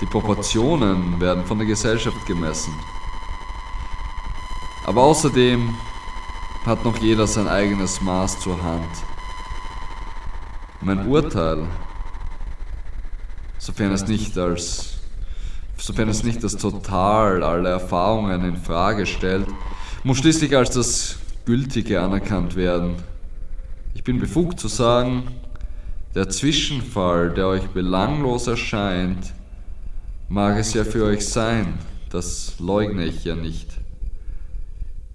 Die 0.02 0.06
Proportionen 0.06 1.22
werden 1.22 1.46
von 1.46 1.60
der 1.60 1.68
Gesellschaft 1.68 2.26
gemessen. 2.26 2.74
Aber 4.86 5.04
außerdem 5.04 5.76
hat 6.66 6.86
noch 6.86 6.98
jeder 6.98 7.28
sein 7.28 7.48
eigenes 7.48 8.02
Maß 8.02 8.40
zur 8.40 8.62
Hand. 8.64 8.90
Mein 10.82 11.08
Urteil 11.08 11.68
sofern 13.64 13.94
es 13.94 14.08
nicht 14.08 14.38
als 14.38 14.98
sofern 15.78 16.10
es 16.10 16.24
nicht 16.24 16.44
das 16.44 16.58
Total 16.58 17.44
aller 17.44 17.70
Erfahrungen 17.70 18.44
in 18.46 18.58
Frage 18.58 19.06
stellt, 19.06 19.48
muss 20.04 20.18
schließlich 20.18 20.56
als 20.56 20.72
das 20.72 21.18
Gültige 21.46 22.02
anerkannt 22.02 22.56
werden. 22.56 22.96
Ich 23.94 24.04
bin 24.04 24.20
befugt 24.20 24.60
zu 24.60 24.68
sagen, 24.68 25.24
der 26.16 26.30
Zwischenfall, 26.30 27.32
der 27.32 27.48
euch 27.48 27.68
belanglos 27.68 28.48
erscheint, 28.48 29.34
mag 30.30 30.58
es 30.58 30.74
ja 30.74 30.84
für 30.86 31.04
euch 31.06 31.28
sein, 31.28 31.74
das 32.10 32.60
leugne 32.60 33.06
ich 33.06 33.26
ja 33.26 33.36
nicht. 33.36 33.68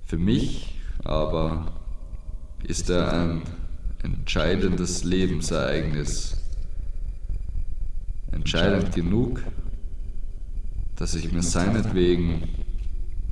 Für 0.05 0.18
mich 0.18 0.74
aber 1.09 1.72
ist 2.62 2.90
er 2.90 3.12
ein 3.12 3.42
entscheidendes 4.02 5.04
Lebensereignis. 5.04 6.36
Entscheidend 8.30 8.94
genug, 8.94 9.42
dass 10.96 11.14
ich 11.14 11.32
mir 11.32 11.42
seinetwegen 11.42 12.48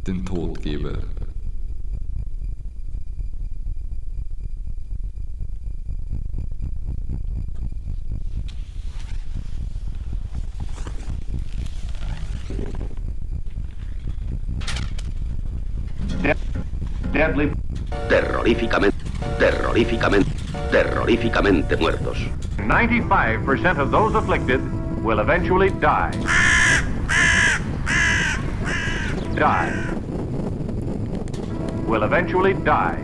den 0.07 0.25
Tod 0.25 0.63
gebe. 0.63 1.03
Deadly. 17.13 17.66
Terroríficamente, 18.09 18.97
terroríficamente, 19.39 20.31
terroríficamente 20.71 21.77
muertos. 21.77 22.19
95% 22.59 23.79
of 23.79 23.91
those 23.91 24.15
afflicted 24.15 24.61
will 25.03 25.21
eventually 25.21 25.71
die. 25.71 26.11
Die. 29.37 29.73
Will 31.87 32.03
eventually 32.03 32.55
die. 32.55 32.99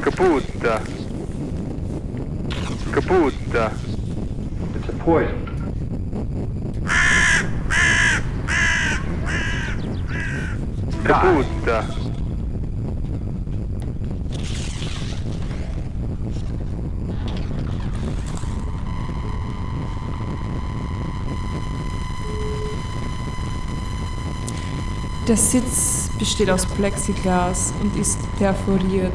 Kaputa. 0.00 0.80
Kaputa. 2.90 3.72
It's 4.76 4.88
a 4.88 4.92
poison. 5.04 5.53
Kaputa. 11.04 11.84
Der 25.28 25.36
Sitz 25.36 26.10
besteht 26.18 26.48
aus 26.48 26.64
Plexiglas 26.64 27.74
und 27.82 27.94
ist 27.96 28.18
perforiert, 28.38 29.12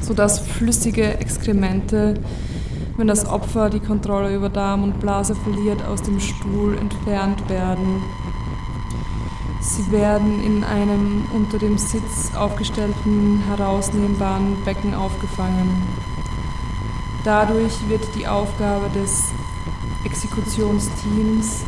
sodass 0.00 0.38
flüssige 0.38 1.18
Exkremente, 1.18 2.14
wenn 2.96 3.06
das 3.06 3.26
Opfer 3.26 3.68
die 3.68 3.80
Kontrolle 3.80 4.34
über 4.34 4.48
Darm 4.48 4.82
und 4.82 4.98
Blase 5.00 5.34
verliert, 5.34 5.84
aus 5.84 6.00
dem 6.00 6.20
Stuhl 6.20 6.78
entfernt 6.78 7.48
werden. 7.50 8.02
Sie 9.66 9.90
werden 9.90 10.44
in 10.44 10.62
einem 10.62 11.24
unter 11.32 11.56
dem 11.56 11.78
Sitz 11.78 12.34
aufgestellten, 12.36 13.42
herausnehmbaren 13.48 14.62
Becken 14.62 14.92
aufgefangen. 14.92 15.82
Dadurch 17.24 17.88
wird 17.88 18.14
die 18.14 18.26
Aufgabe 18.26 18.90
des 18.90 19.30
Exekutionsteams, 20.04 21.62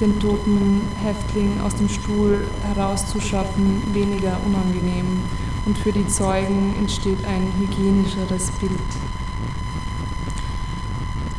den 0.00 0.20
toten 0.20 0.82
Häftling 1.02 1.60
aus 1.60 1.74
dem 1.74 1.88
Stuhl 1.88 2.46
herauszuschaffen, 2.72 3.82
weniger 3.92 4.38
unangenehm 4.46 5.18
und 5.66 5.76
für 5.76 5.90
die 5.90 6.06
Zeugen 6.06 6.76
entsteht 6.78 7.24
ein 7.26 7.52
hygienischeres 7.58 8.52
Bild. 8.52 8.78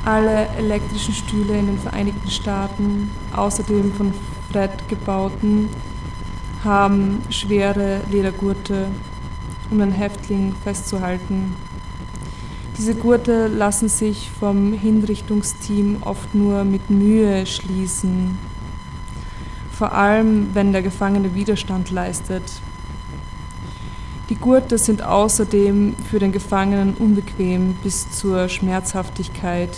Alle 0.04 0.50
elektrischen 0.58 1.14
Stühle 1.14 1.58
in 1.58 1.68
den 1.68 1.80
Vereinigten 1.80 2.30
Staaten, 2.30 3.12
außerdem 3.34 3.94
von 3.94 4.14
Fred 4.56 4.88
gebauten, 4.88 5.68
haben 6.64 7.22
schwere 7.30 8.00
Ledergurte, 8.10 8.88
um 9.70 9.80
den 9.80 9.92
Häftling 9.92 10.56
festzuhalten. 10.64 11.54
Diese 12.78 12.96
Gurte 12.96 13.48
lassen 13.48 13.90
sich 13.90 14.32
vom 14.40 14.72
Hinrichtungsteam 14.72 15.98
oft 16.06 16.34
nur 16.34 16.64
mit 16.64 16.90
Mühe 16.90 17.46
schließen, 17.46 18.38
vor 19.74 19.92
allem 19.92 20.52
wenn 20.54 20.72
der 20.72 20.84
Gefangene 20.84 21.36
Widerstand 21.36 21.92
leistet. 21.92 22.50
Die 24.30 24.36
Gurte 24.36 24.78
sind 24.78 25.04
außerdem 25.04 25.98
für 26.10 26.20
den 26.20 26.32
Gefangenen 26.32 26.94
unbequem 26.94 27.74
bis 27.84 28.10
zur 28.10 28.48
Schmerzhaftigkeit. 28.48 29.78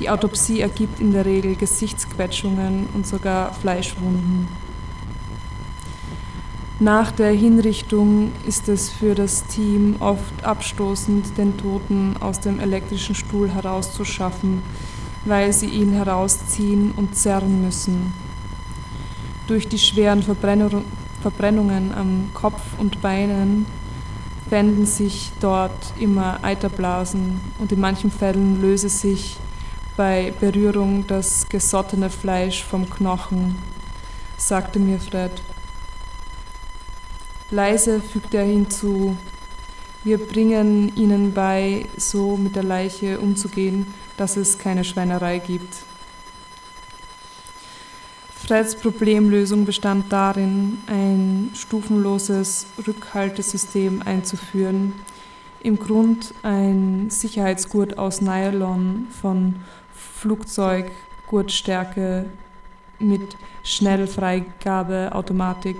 Die 0.00 0.10
Autopsie 0.10 0.60
ergibt 0.60 1.00
in 1.00 1.12
der 1.12 1.24
Regel 1.26 1.56
Gesichtsquetschungen 1.56 2.86
und 2.94 3.06
sogar 3.06 3.52
Fleischwunden. 3.52 4.46
Nach 6.80 7.10
der 7.10 7.32
Hinrichtung 7.32 8.30
ist 8.46 8.68
es 8.68 8.88
für 8.88 9.16
das 9.16 9.44
Team 9.48 9.96
oft 9.98 10.44
abstoßend, 10.44 11.36
den 11.36 11.56
Toten 11.56 12.14
aus 12.20 12.38
dem 12.38 12.60
elektrischen 12.60 13.16
Stuhl 13.16 13.50
herauszuschaffen, 13.50 14.62
weil 15.24 15.52
sie 15.52 15.66
ihn 15.66 15.92
herausziehen 15.92 16.92
und 16.92 17.16
zerren 17.16 17.64
müssen. 17.64 18.12
Durch 19.48 19.66
die 19.66 19.78
schweren 19.78 20.22
Verbrennungen 20.22 21.92
am 21.92 22.30
Kopf 22.32 22.62
und 22.78 23.02
Beinen 23.02 23.66
fänden 24.48 24.86
sich 24.86 25.32
dort 25.40 25.92
immer 25.98 26.38
Eiterblasen 26.44 27.40
und 27.58 27.72
in 27.72 27.80
manchen 27.80 28.12
Fällen 28.12 28.60
löse 28.60 28.88
sich 28.88 29.36
bei 29.98 30.32
Berührung 30.38 31.08
das 31.08 31.48
gesottene 31.48 32.08
Fleisch 32.08 32.62
vom 32.62 32.88
Knochen, 32.88 33.56
sagte 34.36 34.78
mir 34.78 35.00
Fred. 35.00 35.32
Leise 37.50 38.00
fügte 38.00 38.36
er 38.36 38.44
hinzu, 38.44 39.16
wir 40.04 40.18
bringen 40.18 40.94
ihnen 40.94 41.34
bei, 41.34 41.86
so 41.96 42.36
mit 42.36 42.54
der 42.54 42.62
Leiche 42.62 43.18
umzugehen, 43.18 43.92
dass 44.16 44.36
es 44.36 44.56
keine 44.56 44.84
Schweinerei 44.84 45.40
gibt. 45.40 45.74
Freds 48.36 48.76
Problemlösung 48.76 49.64
bestand 49.64 50.12
darin, 50.12 50.78
ein 50.86 51.50
stufenloses 51.54 52.66
Rückhaltesystem 52.86 54.02
einzuführen, 54.02 54.92
im 55.60 55.76
Grund 55.76 56.34
ein 56.44 57.10
Sicherheitsgurt 57.10 57.98
aus 57.98 58.20
Nylon 58.20 59.08
von 59.20 59.56
Flugzeuggurtstärke 60.20 62.26
mit 62.98 63.36
Schnellfreigabeautomatik. 63.62 65.76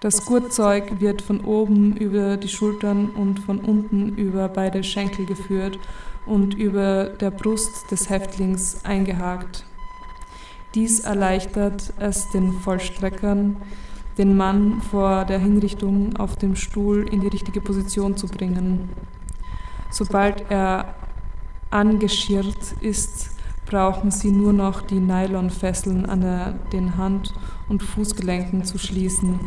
Das 0.00 0.24
Gurtzeug 0.24 1.00
wird 1.00 1.22
von 1.22 1.44
oben 1.44 1.96
über 1.96 2.36
die 2.36 2.48
Schultern 2.48 3.10
und 3.10 3.38
von 3.38 3.60
unten 3.60 4.16
über 4.16 4.48
beide 4.48 4.82
Schenkel 4.82 5.26
geführt 5.26 5.78
und 6.26 6.54
über 6.54 7.04
der 7.04 7.30
Brust 7.30 7.88
des 7.90 8.10
Häftlings 8.10 8.84
eingehakt. 8.84 9.64
Dies 10.74 11.00
erleichtert 11.00 11.92
es 11.98 12.30
den 12.30 12.52
Vollstreckern, 12.52 13.56
den 14.18 14.36
Mann 14.36 14.82
vor 14.82 15.24
der 15.24 15.38
Hinrichtung 15.38 16.16
auf 16.16 16.36
dem 16.36 16.56
Stuhl 16.56 17.08
in 17.08 17.20
die 17.20 17.28
richtige 17.28 17.60
Position 17.60 18.16
zu 18.16 18.26
bringen. 18.26 18.88
Sobald 19.90 20.50
er 20.50 20.96
angeschirrt 21.70 22.74
ist, 22.80 23.30
brauchen 23.66 24.10
sie 24.10 24.32
nur 24.32 24.52
noch 24.52 24.82
die 24.82 24.98
Nylonfesseln 24.98 26.06
an 26.06 26.20
der, 26.20 26.52
den 26.72 26.96
Hand- 26.96 27.32
und 27.68 27.82
Fußgelenken 27.82 28.64
zu 28.64 28.78
schließen. 28.78 29.38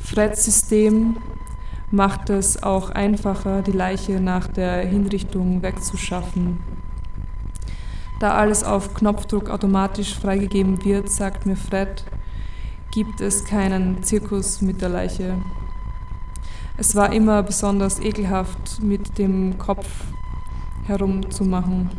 Freds 0.00 0.44
System 0.44 1.16
macht 1.90 2.30
es 2.30 2.62
auch 2.62 2.90
einfacher, 2.90 3.62
die 3.62 3.72
Leiche 3.72 4.20
nach 4.20 4.48
der 4.48 4.86
Hinrichtung 4.86 5.62
wegzuschaffen. 5.62 6.58
Da 8.20 8.34
alles 8.34 8.64
auf 8.64 8.94
Knopfdruck 8.94 9.50
automatisch 9.50 10.14
freigegeben 10.18 10.82
wird, 10.84 11.10
sagt 11.10 11.46
mir 11.46 11.56
Fred, 11.56 12.04
gibt 12.92 13.20
es 13.20 13.44
keinen 13.44 14.02
Zirkus 14.02 14.62
mit 14.62 14.80
der 14.80 14.88
Leiche. 14.88 15.36
Es 16.76 16.96
war 16.96 17.12
immer 17.12 17.42
besonders 17.42 18.00
ekelhaft, 18.00 18.82
mit 18.82 19.18
dem 19.18 19.58
Kopf 19.58 19.88
herumzumachen. 20.86 21.90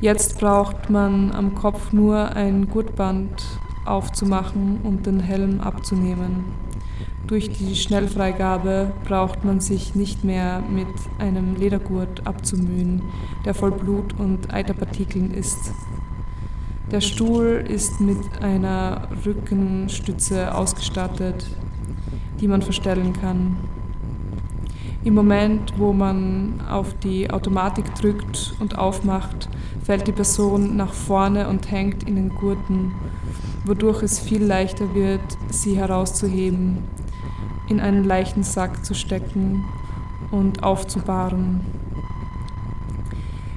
Jetzt 0.00 0.38
braucht 0.38 0.90
man 0.90 1.32
am 1.32 1.54
Kopf 1.54 1.92
nur 1.92 2.30
ein 2.36 2.68
Gurtband 2.68 3.42
aufzumachen 3.86 4.80
und 4.82 5.06
den 5.06 5.20
Helm 5.20 5.60
abzunehmen. 5.60 6.44
Durch 7.26 7.50
die 7.50 7.74
Schnellfreigabe 7.74 8.92
braucht 9.04 9.44
man 9.44 9.60
sich 9.60 9.94
nicht 9.94 10.24
mehr 10.24 10.62
mit 10.70 10.88
einem 11.18 11.56
Ledergurt 11.56 12.26
abzumühen, 12.26 13.02
der 13.46 13.54
voll 13.54 13.72
Blut 13.72 14.18
und 14.18 14.52
Eiterpartikeln 14.52 15.32
ist. 15.32 15.72
Der 16.90 17.00
Stuhl 17.00 17.64
ist 17.66 17.98
mit 18.00 18.18
einer 18.42 19.08
Rückenstütze 19.24 20.54
ausgestattet, 20.54 21.46
die 22.40 22.48
man 22.48 22.60
verstellen 22.60 23.14
kann. 23.14 23.56
Im 25.04 25.14
Moment, 25.14 25.74
wo 25.76 25.92
man 25.92 26.62
auf 26.66 26.94
die 26.94 27.30
Automatik 27.30 27.94
drückt 27.94 28.54
und 28.58 28.78
aufmacht, 28.78 29.50
fällt 29.82 30.06
die 30.06 30.12
Person 30.12 30.76
nach 30.76 30.94
vorne 30.94 31.48
und 31.48 31.70
hängt 31.70 32.04
in 32.04 32.16
den 32.16 32.30
Gurten, 32.30 32.92
wodurch 33.66 34.02
es 34.02 34.18
viel 34.18 34.42
leichter 34.42 34.94
wird, 34.94 35.20
sie 35.50 35.76
herauszuheben, 35.76 36.78
in 37.68 37.80
einen 37.80 38.04
leichten 38.04 38.44
Sack 38.44 38.82
zu 38.82 38.94
stecken 38.94 39.62
und 40.30 40.62
aufzubahren. 40.62 41.60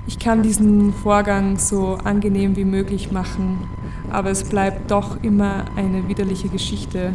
Ich 0.06 0.20
kann 0.20 0.44
diesen 0.44 0.92
Vorgang 0.92 1.58
so 1.58 1.98
angenehm 2.04 2.58
wie 2.58 2.66
möglich 2.66 3.14
machen, 3.14 3.60
aber 4.10 4.32
es 4.32 4.44
bleibt 4.44 4.92
doch 4.92 5.24
immer 5.24 5.64
eine 5.78 6.10
widerliche 6.10 6.50
Geschichte. 6.50 7.14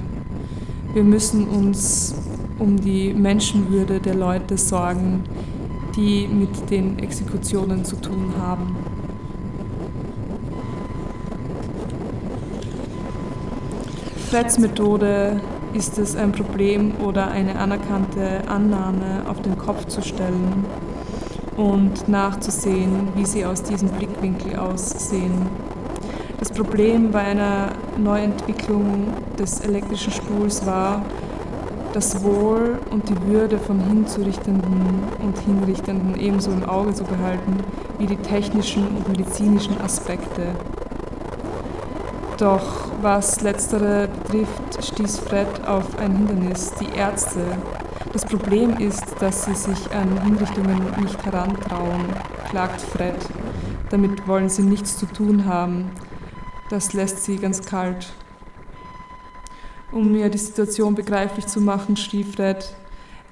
Wir 0.95 1.05
müssen 1.05 1.49
uns 1.49 2.15
um 2.59 2.81
die 2.81 3.13
Menschenwürde 3.13 4.01
der 4.01 4.15
Leute 4.15 4.57
sorgen, 4.57 5.25
die 5.97 6.27
mit 6.27 6.71
den 6.71 6.99
Exekutionen 6.99 7.85
zu 7.85 7.97
tun 7.97 8.33
haben. 8.41 8.77
Freds 14.31 14.59
Methode 14.59 15.41
ist 15.75 15.99
es 15.99 16.17
ein 16.17 16.33
Problem 16.33 16.93
oder 17.05 17.31
eine 17.31 17.59
anerkannte 17.59 18.49
Annahme 18.49 19.25
auf 19.29 19.43
den 19.43 19.59
Kopf 19.59 19.87
zu 19.87 20.03
stellen 20.03 20.65
und 21.57 22.09
nachzusehen, 22.09 23.09
wie 23.15 23.27
sie 23.27 23.45
aus 23.45 23.63
diesem 23.63 23.89
Blickwinkel 23.89 24.59
aussehen. 24.59 25.49
Das 26.39 26.51
Problem 26.51 27.11
bei 27.11 27.21
einer 27.21 27.73
Neuentwicklung 28.03 29.09
des 29.39 29.61
elektrischen 29.61 30.13
Stuhls 30.13 30.67
war, 30.67 31.05
das 31.93 32.23
Wohl 32.23 32.79
und 32.91 33.09
die 33.09 33.27
Würde 33.27 33.59
von 33.59 33.79
Hinzurichtenden 33.81 35.05
und 35.23 35.39
Hinrichtenden 35.39 36.19
ebenso 36.19 36.51
im 36.51 36.65
Auge 36.65 36.95
zu 36.95 37.05
behalten 37.05 37.59
wie 37.99 38.07
die 38.07 38.17
technischen 38.17 38.87
und 38.89 39.09
medizinischen 39.09 39.81
Aspekte. 39.81 40.49
Doch 42.39 42.89
was 43.03 43.41
letztere 43.43 44.09
betrifft, 44.09 44.85
stieß 44.85 45.19
Fred 45.21 45.67
auf 45.67 45.99
ein 45.99 46.17
Hindernis, 46.17 46.73
die 46.81 46.97
Ärzte. 46.97 47.41
Das 48.13 48.25
Problem 48.25 48.79
ist, 48.79 49.05
dass 49.21 49.45
sie 49.45 49.55
sich 49.55 49.91
an 49.93 50.21
Hinrichtungen 50.23 50.81
nicht 51.01 51.25
herantrauen, 51.25 52.05
klagt 52.49 52.81
Fred. 52.81 53.17
Damit 53.91 54.27
wollen 54.27 54.49
sie 54.49 54.63
nichts 54.63 54.99
zu 54.99 55.07
tun 55.07 55.45
haben. 55.47 55.91
Das 56.71 56.95
lässt 56.95 57.25
sie 57.25 57.37
ganz 57.37 57.63
kalt. 57.65 58.13
Um 59.93 60.11
mir 60.11 60.31
die 60.31 60.39
Situation 60.39 60.95
begreiflich 60.95 61.47
zu 61.47 61.61
machen, 61.61 61.99
schrie 61.99 62.25
Fred, 62.25 62.75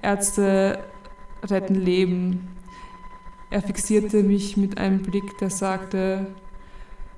Ärzte 0.03 0.79
retten 1.43 1.75
Leben. 1.75 2.49
Er 3.49 3.63
fixierte 3.63 4.23
mich 4.23 4.59
mit 4.59 4.77
einem 4.77 5.01
Blick, 5.01 5.39
der 5.39 5.49
sagte, 5.49 6.27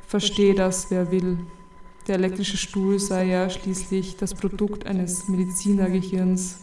verstehe 0.07 0.55
das, 0.55 0.93
wer 0.93 1.11
will. 1.11 1.39
Der 2.07 2.15
elektrische 2.15 2.57
Stuhl 2.57 3.01
sei 3.01 3.25
ja 3.25 3.51
schließlich 3.51 4.17
das 4.17 4.35
Produkt 4.35 4.87
eines 4.87 5.29
Medizinergehirns. 5.29 6.61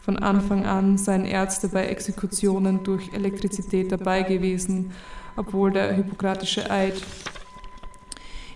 Von 0.00 0.16
Anfang 0.16 0.64
an 0.64 0.96
seien 0.96 1.26
Ärzte 1.26 1.68
bei 1.68 1.86
Exekutionen 1.88 2.84
durch 2.84 3.12
Elektrizität 3.12 3.92
dabei 3.92 4.22
gewesen, 4.22 4.92
obwohl 5.36 5.72
der 5.72 5.92
hippokratische 5.92 6.70
Eid 6.70 6.94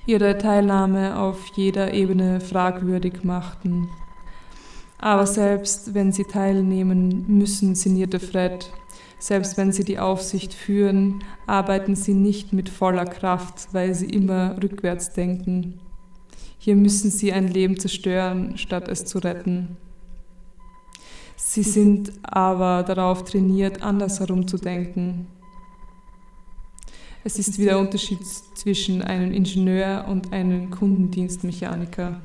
ihre 0.06 0.38
Teilnahme 0.38 1.18
auf 1.18 1.38
jeder 1.54 1.94
Ebene 1.94 2.40
fragwürdig 2.40 3.24
machten. 3.24 3.88
Aber 4.98 5.26
selbst 5.26 5.94
wenn 5.94 6.12
sie 6.12 6.24
teilnehmen 6.24 7.24
müssen, 7.26 7.74
sinnierte 7.74 8.20
Fred, 8.20 8.70
selbst 9.18 9.56
wenn 9.56 9.72
sie 9.72 9.84
die 9.84 9.98
Aufsicht 9.98 10.54
führen, 10.54 11.22
arbeiten 11.46 11.94
sie 11.94 12.14
nicht 12.14 12.52
mit 12.52 12.68
voller 12.68 13.04
Kraft, 13.04 13.68
weil 13.72 13.94
sie 13.94 14.06
immer 14.06 14.60
rückwärts 14.62 15.12
denken. 15.12 15.80
Hier 16.58 16.76
müssen 16.76 17.10
sie 17.10 17.32
ein 17.32 17.48
Leben 17.48 17.78
zerstören, 17.78 18.56
statt 18.56 18.88
es 18.88 19.04
zu 19.04 19.18
retten. 19.18 19.76
Sie 21.36 21.64
sind 21.64 22.12
aber 22.22 22.84
darauf 22.84 23.24
trainiert, 23.24 23.82
andersherum 23.82 24.46
zu 24.46 24.58
denken. 24.58 25.26
Es 27.24 27.38
ist 27.38 27.58
wie 27.58 27.64
der 27.64 27.78
Unterschied 27.78 28.26
zwischen 28.26 29.00
einem 29.02 29.32
Ingenieur 29.32 30.06
und 30.08 30.32
einem 30.32 30.70
Kundendienstmechaniker. 30.70 32.20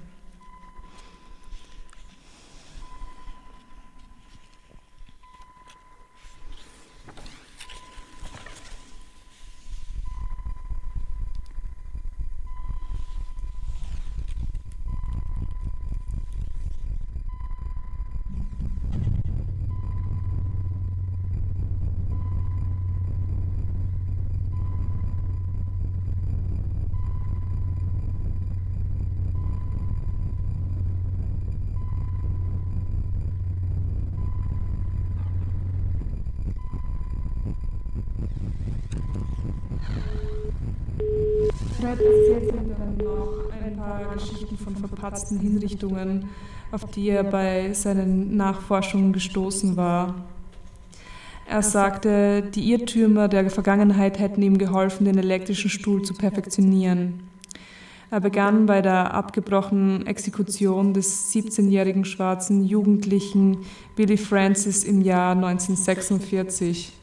Dann 42.40 42.98
noch 42.98 43.50
ein 43.64 43.76
paar 43.76 44.14
Geschichten 44.14 44.58
von 44.58 44.76
verpatzten 44.76 45.40
Hinrichtungen, 45.40 46.30
auf 46.72 46.86
die 46.86 47.10
er 47.10 47.24
bei 47.24 47.74
seinen 47.74 48.38
Nachforschungen 48.38 49.12
gestoßen 49.12 49.76
war. 49.76 50.14
Er 51.50 51.64
sagte, 51.64 52.44
die 52.44 52.72
Irrtümer 52.72 53.28
der 53.28 53.50
Vergangenheit 53.50 54.20
hätten 54.20 54.42
ihm 54.42 54.58
geholfen, 54.58 55.06
den 55.06 55.18
elektrischen 55.18 55.70
Stuhl 55.70 56.04
zu 56.04 56.14
perfektionieren. 56.14 57.22
Er 58.12 58.20
begann 58.20 58.68
bei 58.68 58.82
der 58.82 59.14
abgebrochenen 59.14 60.06
Exekution 60.06 60.94
des 60.94 61.34
17-jährigen 61.34 62.06
schwarzen 62.06 62.64
Jugendlichen 62.64 63.66
Billy 63.96 64.18
Francis 64.18 64.84
im 64.84 65.02
Jahr 65.02 65.32
1946. 65.32 66.94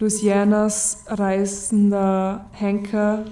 Louisianas 0.00 1.04
reisender 1.06 2.46
Henker 2.52 3.24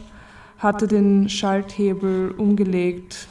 hatte 0.58 0.86
den 0.86 1.28
Schalthebel 1.28 2.32
umgelegt, 2.32 3.28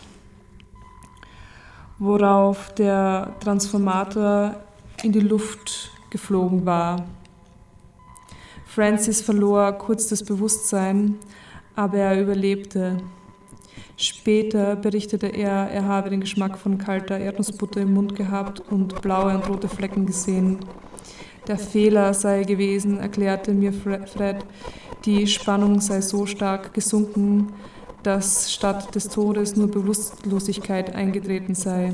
worauf 1.97 2.73
der 2.76 3.34
Transformator 3.39 4.56
in 5.02 5.11
die 5.11 5.19
Luft 5.19 5.91
geflogen 6.10 6.65
war. 6.65 7.06
Francis 8.68 9.22
verlor 9.22 9.72
kurz 9.73 10.07
das 10.07 10.23
Bewusstsein, 10.23 11.15
aber 11.76 11.97
er 11.97 12.22
überlebte. 12.22 12.97
Später 13.97 14.76
berichtete 14.76 15.27
er, 15.27 15.69
er 15.72 15.85
habe 15.85 16.10
den 16.10 16.19
Geschmack 16.19 16.57
von 16.57 16.77
kalter 16.77 17.18
Erdnussbutter 17.18 17.81
im 17.81 17.93
Mund 17.93 18.15
gehabt 18.15 18.60
und 18.60 19.02
blaue 19.02 19.34
und 19.34 19.47
rote 19.47 19.69
Flecken 19.69 20.06
gesehen. 20.06 20.60
Der 21.47 21.57
Fehler 21.57 22.14
sei 22.14 22.43
gewesen, 22.43 22.97
erklärte 22.99 23.53
mir 23.53 23.72
Fred, 23.72 24.45
die 25.06 25.27
Spannung 25.27 25.82
sei 25.82 26.02
so 26.02 26.26
stark 26.26 26.73
gesunken, 26.73 27.53
dass 28.03 28.52
statt 28.52 28.94
des 28.95 29.10
Todes 29.10 29.56
nur 29.56 29.69
Bewusstlosigkeit 29.69 30.95
eingetreten 30.95 31.56
sei. 31.56 31.94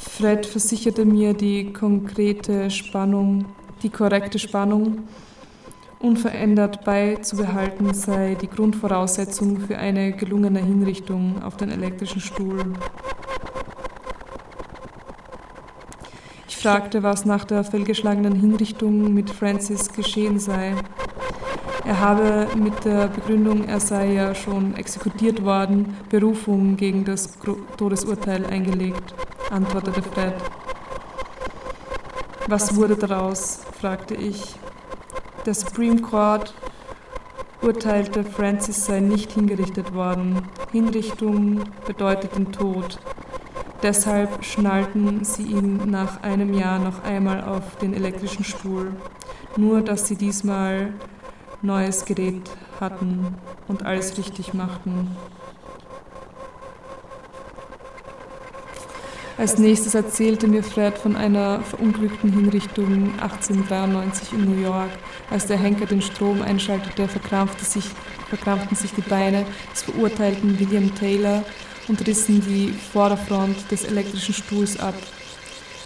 Fred 0.00 0.46
versicherte 0.46 1.04
mir 1.04 1.34
die 1.34 1.72
konkrete 1.72 2.70
Spannung, 2.70 3.46
die 3.82 3.90
korrekte 3.90 4.38
Spannung 4.38 5.04
unverändert 5.98 6.84
beizubehalten 6.84 7.94
sei 7.94 8.36
die 8.40 8.48
Grundvoraussetzung 8.48 9.60
für 9.60 9.78
eine 9.78 10.12
gelungene 10.12 10.60
Hinrichtung 10.60 11.42
auf 11.42 11.56
den 11.56 11.70
elektrischen 11.70 12.20
Stuhl. 12.20 12.64
Ich 16.38 16.46
fragte, 16.62 17.02
was 17.02 17.24
nach 17.24 17.44
der 17.44 17.64
fehlgeschlagenen 17.64 18.36
Hinrichtung 18.36 19.12
mit 19.12 19.30
Francis 19.30 19.92
geschehen 19.92 20.38
sei. 20.38 20.74
Er 21.84 21.98
habe 21.98 22.46
mit 22.54 22.84
der 22.84 23.08
Begründung, 23.08 23.64
er 23.64 23.80
sei 23.80 24.12
ja 24.12 24.32
schon 24.32 24.76
exekutiert 24.76 25.44
worden, 25.44 25.96
Berufung 26.08 26.76
gegen 26.76 27.04
das 27.04 27.36
Todesurteil 27.76 28.46
eingelegt. 28.46 29.12
antwortete 29.50 30.02
Fred. 30.02 30.34
Was 32.46 32.76
wurde 32.76 32.94
daraus? 32.94 33.62
fragte 33.80 34.14
ich. 34.14 34.54
Der 35.44 35.54
Supreme 35.54 36.00
Court 36.00 36.54
urteilte, 37.60 38.22
Francis 38.22 38.86
sei 38.86 39.00
nicht 39.00 39.32
hingerichtet 39.32 39.94
worden. 39.94 40.42
Hinrichtung 40.70 41.64
bedeutet 41.86 42.36
den 42.36 42.52
Tod. 42.52 43.00
Deshalb 43.82 44.44
schnallten 44.44 45.24
sie 45.24 45.42
ihn 45.42 45.90
nach 45.90 46.22
einem 46.22 46.54
Jahr 46.54 46.78
noch 46.78 47.02
einmal 47.02 47.42
auf 47.42 47.76
den 47.76 47.94
elektrischen 47.94 48.44
Stuhl. 48.44 48.92
Nur, 49.56 49.80
dass 49.80 50.06
sie 50.06 50.14
diesmal 50.14 50.92
neues 51.62 52.04
Gerät 52.04 52.48
hatten 52.80 53.34
und 53.66 53.84
alles 53.84 54.16
richtig 54.18 54.54
machten. 54.54 55.16
Als 59.36 59.58
nächstes 59.58 59.96
erzählte 59.96 60.46
mir 60.46 60.62
Fred 60.62 60.96
von 60.96 61.16
einer 61.16 61.62
verunglückten 61.62 62.32
Hinrichtung 62.32 63.10
1893 63.20 64.34
in 64.34 64.44
New 64.44 64.62
York. 64.62 64.90
Als 65.30 65.46
der 65.46 65.56
Henker 65.56 65.86
den 65.86 66.02
Strom 66.02 66.42
einschaltete, 66.42 67.08
verkrampfte 67.08 67.64
sich, 67.64 67.86
verkrampften 68.28 68.76
sich 68.76 68.92
die 68.92 69.00
Beine 69.00 69.44
des 69.72 69.82
verurteilten 69.82 70.60
William 70.60 70.94
Taylor 70.94 71.42
und 71.88 72.06
rissen 72.06 72.40
die 72.40 72.72
Vorderfront 72.92 73.70
des 73.70 73.84
elektrischen 73.84 74.34
Stuhls 74.34 74.78
ab. 74.78 74.94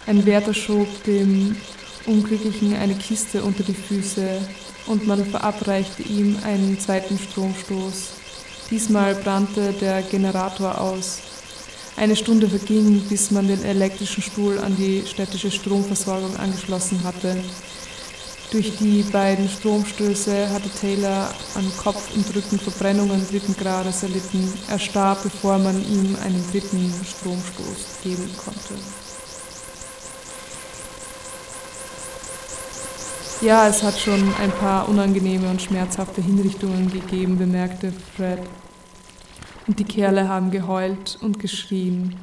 Ein 0.05 0.25
Wärter 0.25 0.53
schob 0.53 0.87
dem 1.03 1.55
Unglücklichen 2.05 2.75
eine 2.75 2.95
Kiste 2.95 3.43
unter 3.43 3.63
die 3.63 3.73
Füße 3.73 4.41
und 4.87 5.05
man 5.05 5.25
verabreichte 5.25 6.03
ihm 6.03 6.37
einen 6.43 6.79
zweiten 6.79 7.19
Stromstoß. 7.19 8.11
Diesmal 8.71 9.15
brannte 9.15 9.73
der 9.73 10.01
Generator 10.01 10.79
aus. 10.79 11.19
Eine 11.95 12.15
Stunde 12.15 12.47
verging, 12.47 13.01
bis 13.09 13.31
man 13.31 13.47
den 13.47 13.63
elektrischen 13.63 14.21
Stuhl 14.21 14.59
an 14.59 14.75
die 14.77 15.03
städtische 15.05 15.51
Stromversorgung 15.51 16.35
angeschlossen 16.37 17.03
hatte. 17.03 17.43
Durch 18.49 18.77
die 18.77 19.03
beiden 19.03 19.49
Stromstöße 19.49 20.49
hatte 20.49 20.69
Taylor 20.69 21.29
an 21.55 21.69
Kopf 21.77 22.15
und 22.15 22.33
Rücken 22.33 22.57
Verbrennungen 22.57 23.27
dritten 23.29 23.53
Grades 23.57 24.03
erlitten. 24.03 24.53
Er 24.69 24.79
starb, 24.79 25.23
bevor 25.23 25.57
man 25.57 25.75
ihm 25.81 26.15
einen 26.23 26.49
dritten 26.49 26.93
Stromstoß 27.03 28.01
geben 28.03 28.29
konnte. 28.37 28.75
Ja, 33.41 33.67
es 33.67 33.83
hat 33.83 33.99
schon 33.99 34.33
ein 34.39 34.51
paar 34.51 34.87
unangenehme 34.87 35.49
und 35.49 35.61
schmerzhafte 35.61 36.21
Hinrichtungen 36.21 36.89
gegeben, 36.89 37.37
bemerkte 37.37 37.91
Fred. 38.15 38.39
Und 39.67 39.77
die 39.77 39.83
Kerle 39.83 40.29
haben 40.29 40.51
geheult 40.51 41.19
und 41.21 41.37
geschrien. 41.37 42.15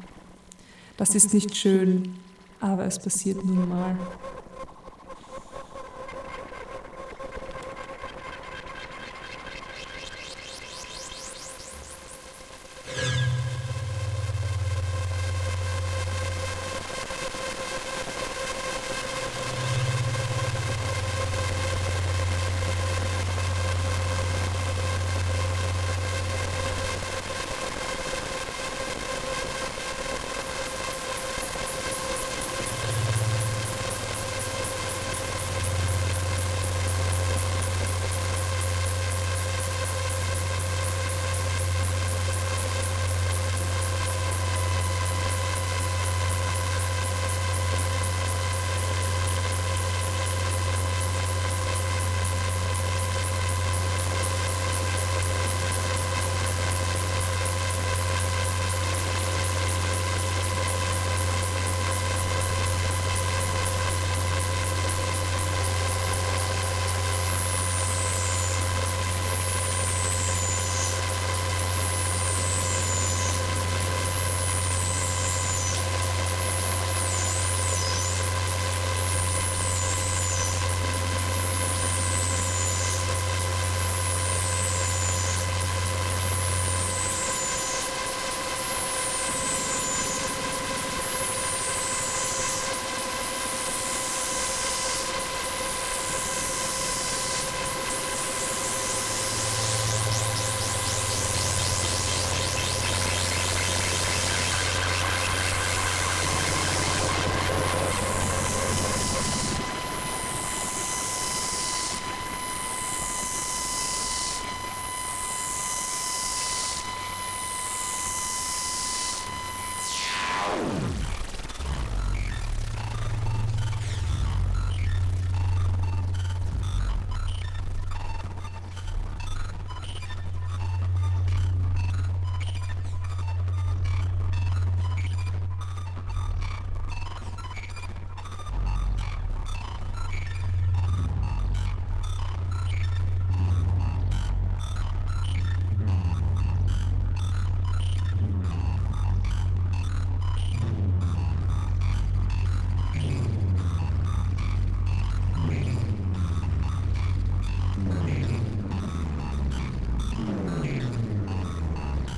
Das 0.97 1.13
ist 1.13 1.35
nicht 1.35 1.55
schön, 1.55 2.15
aber 2.59 2.85
es 2.85 2.97
passiert 2.97 3.45
nun 3.45 3.69
mal. 3.69 3.95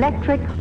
Electric. 0.00 0.59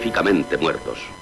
Terroríficamente 0.00 0.56
muertos. 0.56 1.19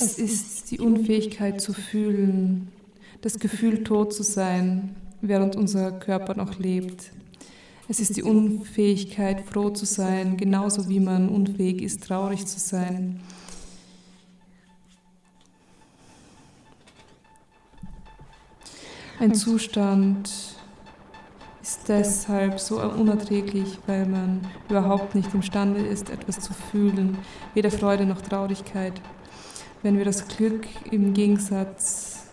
Es 0.00 0.16
ist 0.16 0.70
die 0.70 0.78
Unfähigkeit 0.78 1.60
zu 1.60 1.72
fühlen, 1.72 2.68
das 3.20 3.40
Gefühl, 3.40 3.82
tot 3.82 4.14
zu 4.14 4.22
sein, 4.22 4.94
während 5.20 5.56
unser 5.56 5.90
Körper 5.90 6.36
noch 6.36 6.56
lebt. 6.60 7.10
Es 7.88 7.98
ist 7.98 8.16
die 8.16 8.22
Unfähigkeit, 8.22 9.40
froh 9.40 9.70
zu 9.70 9.86
sein, 9.86 10.36
genauso 10.36 10.88
wie 10.88 11.00
man 11.00 11.28
unfähig 11.28 11.82
ist, 11.82 12.04
traurig 12.04 12.46
zu 12.46 12.60
sein. 12.60 13.18
Ein 19.18 19.34
Zustand 19.34 20.30
ist 21.60 21.88
deshalb 21.88 22.60
so 22.60 22.80
unerträglich, 22.80 23.80
weil 23.88 24.06
man 24.06 24.46
überhaupt 24.68 25.16
nicht 25.16 25.34
imstande 25.34 25.80
ist, 25.80 26.08
etwas 26.08 26.38
zu 26.38 26.52
fühlen, 26.52 27.18
weder 27.54 27.72
Freude 27.72 28.06
noch 28.06 28.22
Traurigkeit. 28.22 28.92
Wenn 29.80 29.96
wir 29.96 30.04
das 30.04 30.26
Glück 30.26 30.66
im 30.90 31.14
Gegensatz 31.14 32.24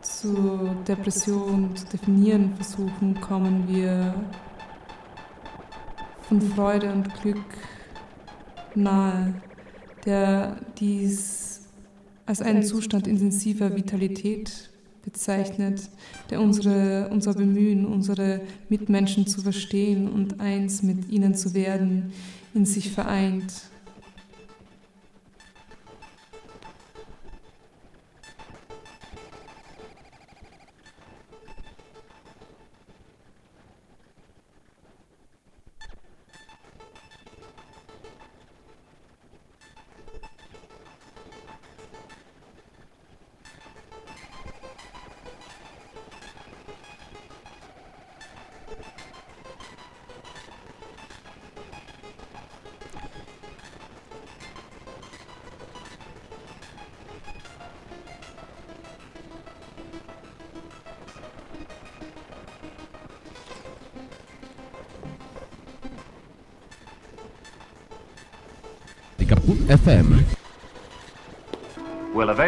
zur 0.00 0.74
Depression 0.88 1.76
zu 1.76 1.86
definieren 1.86 2.56
versuchen, 2.56 3.20
kommen 3.20 3.68
wir 3.68 4.14
von 6.22 6.40
Freude 6.40 6.92
und 6.92 7.14
Glück 7.22 7.44
nahe, 8.74 9.34
der 10.04 10.56
dies 10.78 11.68
als 12.26 12.42
einen 12.42 12.64
Zustand 12.64 13.06
intensiver 13.06 13.76
Vitalität 13.76 14.70
bezeichnet, 15.04 15.88
der 16.30 16.40
unsere, 16.40 17.10
unser 17.10 17.34
Bemühen, 17.34 17.86
unsere 17.86 18.40
Mitmenschen 18.68 19.28
zu 19.28 19.42
verstehen 19.42 20.10
und 20.10 20.40
eins 20.40 20.82
mit 20.82 21.08
ihnen 21.10 21.36
zu 21.36 21.54
werden, 21.54 22.12
in 22.54 22.66
sich 22.66 22.90
vereint. 22.90 23.52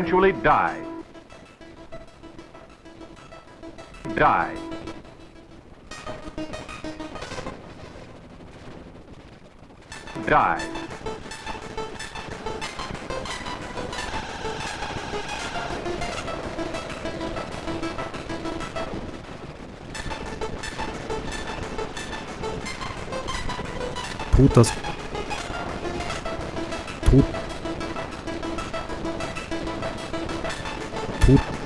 Eventually 0.06 0.32
die. 0.32 0.84
Die. 4.14 4.56
Die. 10.26 10.76
Tut 24.36 24.85
Tut. 31.26 31.65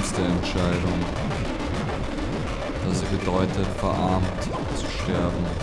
Schlimmste 0.00 0.22
Entscheidung, 0.22 1.04
da 2.84 2.94
sie 2.94 3.16
bedeutet, 3.16 3.66
verarmt 3.78 4.42
zu 4.76 4.86
sterben. 4.86 5.59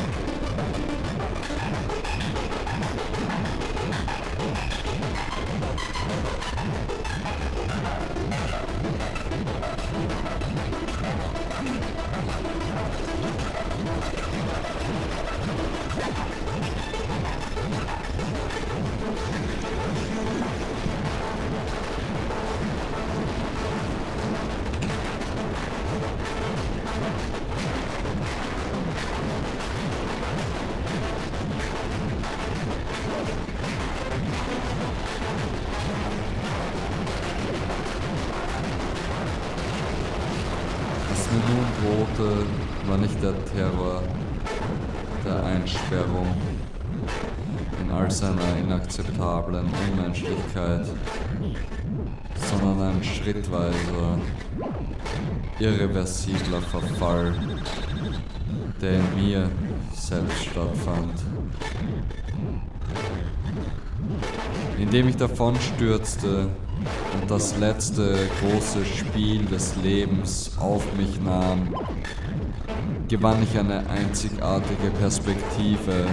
Drohte, 41.88 42.46
war 42.88 42.98
nicht 42.98 43.22
der 43.22 43.34
Terror 43.46 44.02
der 45.26 45.44
Einsperrung 45.44 46.28
in 47.82 47.92
all 47.92 48.10
seiner 48.12 48.58
inakzeptablen 48.62 49.66
Unmenschlichkeit, 49.90 50.86
sondern 52.36 52.90
ein 52.90 53.04
schrittweiser, 53.04 54.20
irreversibler 55.60 56.62
Verfall, 56.62 57.34
der 58.82 58.94
in 59.00 59.16
mir 59.16 59.50
selbst 59.94 60.46
stattfand. 60.46 61.24
Indem 64.78 65.10
ich 65.10 65.18
davonstürzte 65.18 66.42
und 66.42 66.67
das 67.28 67.58
letzte 67.58 68.16
große 68.42 68.86
Spiel 68.86 69.46
des 69.46 69.76
Lebens 69.78 70.52
auf 70.60 70.84
mich 70.98 71.20
nahm, 71.22 71.76
gewann 73.08 73.42
ich 73.44 73.58
eine 73.58 73.90
einzigartige 73.90 74.90
Perspektive, 75.00 76.06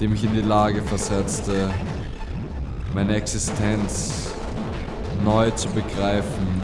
die 0.00 0.08
mich 0.08 0.24
in 0.24 0.34
die 0.34 0.42
Lage 0.42 0.82
versetzte, 0.82 1.70
meine 2.94 3.16
Existenz 3.16 4.32
neu 5.24 5.50
zu 5.50 5.68
begreifen 5.68 6.62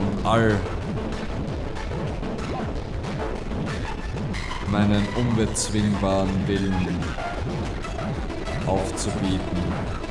und 0.00 0.26
all 0.26 0.56
meinen 4.70 5.06
unbezwingbaren 5.16 6.48
Willen 6.48 6.74
aufzubieten. 8.66 10.03